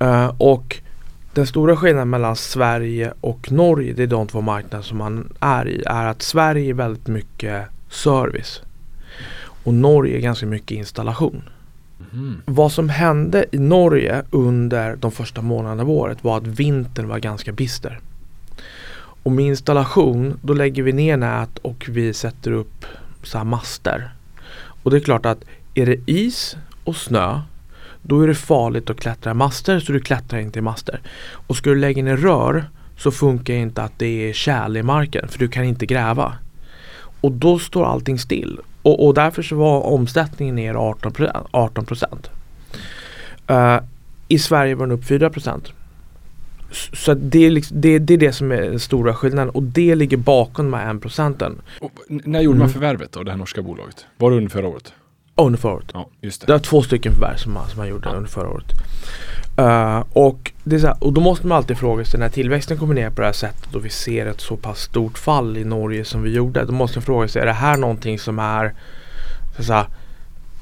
[0.02, 0.76] Uh, och
[1.34, 5.68] den stora skillnaden mellan Sverige och Norge, det är de två marknader som man är
[5.68, 8.62] i, är att Sverige är väldigt mycket service.
[9.64, 11.42] Och Norge är ganska mycket installation.
[12.16, 12.42] Mm.
[12.44, 17.18] Vad som hände i Norge under de första månaderna av året var att vintern var
[17.18, 18.00] ganska bister.
[19.22, 22.84] Och med installation då lägger vi ner nät och vi sätter upp
[23.22, 24.10] så master.
[24.82, 25.44] Och det är klart att
[25.74, 27.40] är det is och snö
[28.02, 31.00] då är det farligt att klättra i master så du klättrar inte i master.
[31.32, 32.64] Och ska du lägga ner rör
[32.98, 36.34] så funkar inte att det är kärl i marken för du kan inte gräva.
[37.20, 42.30] Och då står allting still och, och därför så var omsättningen ner 18 procent.
[43.50, 43.78] Uh,
[44.28, 45.72] I Sverige var den upp 4 procent.
[46.92, 49.94] Så det är, liksom, det, det, är det som är den stora skillnaden och det
[49.94, 51.62] ligger bakom de här 1 procenten.
[52.08, 52.58] när gjorde mm.
[52.58, 54.06] man förvärvet av det här norska bolaget?
[54.16, 54.92] Var det under förra året?
[55.34, 55.90] Under förra året.
[55.94, 56.46] Ja, just det.
[56.46, 58.14] det var två stycken förvärv som man, som man gjorde ja.
[58.14, 58.72] under förra året.
[59.58, 62.78] Uh, och, det är så här, och då måste man alltid fråga sig när tillväxten
[62.78, 65.64] kommer ner på det här sättet och vi ser ett så pass stort fall i
[65.64, 66.64] Norge som vi gjorde.
[66.64, 68.74] Då måste man fråga sig, är det här någonting som är
[69.58, 69.86] så här,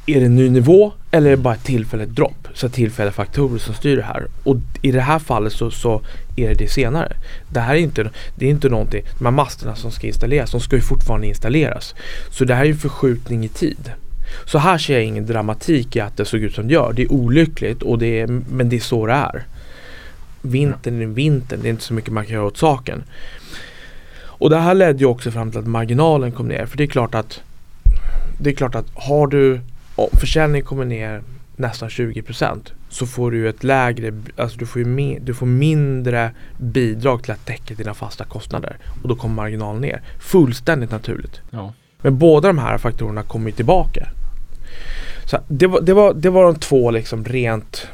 [0.06, 2.48] är det en ny nivå eller är det bara ett tillfälligt dropp?
[2.54, 4.26] Så tillfälliga faktorer som styr det här.
[4.42, 6.00] Och i det här fallet så, så
[6.36, 7.12] är det det senare.
[7.48, 10.60] Det här är inte, det är inte någonting, de här masterna som ska installeras, de
[10.60, 11.94] ska ju fortfarande installeras.
[12.30, 13.92] Så det här är en förskjutning i tid.
[14.44, 16.92] Så här ser jag ingen dramatik i att det såg ut som det gör.
[16.92, 19.44] Det är olyckligt och det är, men det är så det är.
[20.42, 23.02] vintern är vintern, det är inte så mycket man kan göra åt saken.
[24.16, 26.66] Och det här ledde ju också fram till att marginalen kom ner.
[26.66, 27.40] För det är klart att
[28.38, 29.60] det är klart att har du
[29.96, 31.22] om försäljningen kommer ner
[31.56, 37.22] nästan 20% så får du ett lägre, alltså du får, ju du får mindre bidrag
[37.22, 40.02] till att täcka dina fasta kostnader och då kommer marginalen ner.
[40.20, 41.40] Fullständigt naturligt.
[41.50, 41.72] Ja.
[41.98, 44.08] Men båda de här faktorerna kommer tillbaka.
[45.24, 47.86] Så det, var, det, var, det var de två liksom rent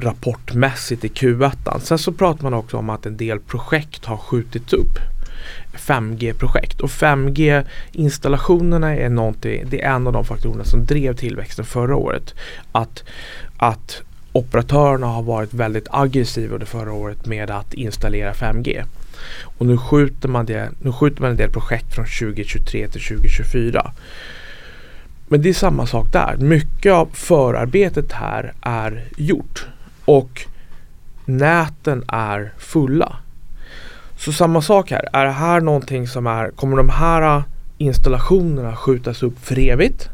[0.00, 1.80] rapportmässigt i Q1.
[1.80, 4.98] Sen så pratar man också om att en del projekt har skjutits upp.
[5.72, 11.96] 5G-projekt och 5G-installationerna är någonting, det är en av de faktorerna som drev tillväxten förra
[11.96, 12.34] året.
[12.72, 13.04] Att,
[13.56, 14.02] att
[14.32, 18.84] operatörerna har varit väldigt aggressiva under förra året med att installera 5G.
[19.42, 23.92] Och nu skjuter man, det, nu skjuter man en del projekt från 2023 till 2024.
[25.32, 26.36] Men det är samma sak där.
[26.36, 29.66] Mycket av förarbetet här är gjort
[30.04, 30.46] och
[31.24, 33.16] näten är fulla.
[34.16, 35.08] Så samma sak här.
[35.12, 37.42] Är det här någonting som är, kommer de här
[37.78, 40.08] installationerna skjutas upp för evigt?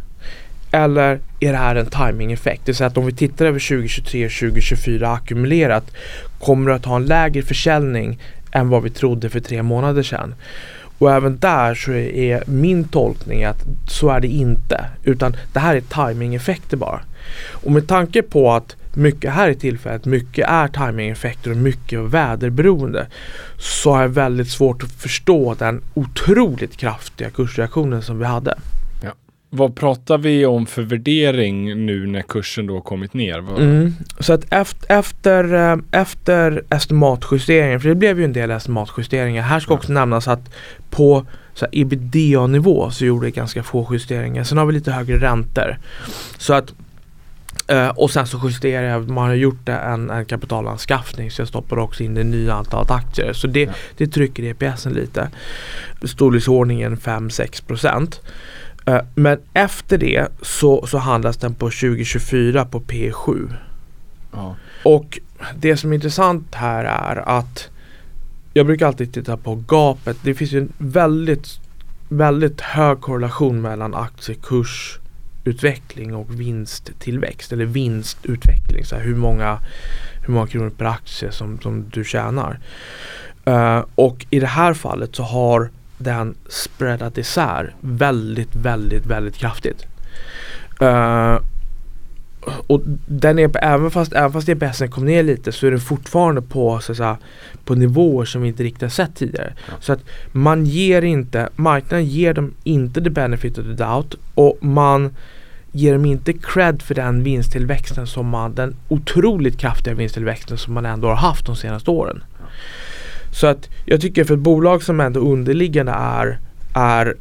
[0.71, 2.61] Eller är det här en timing-effekt?
[2.65, 5.91] Det vill säga att om vi tittar över 2023 och 2024 ackumulerat
[6.39, 8.19] kommer det att ha en lägre försäljning
[8.53, 10.35] än vad vi trodde för tre månader sedan.
[10.99, 14.85] Och även där så är min tolkning att så är det inte.
[15.05, 17.01] Utan det här är timing-effekter bara.
[17.51, 23.07] Och med tanke på att mycket här i tillfället, mycket är timing-effekter och mycket väderberoende.
[23.59, 28.55] Så har jag väldigt svårt att förstå den otroligt kraftiga kursreaktionen som vi hade.
[29.51, 33.39] Vad pratar vi om för värdering nu när kursen då har kommit ner?
[33.39, 33.93] Mm.
[34.21, 39.43] Så att efter, efter, eh, efter estimatjusteringen, för det blev ju en del estimatjusteringar.
[39.43, 40.55] Här ska också nämnas att
[40.91, 41.27] på
[41.73, 44.45] ebitda-nivå så gjorde det ganska få justeringar.
[44.45, 45.79] Sen har vi lite högre räntor.
[46.39, 46.75] Så att
[47.73, 51.79] Uh, och sen så justerar jag, man har gjort en, en kapitalanskaffning så jag stoppar
[51.79, 53.33] också in det nya antalet aktier.
[53.33, 53.73] Så det, ja.
[53.97, 55.29] det trycker EPSen lite.
[56.03, 58.21] Storleksordningen 5-6 procent.
[58.91, 63.55] Uh, men efter det så, så handlas den på 2024 på P7.
[64.33, 64.57] Ja.
[64.83, 65.19] Och
[65.59, 67.69] det som är intressant här är att
[68.53, 70.17] jag brukar alltid titta på gapet.
[70.23, 71.49] Det finns ju en väldigt,
[72.09, 74.99] väldigt hög korrelation mellan aktiekurs
[75.45, 78.85] utveckling och vinsttillväxt eller vinstutveckling.
[78.85, 79.59] Så här, hur, många,
[80.27, 82.59] hur många kronor per aktie som, som du tjänar.
[83.49, 89.87] Uh, och i det här fallet så har den spreadat isär väldigt, väldigt, väldigt kraftigt.
[90.83, 91.39] Uh,
[92.67, 96.43] och den är, även fast, även fast EPSen kom ner lite så är den fortfarande
[96.43, 97.17] på, så säga,
[97.65, 99.53] på nivåer som vi inte riktigt har sett tidigare.
[99.69, 99.75] Ja.
[99.81, 100.01] Så att
[100.33, 105.15] man ger inte, marknaden ger dem inte the benefit of the doubt och man
[105.73, 110.87] ger dem inte cred för den vinsttillväxten som man, den otroligt kraftiga vinsttillväxten som man
[110.87, 112.25] ändå har haft de senaste åren.
[113.37, 116.39] Så att jag tycker för ett bolag som ändå underliggande är,
[116.75, 117.17] är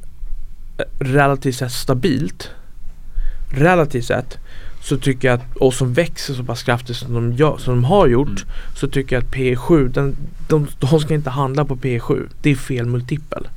[1.00, 2.52] relativt sett stabilt
[3.50, 4.38] relativt sett
[4.82, 7.84] så tycker jag att, och som växer så pass kraftigt som de, gör, som de
[7.84, 8.50] har gjort mm.
[8.76, 10.16] så tycker jag att P7, den,
[10.48, 12.30] de, de ska inte handla på P7.
[12.42, 13.48] Det är fel multipel.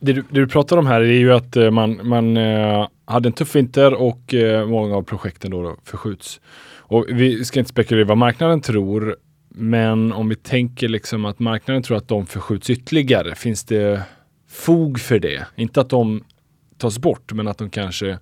[0.00, 3.28] Det du, det du pratar om här är ju att eh, man, man eh, hade
[3.28, 6.40] en tuff vinter och eh, många av projekten då, då förskjuts.
[6.78, 9.16] Och vi ska inte spekulera vad marknaden tror,
[9.58, 14.02] men om vi tänker liksom att marknaden tror att de förskjuts ytterligare, finns det
[14.48, 15.46] fog för det?
[15.56, 16.24] Inte att de
[16.78, 18.18] tas bort, men att de kanske,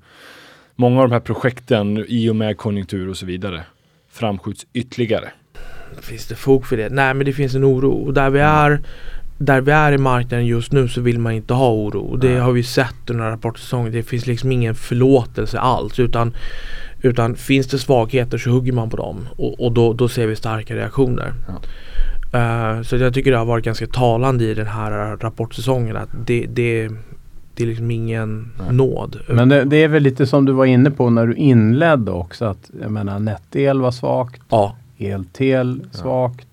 [0.74, 3.64] många av de här projekten i och med konjunktur och så vidare,
[4.10, 5.32] framskjuts ytterligare.
[6.00, 6.88] Finns det fog för det?
[6.88, 8.80] Nej, men det finns en oro och där vi är
[9.38, 12.00] där vi är i marknaden just nu så vill man inte ha oro.
[12.00, 13.92] Och det har vi sett under rapportsäsongen.
[13.92, 16.00] Det finns liksom ingen förlåtelse alls.
[16.00, 16.34] Utan,
[17.08, 19.28] utan finns det svagheter så hugger man på dem.
[19.36, 21.32] Och, och då, då ser vi starka reaktioner.
[21.48, 21.52] Ja.
[22.34, 26.46] Uh, så jag tycker det har varit ganska talande i den här rapportsäsongen att det,
[26.46, 26.88] det,
[27.54, 28.74] det är liksom ingen Nej.
[28.74, 29.16] nåd.
[29.28, 32.44] Men det, det, är väl lite som du var inne på när du inledde också
[32.44, 34.42] att jag menar NetEl var svagt.
[34.48, 34.76] Ja.
[34.98, 36.45] Eltel svagt.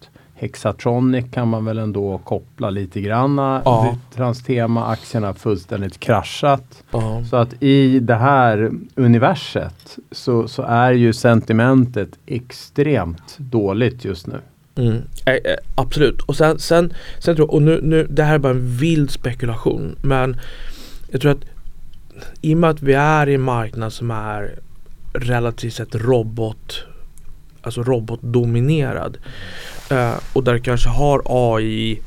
[0.43, 3.61] Hexatronic kan man väl ändå koppla lite granna.
[3.65, 3.97] Ja.
[4.15, 6.83] Transtema-aktierna fullständigt kraschat.
[6.91, 7.23] Ja.
[7.29, 14.39] Så att i det här universet så, så är ju sentimentet extremt dåligt just nu.
[14.75, 15.01] Mm.
[15.25, 15.39] Äh, äh,
[15.75, 16.21] absolut.
[16.21, 19.11] Och sen, sen, sen tror jag, och nu, nu, det här är bara en vild
[19.11, 19.95] spekulation.
[20.01, 20.39] Men
[21.11, 21.45] jag tror att
[22.41, 24.59] i och med att vi är i en marknad som är
[25.13, 26.85] relativt sett robot
[27.63, 29.17] alltså robotdominerad.
[29.89, 32.01] Eh, och där du kanske har AI,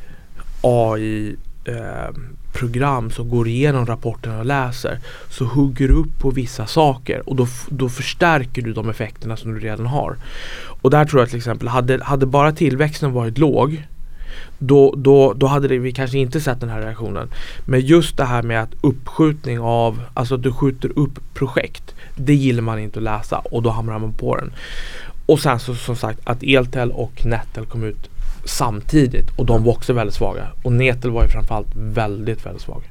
[0.60, 2.14] AI eh,
[2.52, 4.98] program som går igenom rapporterna och läser
[5.30, 9.54] så hugger du upp på vissa saker och då, då förstärker du de effekterna som
[9.54, 10.16] du redan har.
[10.82, 13.82] Och där tror jag till exempel, hade, hade bara tillväxten varit låg
[14.58, 17.28] då, då, då hade det, vi kanske inte sett den här reaktionen.
[17.66, 21.94] Men just det här med att uppskjutning av, alltså att du skjuter upp projekt.
[22.16, 24.52] Det gillar man inte att läsa och då hamnar man på den.
[25.26, 28.10] Och sen så som sagt att Eltel och Netel kom ut
[28.44, 30.48] samtidigt och de var också väldigt svaga.
[30.64, 32.82] Och Netel var ju framförallt väldigt, väldigt svag.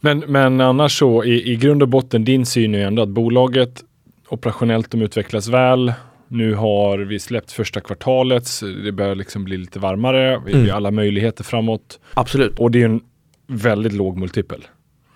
[0.00, 3.84] Men, men annars så i, i grund och botten, din syn är ändå att bolaget
[4.28, 5.92] operationellt de utvecklas väl.
[6.28, 8.48] Nu har vi släppt första kvartalet,
[8.84, 10.42] det börjar liksom bli lite varmare.
[10.46, 10.76] Vi har Mm.
[10.76, 12.00] alla möjligheter framåt.
[12.14, 12.58] Absolut.
[12.58, 13.00] Och det är en
[13.46, 14.66] väldigt låg multipel.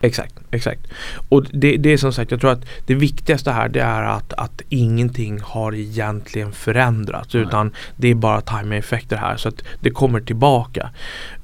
[0.02, 0.80] Exakt, exakt.
[1.28, 4.32] Och det, det är som sagt, jag tror att det viktigaste här det är att,
[4.32, 7.42] att ingenting har egentligen förändrats Nej.
[7.42, 10.90] utan det är bara timing-effekter här så att det kommer tillbaka.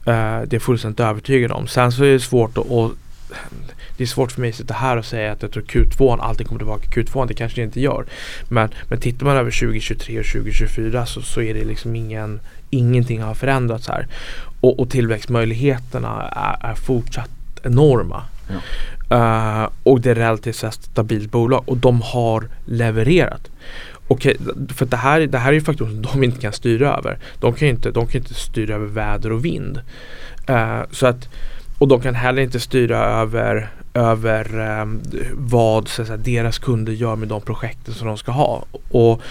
[0.06, 1.66] Eh, det är jag fullständigt övertygad om.
[1.66, 2.92] Sen så är det svårt att, att
[3.96, 6.46] det är svårt för mig att sitta här och säga att jag tror Q2, allting
[6.46, 8.06] kommer tillbaka i Q2, det kanske det inte gör.
[8.48, 12.40] Men, men tittar man över 2023 och 2024 så, så är det liksom ingen,
[12.70, 14.06] ingenting har förändrats här.
[14.60, 17.30] Och, och tillväxtmöjligheterna är, är fortsatt
[17.62, 18.24] enorma.
[19.10, 23.50] Eh, och det är relativt sett stabilt bolag och de har levererat.
[24.08, 26.96] Okej, eh, för det här, det här är ju faktorer som de inte kan styra
[26.96, 27.18] över.
[27.40, 29.80] De kan ju inte, de kan inte styra över väder och vind.
[30.50, 31.28] Uh, så att,
[31.78, 35.02] och de kan heller inte styra över, över um,
[35.34, 38.64] vad så att säga, deras kunder gör med de projekten som de ska ha.
[38.90, 39.22] Och,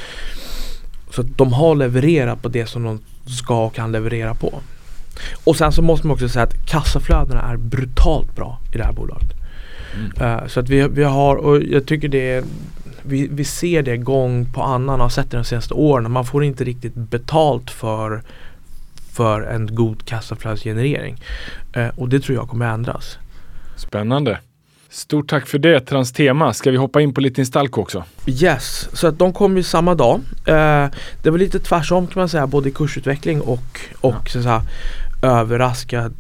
[1.11, 4.61] så att de har levererat på det som de ska och kan leverera på.
[5.43, 8.93] Och sen så måste man också säga att kassaflödena är brutalt bra i det här
[8.93, 9.33] bolaget.
[10.19, 12.43] Eh, så att vi, vi har, och jag tycker det är
[13.07, 16.11] vi, vi ser det gång på annan har sett det de senaste åren.
[16.11, 18.23] Man får inte riktigt betalt för,
[19.11, 21.21] för en god kassaflödesgenerering.
[21.73, 23.17] Eh, och det tror jag kommer ändras.
[23.75, 24.39] Spännande.
[24.89, 26.53] Stort tack för det, Transtema.
[26.53, 28.03] Ska vi hoppa in på lite Instalco också?
[28.25, 30.21] Yes, så att de kom ju samma dag.
[30.45, 30.87] Eh,
[31.23, 34.61] det var lite tvärsom kan man säga, både i kursutveckling och, och så att säga,
[35.21, 36.11] överraska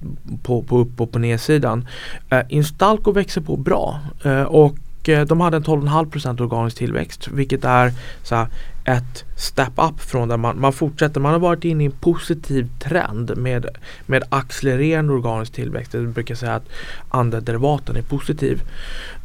[0.43, 1.87] på, på upp och på nedsidan.
[2.29, 4.77] Eh, Instalco växer på bra eh, och
[5.09, 7.93] eh, de hade en 12,5% organisk tillväxt vilket är
[8.23, 8.47] så här,
[8.87, 11.19] ett step up från där man, man fortsätter.
[11.19, 13.65] Man har varit inne i en positiv trend med,
[14.05, 15.93] med accelererande organisk tillväxt.
[15.93, 16.69] Jag brukar säga att
[17.09, 18.61] andra derivaten är positiv.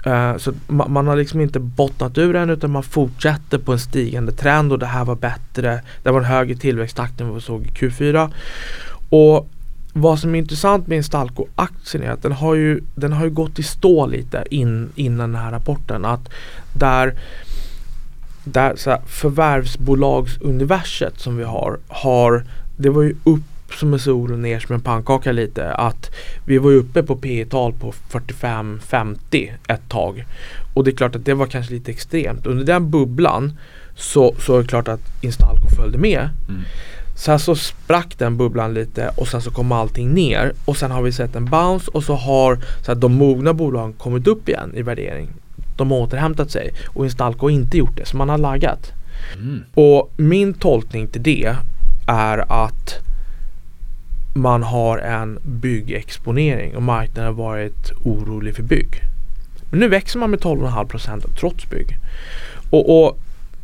[0.07, 3.79] Uh, så man, man har liksom inte bottnat ur än utan man fortsätter på en
[3.79, 5.81] stigande trend och det här var bättre.
[6.03, 8.31] Det var en högre tillväxttakt än vad vi såg i Q4.
[9.09, 9.49] Och
[9.93, 13.59] vad som är intressant med Instalco-aktien är att den har ju, den har ju gått
[13.59, 16.05] i stå lite in, innan den här rapporten.
[16.05, 16.29] Att
[16.73, 17.15] där,
[18.45, 22.45] där så här, förvärvsbolagsuniverset som vi har, har
[22.77, 23.43] det var ju upp
[23.79, 25.75] som en sol och ner som en pannkaka lite.
[25.75, 26.11] Att
[26.45, 30.25] vi var ju uppe på P tal på 45-50 ett tag.
[30.75, 32.47] Och det är klart att det var kanske lite extremt.
[32.47, 33.59] Under den bubblan
[33.97, 36.29] så, så är det klart att Instalco följde med.
[36.49, 36.63] Mm.
[37.15, 41.03] Sen så sprack den bubblan lite och sen så kom allting ner och sen har
[41.03, 44.73] vi sett en bounce och så har så att de mogna bolagen kommit upp igen
[44.75, 45.29] i värdering.
[45.77, 48.93] De har återhämtat sig och Instalco har inte gjort det så man har laggat.
[49.75, 51.57] Och min tolkning till det
[52.07, 52.95] är att
[54.35, 59.01] man har en byggexponering och marknaden har varit orolig för bygg.
[59.71, 61.99] Men nu växer man med 12,5% trots bygg.
[62.71, 63.19] Och, och Och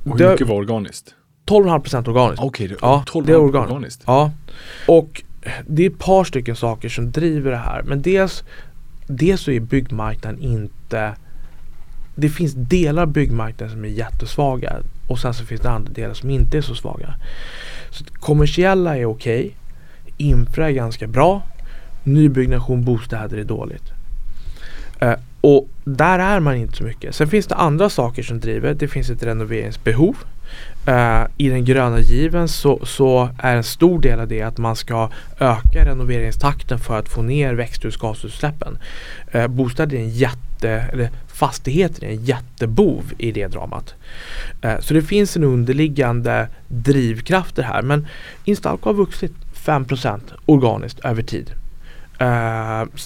[0.04, 1.14] hur det- mycket var organiskt?
[1.48, 2.44] 12,5% organiskt.
[2.44, 3.72] Okej, det, Ja, 12 det är organiskt.
[3.72, 4.02] organiskt.
[4.06, 4.32] Ja,
[4.86, 5.22] och
[5.66, 7.82] det är ett par stycken saker som driver det här.
[7.82, 8.44] Men dels,
[9.06, 11.14] dels så är byggmarknaden inte
[12.20, 14.76] det finns delar av byggmarknaden som är jättesvaga
[15.08, 17.14] och sen så finns det andra delar som inte är så svaga.
[17.90, 19.56] Så kommersiella är okej.
[20.16, 21.42] Infra är ganska bra.
[22.04, 23.92] Nybyggnation bostäder är dåligt.
[25.00, 27.14] Eh, och där är man inte så mycket.
[27.14, 28.74] Sen finns det andra saker som driver.
[28.74, 30.16] Det finns ett renoveringsbehov.
[30.88, 34.76] Uh, I den gröna given så, så är en stor del av det att man
[34.76, 38.78] ska öka renoveringstakten för att få ner växthusgasutsläppen.
[39.32, 43.94] Eh, uh, bostäder är en jätte, eller fastigheter är en jättebov i det dramat.
[44.64, 47.82] Uh, så det finns en underliggande drivkrafter här.
[47.82, 48.06] Men
[48.44, 51.50] Instalco har vuxit 5% organiskt över tid.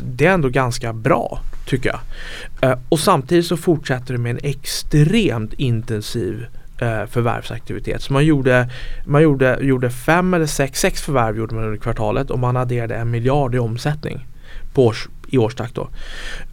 [0.02, 2.78] Det är ändå ganska bra tycker jag.
[2.88, 6.46] Och samtidigt så fortsätter det med en extremt intensiv
[6.82, 8.02] eh, förvärvsaktivitet.
[8.02, 8.68] Så man gjorde,
[9.06, 12.94] man gjorde, gjorde fem eller sex, sex förvärv gjorde man under kvartalet och man adderade
[12.94, 14.26] en miljard i omsättning
[14.74, 15.88] på års, i årstakt då.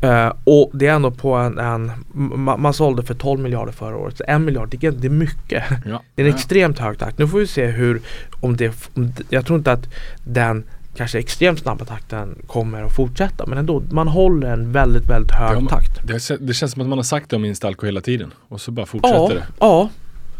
[0.07, 3.97] Eh, och det är ändå på en, en man, man sålde för 12 miljarder förra
[3.97, 4.17] året.
[4.17, 5.63] Så en miljard, det är, det är mycket.
[5.85, 6.01] Ja.
[6.15, 7.17] Det är en extremt hög takt.
[7.17, 8.01] Nu får vi se hur,
[8.41, 9.87] om det, om jag tror inte att
[10.23, 10.63] den
[10.95, 13.45] kanske extremt snabba takten kommer att fortsätta.
[13.45, 16.07] Men ändå, man håller en väldigt, väldigt hög Ja, takt.
[16.07, 18.71] Det, det känns som att man har sagt det om Instalco hela tiden och så
[18.71, 19.43] bara fortsätter Ja, det.
[19.59, 19.89] ja,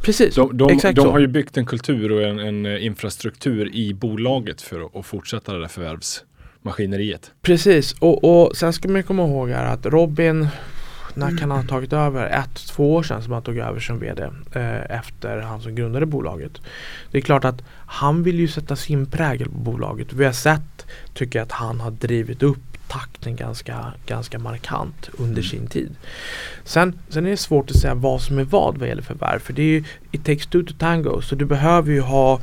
[0.01, 0.35] precis.
[0.35, 1.11] De, de, Exakt de så.
[1.11, 5.53] har ju byggt en kultur och en, en infrastruktur i bolaget för att, att fortsätta
[5.53, 7.31] det där förvärvsmaskineriet.
[7.41, 10.47] Precis, och, och sen ska man komma ihåg här att Robin,
[11.13, 12.27] när kan han ha tagit över?
[12.27, 16.05] Ett, två år sedan som han tog över som VD eh, efter han som grundade
[16.05, 16.51] bolaget.
[17.11, 20.13] Det är klart att han vill ju sätta sin prägel på bolaget.
[20.13, 25.41] Vi har sett, tycker jag, att han har drivit upp takten ganska, ganska markant under
[25.41, 25.95] sin tid.
[26.63, 29.39] Sen, sen är det svårt att säga vad som är vad vad gäller förvärv.
[29.39, 31.21] För det är ju, it takes two to tango.
[31.21, 32.39] Så du behöver ju ha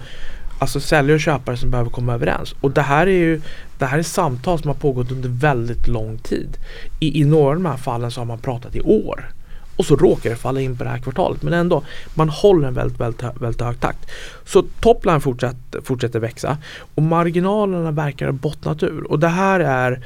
[0.58, 2.54] Alltså säljare och köpare som behöver komma överens.
[2.60, 3.40] Och det här är ju
[3.78, 6.56] det här är samtal som har pågått under väldigt lång tid.
[7.00, 9.30] I, I några av de här fallen så har man pratat i år.
[9.76, 11.42] Och så råkar det falla in på det här kvartalet.
[11.42, 11.82] Men ändå,
[12.14, 14.10] man håller en väldigt, väldigt, väldigt hög takt.
[14.44, 16.58] Så topline fortsätter, fortsätter växa.
[16.94, 19.10] Och marginalerna verkar ha bottnat ur.
[19.10, 20.02] Och det här är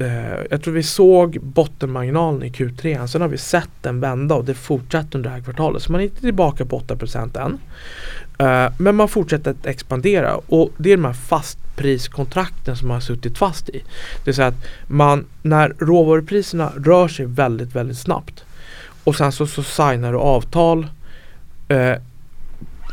[0.00, 3.06] eh, jag tror vi såg bottenmarginalen i Q3.
[3.06, 5.82] Sen har vi sett den vända och det fortsätter under det här kvartalet.
[5.82, 7.58] Så man är inte tillbaka på 8% än.
[8.38, 13.00] Eh, men man fortsätter att expandera och det är de här fastpriskontrakten som man har
[13.00, 13.78] suttit fast i.
[13.78, 18.44] Det vill säga att man, när råvarupriserna rör sig väldigt, väldigt snabbt
[19.04, 20.86] och sen så, så signar du avtal
[21.68, 21.94] eh,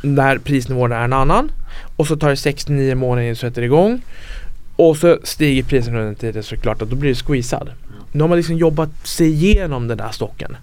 [0.02, 1.52] när prisnivån är en annan
[1.96, 4.02] och så tar det 69 månader innan du sätter igång
[4.76, 7.70] och så stiger priserna under tiden så är det klart att då blir det squeezad.
[8.12, 10.58] Nu har man liksom jobbat sig igenom den där stocken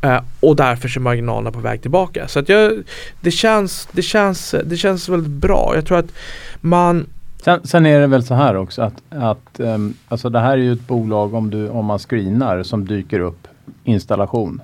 [0.00, 2.28] eh, och därför så är marginalerna på väg tillbaka.
[2.28, 2.72] Så att jag,
[3.20, 5.72] det, känns, det, känns, det känns väldigt bra.
[5.74, 6.12] Jag tror att
[6.60, 7.06] man
[7.44, 10.62] Sen, sen är det väl så här också att, att ehm, alltså det här är
[10.62, 13.48] ju ett bolag om, du, om man screenar som dyker upp
[13.84, 14.62] installation,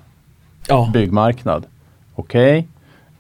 [0.69, 1.65] Ja, byggmarknad.
[2.15, 2.59] Okej.
[2.59, 2.65] Eh,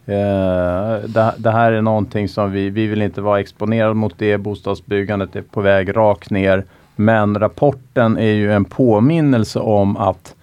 [0.06, 4.38] Eh, det, det här är någonting som vi, vi vill inte vara exponerade mot det.
[4.38, 6.64] Bostadsbyggandet är på väg rakt ner.
[6.96, 10.34] Men rapporten är ju en påminnelse om att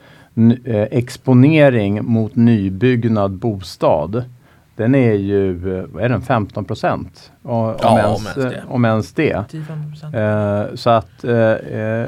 [0.65, 4.23] eh, exponering mot nybyggnad bostad
[4.75, 7.31] den är ju, eh, vad är den, 15 procent?
[7.43, 8.63] Om, Ja, ens, om ens det.
[8.67, 9.45] om ens det.
[9.51, 10.69] 10-15%.
[10.69, 12.07] Eh, så att eh, eh,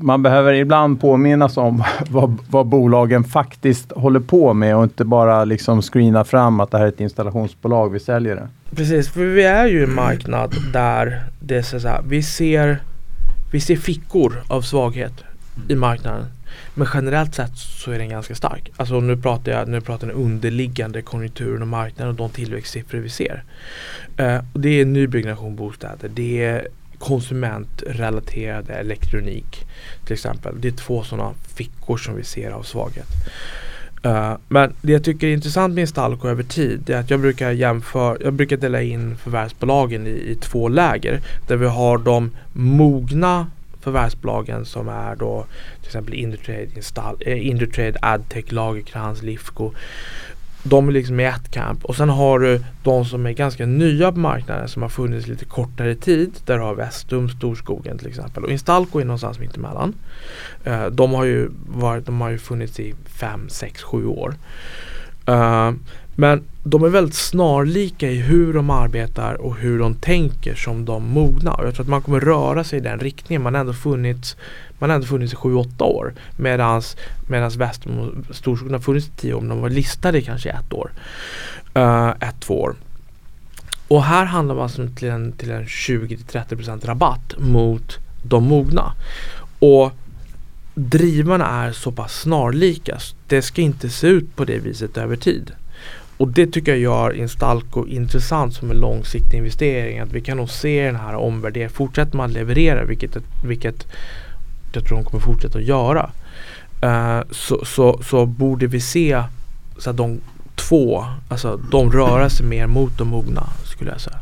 [0.00, 5.44] man behöver ibland påminnas om vad, vad bolagen faktiskt håller på med och inte bara
[5.44, 8.48] liksom screena fram att det här är ett installationsbolag, vi säljer det.
[8.76, 12.78] Precis, för vi är ju en marknad där det är så här, vi ser
[13.52, 15.12] vi ser fickor av svaghet
[15.68, 16.24] i marknaden.
[16.74, 18.72] Men generellt sett så är den ganska stark.
[18.76, 22.98] Alltså nu pratar jag nu pratar jag den underliggande konjunkturen och marknaden och de tillväxtsiffror
[22.98, 23.42] vi ser.
[24.20, 26.68] Uh, det är nybyggnation bostäder, det är
[26.98, 29.66] konsumentrelaterad elektronik
[30.04, 30.60] till exempel.
[30.60, 33.08] Det är två sådana fickor som vi ser av svaghet.
[34.06, 37.50] Uh, men det jag tycker är intressant med Instalco över tid är att jag brukar
[37.50, 41.20] jämföra, jag brukar dela in förvärvsbolagen i, i två läger.
[41.46, 43.46] Där vi har de mogna
[43.88, 45.46] förvärvsbolagen som är då
[45.80, 49.72] till exempel Indutrade, Install, eh, Indutrade Adtech, Lagerkrans, Lifco.
[50.62, 54.12] De är liksom i ett camp och sen har du de som är ganska nya
[54.12, 56.32] på marknaden som har funnits lite kortare tid.
[56.44, 59.94] Där har Vestum, Storskogen till exempel och Instalco är någonstans mittemellan.
[60.64, 64.34] Eh, de har ju varit, de har ju funnits i 5, 6, 7 år.
[65.28, 65.72] Eh,
[66.14, 71.04] men de är väldigt snarlika i hur de arbetar och hur de tänker som de
[71.04, 71.52] mogna.
[71.52, 73.42] Och jag tror att man kommer röra sig i den riktningen.
[73.42, 74.36] Man har ändå funnits,
[74.78, 76.14] man har ändå funnits i 7-8 år.
[76.36, 76.82] medan
[77.28, 80.72] medans och Storskogen har funnits i 10 år men de var listade i kanske ett
[80.72, 80.90] år.
[81.76, 82.74] Uh, ett, två år.
[83.88, 88.92] Och här handlar man alltså till en, till en 20-30% rabatt mot de mogna.
[89.58, 89.92] Och
[90.78, 92.98] drivarna är så pass snarlika.
[93.26, 95.52] Det ska inte se ut på det viset över tid.
[96.16, 99.98] Och det tycker jag gör Instalco intressant som en långsiktig investering.
[99.98, 101.70] Att vi kan nog se den här omvärderingen.
[101.70, 103.86] Fortsätter man leverera, vilket, vilket
[104.72, 106.10] jag tror de kommer fortsätta att göra.
[106.82, 109.22] Eh, så, så, så borde vi se
[109.78, 110.20] så att de
[110.54, 114.18] två, alltså de röra sig mer mot de mogna skulle jag säga.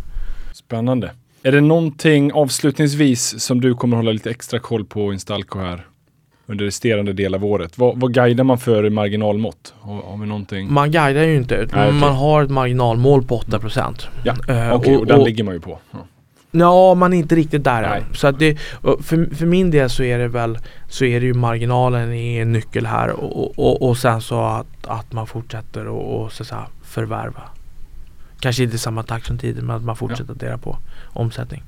[0.53, 1.11] Spännande.
[1.43, 5.87] Är det någonting avslutningsvis som du kommer hålla lite extra koll på Instalco här
[6.47, 7.79] under resterande del av året?
[7.79, 9.75] Vad, vad guidar man för i marginalmått?
[9.81, 10.73] Har, har vi någonting?
[10.73, 14.09] Man guidar ju inte Nej, man har ett marginalmål på 8%.
[14.25, 15.79] Ja, Eh, Okej, och, den ligger man ju på.
[15.91, 15.99] Ja.
[16.51, 18.03] Ja, man är inte riktigt där Nej.
[18.09, 18.15] än.
[18.15, 20.59] Så att det, och för, för min del så är det väl
[20.89, 24.87] så är det ju marginalen är en nyckel här och, och, och sen så att,
[24.87, 27.43] att man fortsätter och, och så att säga förvärva.
[28.41, 30.77] Kanske inte i samma takt som tidigare men att man fortsätter att dela på
[31.13, 31.63] omsättning.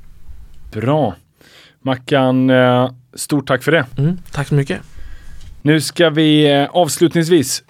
[0.73, 1.15] Bra.
[1.83, 3.87] Mackan, eh, stort tack för det.
[3.99, 4.81] Mm, tack så mycket.
[5.63, 7.63] Nu ska vi eh, avslutningsvis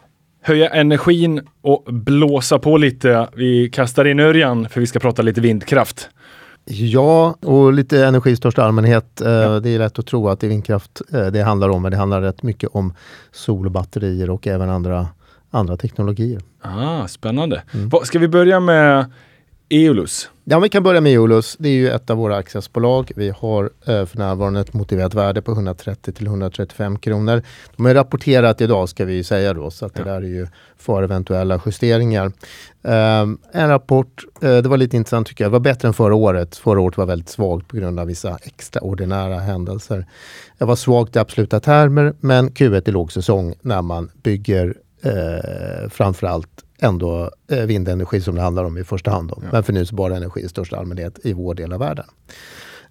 [0.42, 3.28] höja energin och blåsa på lite.
[3.36, 6.08] Vi kastar in Örjan för vi ska prata lite vindkraft.
[6.64, 9.20] Ja, och lite energi i största allmänhet.
[9.20, 11.02] Eh, Det är lätt att tro att det är vindkraft
[11.32, 12.94] det handlar om, men det handlar rätt mycket om
[13.32, 15.06] sol och batterier och även andra,
[15.50, 16.40] andra teknologier.
[16.62, 17.62] Ah, spännande.
[17.72, 19.12] Va, ska vi börja med
[19.70, 20.30] Eolus?
[20.44, 21.56] Ja, vi kan börja med Eolus.
[21.58, 23.12] Det är ju ett av våra accessbolag.
[23.16, 27.42] Vi har eh, för närvarande ett motiverat värde på 130 till 135 kronor.
[27.76, 30.46] De är rapporterat idag ska vi säga då, så att det där är ju
[30.76, 32.32] för eventuella justeringar.
[32.82, 36.14] Ehm, en rapport, eh, det var lite intressant tycker jag, det var bättre än förra
[36.14, 36.56] året.
[36.56, 40.06] Förra året var väldigt svagt på grund av vissa extraordinära händelser.
[40.58, 46.64] Det var svagt i absoluta termer, men Q1 är lågsäsong när man bygger eh, framförallt
[46.78, 49.32] ändå eh, vindenergi som det handlar om i första hand.
[49.32, 52.04] Om, Men förnyelsebar energi i största allmänhet i vår del av världen.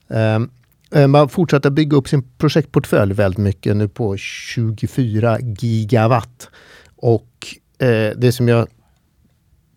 [0.07, 0.49] Ehm,
[0.91, 6.49] eh, man fortsätter bygga upp sin projektportfölj väldigt mycket nu på 24 gigawatt.
[6.95, 7.47] Och
[7.79, 8.67] eh, det som jag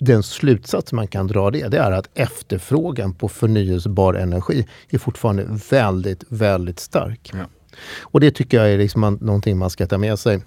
[0.00, 5.46] den slutsats man kan dra det, det är att efterfrågan på förnyelsebar energi är fortfarande
[5.70, 7.30] väldigt, väldigt stark.
[7.32, 7.44] Ja.
[8.00, 10.40] Och det tycker jag är liksom man, någonting man ska ta med sig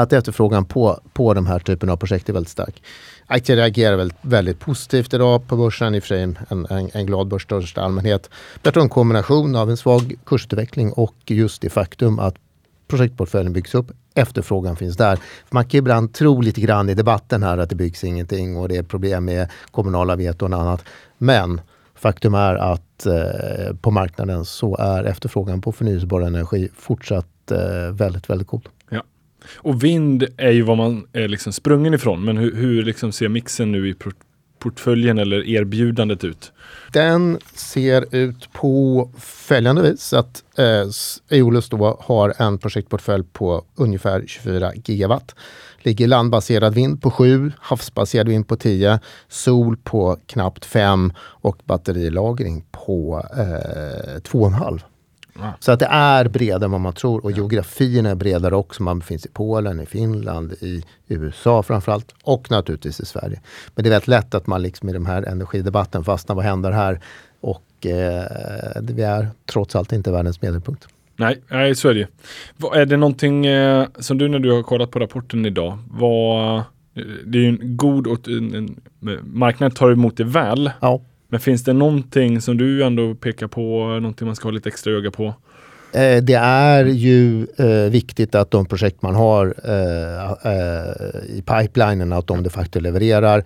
[0.00, 2.82] att efterfrågan på, på de här typen av projekt är väldigt stark.
[3.26, 6.38] Aktier reagerar väldigt, väldigt positivt idag på börsen, i och för sig en,
[6.70, 8.30] en, en glad börs största allmänhet.
[8.62, 12.34] Jag tror en kombination av en svag kursutveckling och just det faktum att
[12.88, 15.18] projektportföljen byggs upp, efterfrågan finns där.
[15.50, 18.76] Man kan ibland tro lite grann i debatten här att det byggs ingenting och det
[18.76, 20.84] är problem med kommunala veton och annat.
[21.18, 21.60] Men
[21.94, 28.30] faktum är att eh, på marknaden så är efterfrågan på förnyelsebar energi fortsatt eh, väldigt,
[28.30, 28.68] väldigt god.
[29.54, 33.28] Och vind är ju vad man är liksom sprungen ifrån, men hur, hur liksom ser
[33.28, 34.16] mixen nu i port-
[34.62, 36.52] portföljen eller erbjudandet ut?
[36.92, 44.24] Den ser ut på följande vis att eh, Eolus då har en projektportfölj på ungefär
[44.26, 45.34] 24 gigawatt.
[45.78, 52.64] Ligger landbaserad vind på 7, havsbaserad vind på 10, sol på knappt 5 och batterilagring
[52.70, 54.80] på eh, 2,5.
[55.60, 58.82] Så att det är bredare än vad man tror och geografin är bredare också.
[58.82, 63.40] Man finns i Polen, i Finland, i USA framförallt och naturligtvis i Sverige.
[63.74, 66.36] Men det är väldigt lätt att man liksom i den här energidebatten fastnar.
[66.36, 67.00] Vad händer här?
[67.40, 68.24] Och eh,
[68.82, 70.88] vi är trots allt inte världens medelpunkt.
[71.16, 72.08] Nej, nej, så är det
[72.74, 76.62] Är det någonting eh, som du när du har kollat på rapporten idag, vad, eh,
[77.24, 78.80] det är ju en god och en, en,
[79.22, 80.70] marknaden tar emot det väl.
[80.80, 81.00] Ja.
[81.32, 84.92] Men finns det någonting som du ändå pekar på, någonting man ska ha lite extra
[84.92, 85.34] öga på?
[85.92, 92.12] Eh, det är ju eh, viktigt att de projekt man har eh, eh, i pipelinen,
[92.12, 93.44] att de de facto levererar.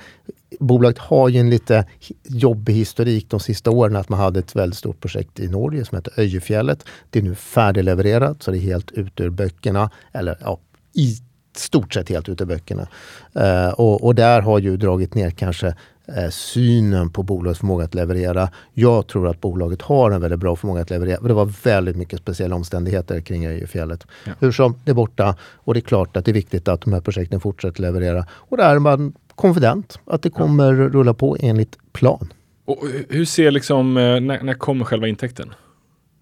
[0.61, 1.85] Bolaget har ju en lite
[2.29, 3.97] jobbig historik de sista åren.
[3.97, 6.85] Att man hade ett väldigt stort projekt i Norge som heter Öjefjället.
[7.11, 9.91] Det är nu färdiglevererat så det är helt ute ur böckerna.
[10.13, 10.59] Eller ja,
[10.93, 11.17] i
[11.57, 12.87] stort sett helt ute ur böckerna.
[13.35, 15.75] Eh, och, och där har ju dragit ner kanske
[16.17, 18.49] eh, synen på bolagets förmåga att leverera.
[18.73, 21.19] Jag tror att bolaget har en väldigt bra förmåga att leverera.
[21.21, 24.07] Men det var väldigt mycket speciella omständigheter kring Öjefjället.
[24.25, 24.33] Ja.
[24.41, 26.93] Hur som, det är borta och det är klart att det är viktigt att de
[26.93, 28.27] här projekten fortsätter leverera.
[28.31, 32.33] Och där är man konfident att det kommer rulla på enligt plan.
[32.65, 35.55] Och hu- hur ser liksom, eh, när, när kommer själva intäkten?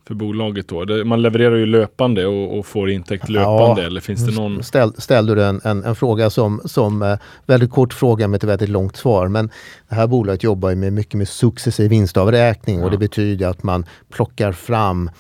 [0.06, 0.85] För bolaget då?
[0.85, 4.62] Det, man levererar ju löpande och, och får intäkt löpande eller finns det någon?
[4.62, 8.48] Ställ, ställde du en, en, en fråga som, som eh, väldigt kort fråga med ett
[8.48, 9.28] väldigt långt svar.
[9.28, 9.51] Men
[9.89, 12.90] det här bolaget jobbar ju med mycket med successiv vinstavräkning och Ja.
[12.90, 15.10] det betyder att man plockar fram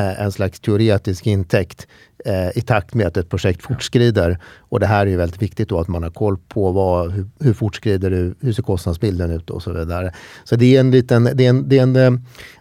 [0.00, 1.86] en slags teoretisk intäkt
[2.24, 4.38] eh, i takt med att ett projekt fortskrider.
[4.58, 7.26] Och det här är ju väldigt viktigt då att man har koll på vad, hur,
[7.40, 10.12] hur fortskrider det, hur ser kostnadsbilden ut och så vidare.
[10.44, 12.12] Så det är en liten, det är en, det är en, eh,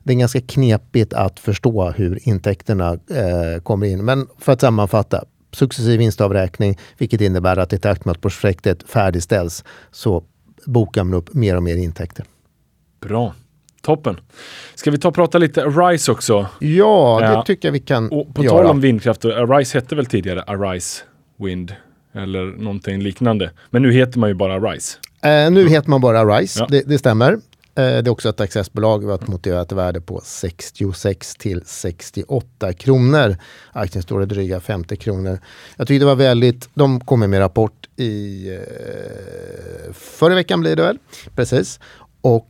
[0.04, 4.06] det är ganska knepigt att förstå hur intäkterna eh, kommer in.
[4.06, 9.64] Men för att sammanfatta, successiv vinstavräkning, vilket innebär att i takt med att projektet färdigställs
[9.92, 10.24] så
[10.66, 12.26] bokar man upp mer och mer intäkter.
[13.02, 13.34] Bra.
[13.86, 14.20] Toppen.
[14.76, 16.48] Ska vi ta och prata lite Arise också?
[16.60, 17.44] Ja, det Ja.
[17.48, 18.58] tycker jag vi kan Och på göra.
[18.58, 21.04] tal om vindkraft, Arise hette väl tidigare Arise
[21.40, 21.76] Wind?
[22.14, 23.52] Eller någonting liknande.
[23.70, 24.98] Men nu heter man ju bara Arise.
[25.22, 26.68] Eh, nu heter man bara Rise, Ja.
[26.70, 27.34] det, det stämmer.
[27.34, 27.38] Eh,
[27.76, 29.00] det är också ett accessbolag.
[29.00, 33.36] Vi har ett motiverat värde på 66 till 68 kronor.
[33.72, 35.40] Aktien står i dryga 50 kronor.
[35.78, 40.84] Jag tyckte det var väldigt, de kommer med rapport i eh, förra veckan blir det
[40.84, 40.98] väl?
[41.36, 41.80] Precis.
[42.22, 42.50] Och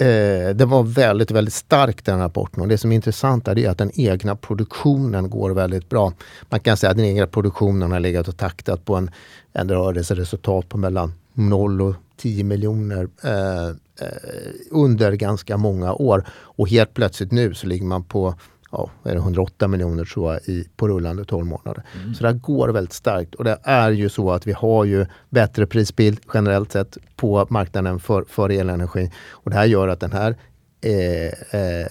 [0.00, 2.62] eh, det var väldigt, väldigt stark den rapporten.
[2.62, 6.12] Och det som är intressant är att den egna produktionen går väldigt bra.
[6.48, 9.10] Man kan säga att den egna produktionen har legat och taktat på en,
[9.52, 16.24] en rörelseresultat på mellan 0 och 10 miljoner eh, eh, under ganska många år.
[16.30, 18.34] Och helt plötsligt nu så ligger man på
[18.72, 21.82] ja, är det, 108 miljoner tror jag i, på rullande 12 månader.
[22.14, 23.34] Så det här går väldigt starkt.
[23.34, 28.00] Och det är ju så att vi har ju bättre prisbild generellt sett på marknaden
[28.00, 29.10] för, för elenergi.
[29.30, 30.36] Och det här gör att den här
[30.80, 31.86] eh, eh,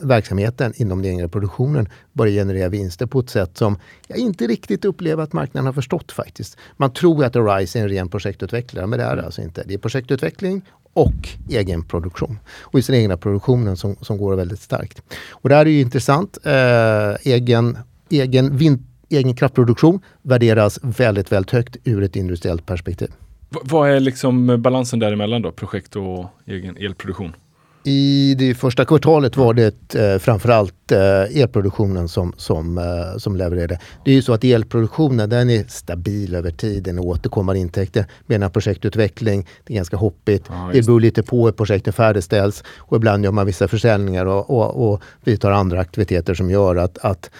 [0.00, 3.76] verksamheten inom den egna produktionen börjar generera vinster på ett sätt som
[4.08, 6.56] jag inte riktigt upplever att marknaden har förstått faktiskt.
[6.76, 9.64] Man tror att Arise är en ren projektutvecklare, men det är det alltså inte.
[9.66, 10.62] Det är projektutveckling
[10.92, 12.38] och egen produktion.
[12.60, 15.02] Och i den egna produktionen som, som går väldigt starkt.
[15.30, 16.38] Och det här är ju intressant.
[16.44, 17.78] Eh, egen,
[18.10, 23.08] egen, vind, egen kraftproduktion värderas väldigt, väldigt högt ur ett industriellt perspektiv.
[23.50, 25.52] V vad är liksom balansen däremellan då?
[25.52, 27.32] Projekt och egen elproduktion?
[27.84, 33.78] I det första kvartalet var det eh, framförallt eh, elproduktionen som, som, eh, som levererade.
[34.04, 38.06] Det är ju så att elproduktionen den är stabil över tiden och återkommande intäkter.
[38.26, 40.44] Medan projektutveckling, det är ganska hoppigt.
[40.48, 44.50] Ja, det beror lite på hur projekten färdigställs och ibland gör man vissa försäljningar och,
[44.50, 47.30] och, och vi tar andra aktiviteter som gör att, att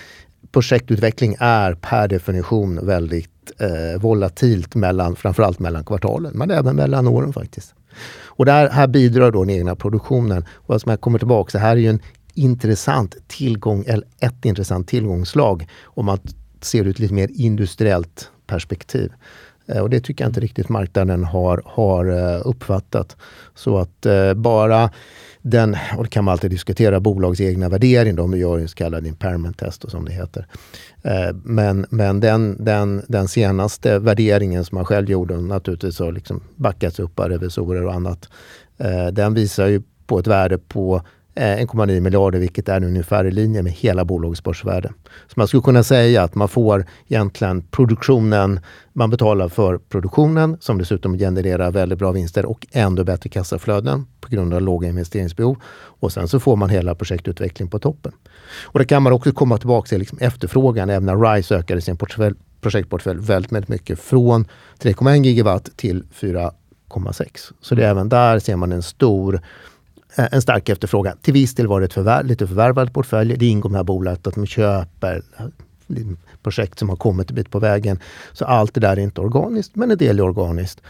[0.52, 7.32] projektutveckling är per definition väldigt eh, volatilt mellan, framförallt mellan kvartalen, men även mellan åren
[7.32, 7.74] faktiskt.
[8.24, 10.44] Och där, här bidrar då den egna produktionen.
[10.52, 12.00] Och alltså, som jag kommer tillbaka, så här är ju en
[12.34, 16.18] intressant tillgång, eller ett intressant tillgångslag om man
[16.60, 19.12] ser det ur ett lite mer industriellt perspektiv.
[19.66, 23.16] Eh, och det tycker jag inte riktigt marknaden har, har eh, uppfattat.
[23.54, 24.90] Så att eh, bara
[25.42, 28.16] den, och det kan man alltid diskutera, bolags egna värdering.
[28.16, 30.46] De gör en så kallad impairment test och som det heter.
[31.02, 36.40] Eh, men men den, den, den senaste värderingen som man själv gjorde, naturligtvis har liksom
[36.56, 38.28] backats upp av revisorer och annat.
[38.78, 41.02] Eh, den visar ju på ett värde på
[41.34, 44.92] Eh, 1,9 miljarder, vilket är ungefär i linje med hela bolagets börsvärde.
[45.26, 48.60] Så man skulle kunna säga att man får egentligen produktionen,
[48.92, 54.28] man betalar för produktionen som dessutom genererar väldigt bra vinster och ändå bättre kassaflöden på
[54.30, 55.56] grund av låga investeringsbehov.
[56.00, 58.12] Och sen så får man hela projektutvecklingen på toppen.
[58.62, 61.96] Och det kan man också komma tillbaka till liksom efterfrågan, även när RISE ökade sin
[61.96, 64.44] portfölj, projektportfölj väldigt, väldigt mycket från
[64.78, 67.52] 3,1 gigawatt till 4,6.
[67.60, 69.40] Så det är även där ser man en stor
[70.16, 71.16] en stark efterfrågan.
[71.22, 73.36] Till viss del var det ett förvärv, lite förvärvad portfölj.
[73.36, 75.46] Det ingår med bolaget att de köper eh,
[76.42, 77.98] projekt som har kommit en bit på vägen.
[78.32, 80.80] Så allt det där är inte organiskt, men en del är organiskt.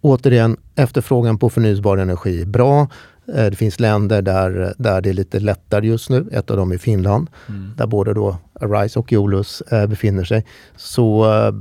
[0.00, 2.88] Återigen, efterfrågan på förnyelsebar energi är bra.
[3.34, 6.28] Eh, det finns länder där, där det är lite lättare just nu.
[6.32, 7.72] Ett av dem är Finland, mm.
[7.76, 10.44] där både då Arise och Eolus eh, befinner sig.
[10.76, 11.54] Så eh,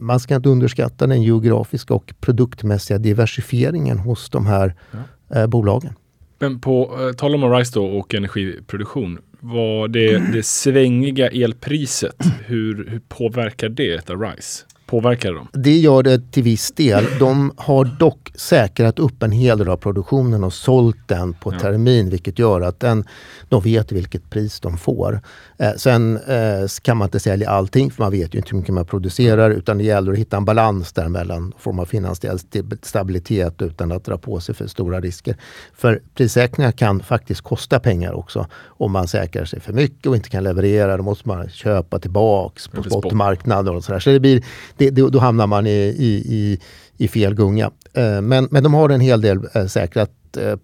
[0.00, 4.98] man ska inte underskatta den geografiska och produktmässiga diversifieringen hos de här ja.
[5.38, 5.94] eh, bolagen.
[6.42, 9.18] Men på eh, tal om Arise då och energiproduktion.
[9.40, 14.64] var det, det svängiga elpriset, hur, hur påverkar det ett Arise?
[14.92, 15.48] Påverkar dem?
[15.52, 17.04] Det gör det till viss del.
[17.18, 21.58] De har dock säkrat upp en hel del av produktionen och sålt den på ja.
[21.58, 23.04] termin vilket gör att den,
[23.48, 25.20] de vet vilket pris de får.
[25.58, 28.74] Eh, sen eh, kan man inte sälja allting för man vet ju inte hur mycket
[28.74, 32.38] man producerar utan det gäller att hitta en balans där mellan form av finansiell
[32.82, 35.36] stabilitet utan att dra på sig för stora risker.
[35.74, 38.46] För prissäkringar kan faktiskt kosta pengar också.
[38.64, 42.68] Om man säkrar sig för mycket och inte kan leverera då måste man köpa tillbaks
[42.68, 44.00] på spotmarknader och sådär.
[44.00, 44.42] Så det blir,
[44.90, 46.60] det, då hamnar man i, i, i,
[46.96, 47.70] i fel gunga.
[47.92, 50.56] Eh, men, men de har en hel del eh, säkrat eh,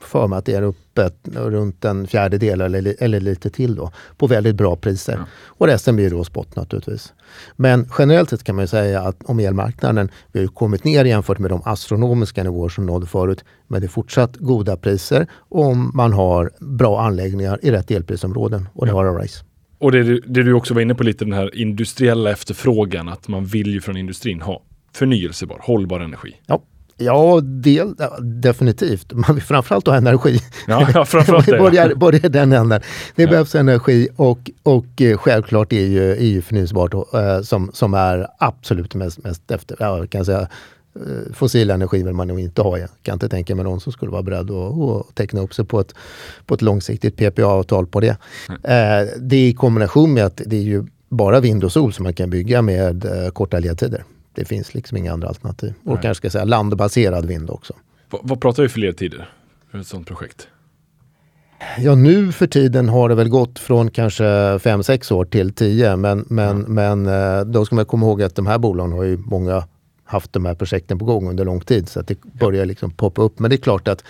[0.00, 4.26] för mig att det är uppe runt en fjärdedel eller, eller lite till då, på
[4.26, 5.12] väldigt bra priser.
[5.12, 5.24] Ja.
[5.46, 7.12] Och resten blir då spot naturligtvis.
[7.56, 11.50] Men generellt sett kan man säga att om elmarknaden, vi har kommit ner jämfört med
[11.50, 16.50] de astronomiska nivåer som nådde förut, men det är fortsatt goda priser om man har
[16.60, 18.96] bra anläggningar i rätt elprisområden och det ja.
[18.96, 19.44] har Arise.
[19.78, 23.44] Och det, det du också var inne på lite, den här industriella efterfrågan, att man
[23.44, 26.36] vill ju från industrin ha förnyelsebar, hållbar energi.
[26.46, 26.62] Ja.
[27.00, 29.12] Ja, del, definitivt.
[29.12, 30.38] Man vill framförallt ha energi.
[30.66, 31.58] Ja, ja framförallt det.
[31.58, 32.80] börjar, börjar den änden.
[33.14, 33.30] Det ja.
[33.30, 38.26] behövs energi och, och eh, självklart är ju, är ju förnyelsebart eh, som, som är
[38.38, 40.48] absolut mest, mest efter, ja, kan säga,
[41.32, 42.78] fossil energi vill man nog inte ha.
[42.78, 45.64] Jag kan inte tänka mig någon som skulle vara beredd att, att teckna upp sig
[45.64, 45.94] på ett,
[46.46, 48.16] på ett långsiktigt PPA-avtal på det.
[48.48, 52.02] Eh, det är i kombination med att det är ju bara vind och sol som
[52.02, 54.04] man kan bygga med eh, korta ledtider.
[54.34, 55.74] Det finns liksom inga andra alternativ.
[55.84, 56.02] Och Nej.
[56.02, 57.72] kanske ska säga landbaserad vind också.
[58.12, 59.30] V vad pratar vi för ledtider
[59.70, 60.48] för ett sådant projekt?
[61.78, 65.96] Ja, nu för tiden har det väl gått från kanske 5-6 år till 10.
[65.96, 67.02] Men, men, mm.
[67.04, 67.06] men
[67.38, 69.64] eh, då ska man komma ihåg att de här bolagen har ju många
[70.08, 71.88] haft de här projekten på gång under lång tid.
[71.88, 73.38] Så att det börjar liksom poppa upp.
[73.38, 74.04] Men det är klart att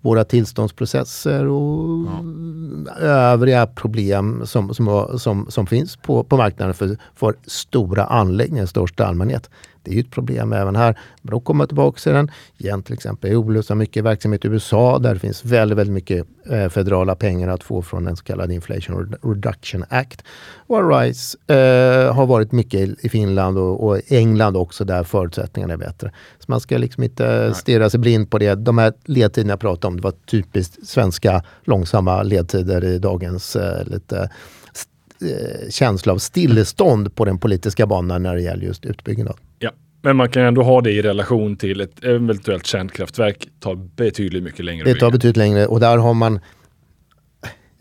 [0.00, 3.06] våra tillståndsprocesser och ja.
[3.06, 8.66] övriga problem som, som, som, som finns på, på marknaden för, för stora anläggningar i
[8.66, 9.50] största allmänhet.
[9.84, 10.98] Det är ju ett problem även här.
[11.22, 12.30] Då kommer jag tillbaka till den.
[12.58, 16.26] Igen till exempel Olus har mycket verksamhet i USA där det finns väldigt, väldigt mycket
[16.50, 20.24] eh, federala pengar att få från den så kallade Inflation Reduction Act.
[20.66, 25.78] Och Arise eh, har varit mycket i Finland och, och, England också där förutsättningarna är
[25.78, 26.12] bättre.
[26.38, 28.54] Så man ska liksom inte stirra sig blind på det.
[28.54, 33.86] De här ledtiderna jag pratar om Det var typiskt svenska långsamma ledtider i dagens eh,
[33.86, 34.30] lite
[35.20, 39.36] eh, känsla av stillestånd på den politiska banan när det gäller just utbyggnad.
[40.04, 44.64] Men man kan ändå ha det i relation till ett eventuellt kärnkraftverk tar betydligt mycket
[44.64, 46.40] längre Det tar betydligt längre och där har man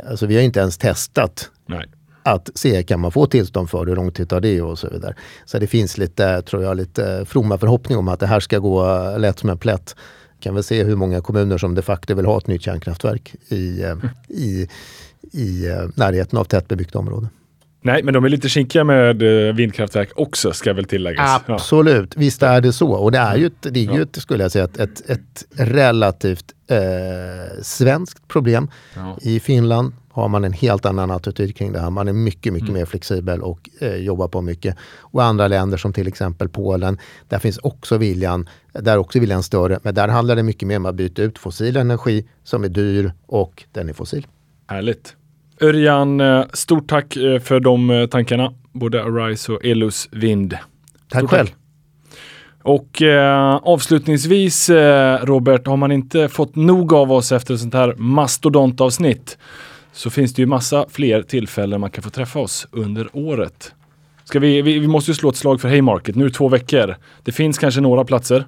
[0.09, 1.85] Alltså vi har inte ens testat Nej.
[2.23, 5.15] att se kan man få tillstånd för hur lång tid tar det och så vidare.
[5.45, 8.83] Så det finns lite, tror jag, lite fromma förhoppning om att det här ska gå
[9.17, 9.95] lätt som en plätt.
[10.39, 13.81] Kan väl se hur många kommuner som de facto vill ha ett nytt kärnkraftverk i,
[13.81, 13.95] eh,
[14.27, 14.67] i,
[15.31, 17.27] i eh, närheten av tätbebyggt område.
[17.85, 21.41] Nej, men de är lite kinkiga med eh, vindkraftverk också, ska väl tilläggas.
[21.47, 21.53] Ja.
[21.53, 22.91] Absolut, visst är det så.
[22.91, 25.45] Och det är ju, ett, det är ju ett, skulle jag säga, ett, ett, ett
[25.51, 26.77] relativt eh,
[27.61, 28.69] svenskt problem.
[28.95, 29.17] Ja.
[29.21, 31.89] I Finland har man en helt annan attityd kring det här.
[31.89, 32.79] Man är mycket, mycket Mm.
[32.79, 34.75] mer flexibel och eh, jobbar på mycket.
[34.99, 36.97] Och andra länder som till exempel Polen,
[37.29, 39.79] där finns också viljan, där är också viljan större.
[39.83, 43.11] Men där handlar det mycket mer om att byta ut fossil energi som är dyr
[43.25, 44.27] och den är fossil.
[44.67, 45.15] Härligt.
[45.63, 48.53] Örjan, eh, stort tack eh, för de eh, tankarna.
[48.71, 50.57] Både Arise och Elus Vind.
[51.09, 51.47] Tack Stort själv.
[52.63, 57.73] Och eh, avslutningsvis eh, Robert, har man inte fått nog av oss efter ett sånt
[57.73, 59.37] här mastodontavsnitt
[59.93, 63.73] så finns det ju massa fler tillfällen man kan få träffa oss under året.
[64.23, 66.95] Ska vi, vi, vi måste ju slå ett slag för Haymarket, nu två veckor.
[67.23, 68.45] Det finns kanske några platser.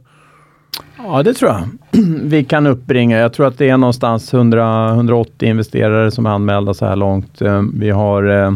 [0.98, 1.64] Ja, det tror jag.
[2.22, 3.18] Vi kan uppbringa.
[3.18, 7.42] Jag tror att det är någonstans 100, 180 investerare som är anmälda så här långt.
[7.42, 8.54] Eh, vi har eh,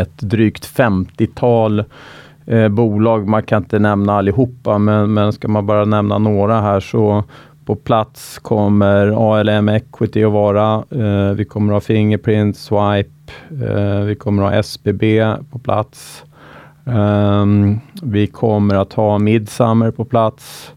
[0.00, 1.84] ett drygt 50-tal
[2.46, 3.28] eh, bolag.
[3.28, 7.24] Man kan inte nämna allihopa, men, men ska man bara nämna några här så
[7.64, 9.06] på plats kommer
[9.38, 10.84] ALM Equity att vara.
[11.34, 13.10] Vi kommer att ha Fingerprint, Swipe.
[14.06, 16.24] Vi kommer att ha SBB på plats.
[16.86, 20.72] Ehm, vi kommer att ha Midsummer på plats.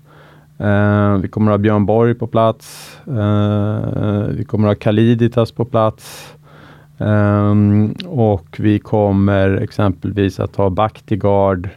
[0.61, 2.97] Eh, vi kommer att ha Björn Borg på plats.
[3.07, 6.33] Eh, vi kommer att ha Kaliditas på plats.
[6.97, 11.69] Ehm, och vi kommer exempelvis att ha Bactiguard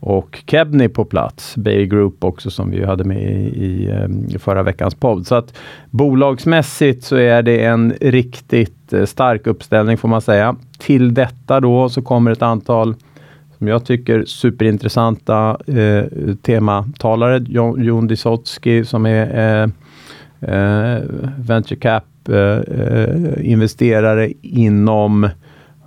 [0.00, 1.56] och Kebni på plats.
[1.56, 3.90] Bay Group också som vi hade med i, i,
[4.28, 5.26] i förra veckans podd.
[5.26, 5.58] Så att
[5.90, 10.56] bolagsmässigt så är det en riktigt eh, stark uppställning får man säga.
[10.78, 12.94] Till detta då så kommer ett antal
[13.58, 16.04] som jag tycker superintressanta eh,
[16.42, 17.44] tematalare.
[17.48, 19.70] Jon, Jon Disotski som är eh,
[20.50, 21.02] eh,
[21.38, 25.24] venture cap eh, eh, investerare inom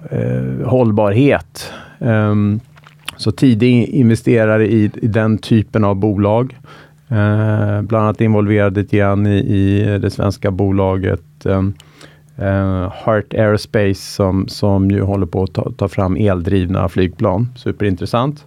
[0.09, 1.71] eh, hållbarhet.
[1.99, 2.59] Ehm,
[3.17, 6.57] så tidig investerare i, i den typen av bolag.
[7.07, 11.73] Eh, bland annat involverad lite grann i, i det svenska bolaget ehm,
[12.41, 17.47] eh, Heart Aerospace som, som ju håller på att ta, ta fram eldrivna flygplan.
[17.55, 18.45] Superintressant.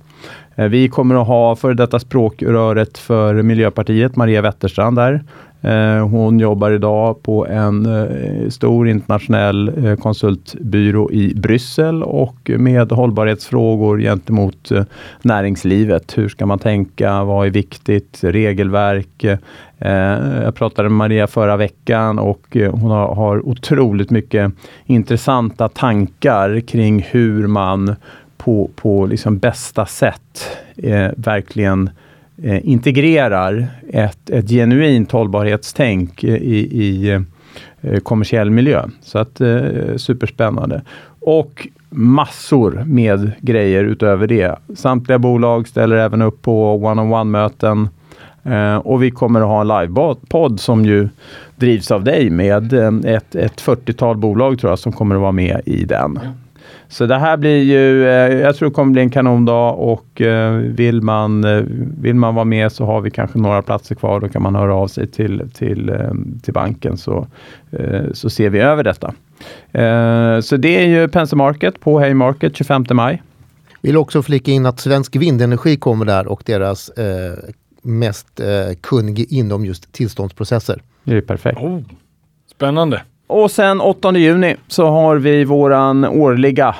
[0.54, 5.22] Eh, vi kommer att ha för detta språkröret för Miljöpartiet, Maria Wetterstrand där.
[5.64, 12.92] Eh, hon jobbar idag på en eh, stor internationell eh, konsultbyrå i Bryssel och med
[12.92, 14.72] hållbarhetsfrågor gentemot
[15.22, 16.18] näringslivet.
[16.18, 17.24] Hur ska man tänka?
[17.24, 18.24] Vad är viktigt?
[18.24, 19.24] Regelverk?
[20.44, 24.52] Jag pratade med Maria förra veckan och hon har, har otroligt mycket
[24.86, 27.96] intressanta tankar kring hur man
[28.36, 31.92] på, på liksom bästa sätt eh, verkligen eh,
[32.42, 37.10] Eh, integrerar ett, ett genuint hållbarhetstänk eh, i, i
[37.80, 38.84] eh, kommersiell miljö.
[39.00, 40.82] Så att eh, superspännande.
[41.20, 44.58] Och massor med grejer utöver det.
[44.76, 47.88] Samtliga bolag ställer även upp på one-on-one-möten.
[48.42, 51.08] Eh, och vi kommer att ha en livepodd som ju
[51.56, 55.32] drivs av dig med eh, ett, ett 40-tal bolag tror jag som kommer att vara
[55.32, 56.18] med i den.
[56.88, 60.52] Så det här blir ju, eh, jag tror det kommer bli en kanondag och eh,
[60.54, 61.62] vill man, eh,
[61.98, 64.20] vill man vara med så har vi kanske några platser kvar.
[64.20, 66.12] Då kan man höra av sig till, till, eh,
[66.42, 67.26] till banken så,
[67.70, 69.14] eh, så ser vi över detta.
[69.72, 73.22] Eh, så det är ju Penser Market på Haymarket 25 maj.
[73.80, 77.34] Vill också flika in att Svensk Vindenergi kommer där och deras eh,
[77.82, 80.82] mest eh, kunnige inom just tillståndsprocesser.
[81.04, 81.60] Det är perfekt.
[81.60, 81.80] Oh,
[82.50, 83.02] spännande.
[83.26, 86.74] Och sen 8 juni så har vi våran årliga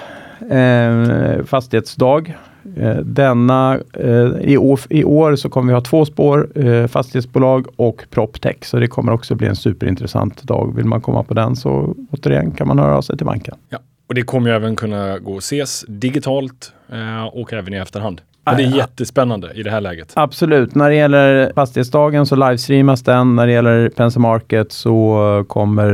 [0.51, 2.35] eh, fastighetsdag.
[2.77, 7.67] Eh, denna, eh, i, år, I år så kommer vi ha två spår, eh, fastighetsbolag
[7.77, 8.57] och proptech.
[8.63, 10.77] Så det kommer också bli en superintressant dag.
[10.77, 13.55] Vill man komma på den så återigen kan man höra av sig till banken.
[13.69, 13.79] Ja.
[14.07, 18.21] Och det kommer ju även kunna gå att ses digitalt eh, och även i efterhand.
[18.45, 20.13] Men det är jättespännande i det här läget.
[20.17, 20.75] Absolut.
[20.75, 23.37] När det gäller fastighetsdagen så livestreamas den.
[23.37, 25.91] När det gäller Penser Market så kommer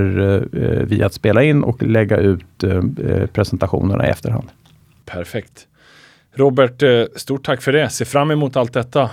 [0.54, 4.48] eh, vi att spela in och lägga ut eh, presentationerna i efterhand.
[5.06, 5.66] Perfekt.
[6.34, 7.88] Robert, eh, stort tack för det.
[7.90, 9.10] Se fram emot allt detta.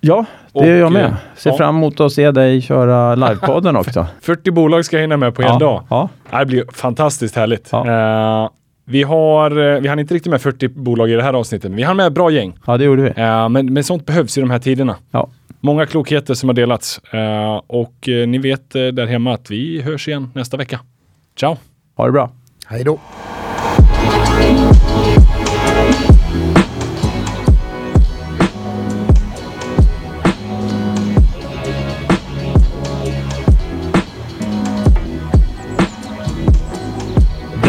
[0.00, 1.04] Ja, det Och, gör jag med.
[1.04, 1.56] eh, Ser ja.
[1.56, 4.06] fram emot att se dig köra livepodden också.
[4.20, 5.82] 40 bolag ska jag hinna med på en ja, dag.
[5.90, 7.68] Ja, Det blir fantastiskt härligt.
[7.72, 7.86] Ja.
[8.44, 8.50] Eh,
[8.84, 11.76] vi, har, eh, vi hann inte riktigt med 40 bolag i det här avsnittet, men
[11.76, 12.58] vi hann med bra gäng.
[12.66, 13.08] ja, det gjorde vi.
[13.08, 14.96] Eh, men, men sånt behövs i de här tiderna.
[15.10, 15.28] Ja.
[15.60, 16.98] Många klokheter som har delats.
[16.98, 20.80] Eh, och eh, ni vet där hemma att vi hörs igen nästa vecka.
[21.36, 21.56] Ciao!
[21.96, 22.30] Ha det bra.
[22.66, 22.98] Hej då!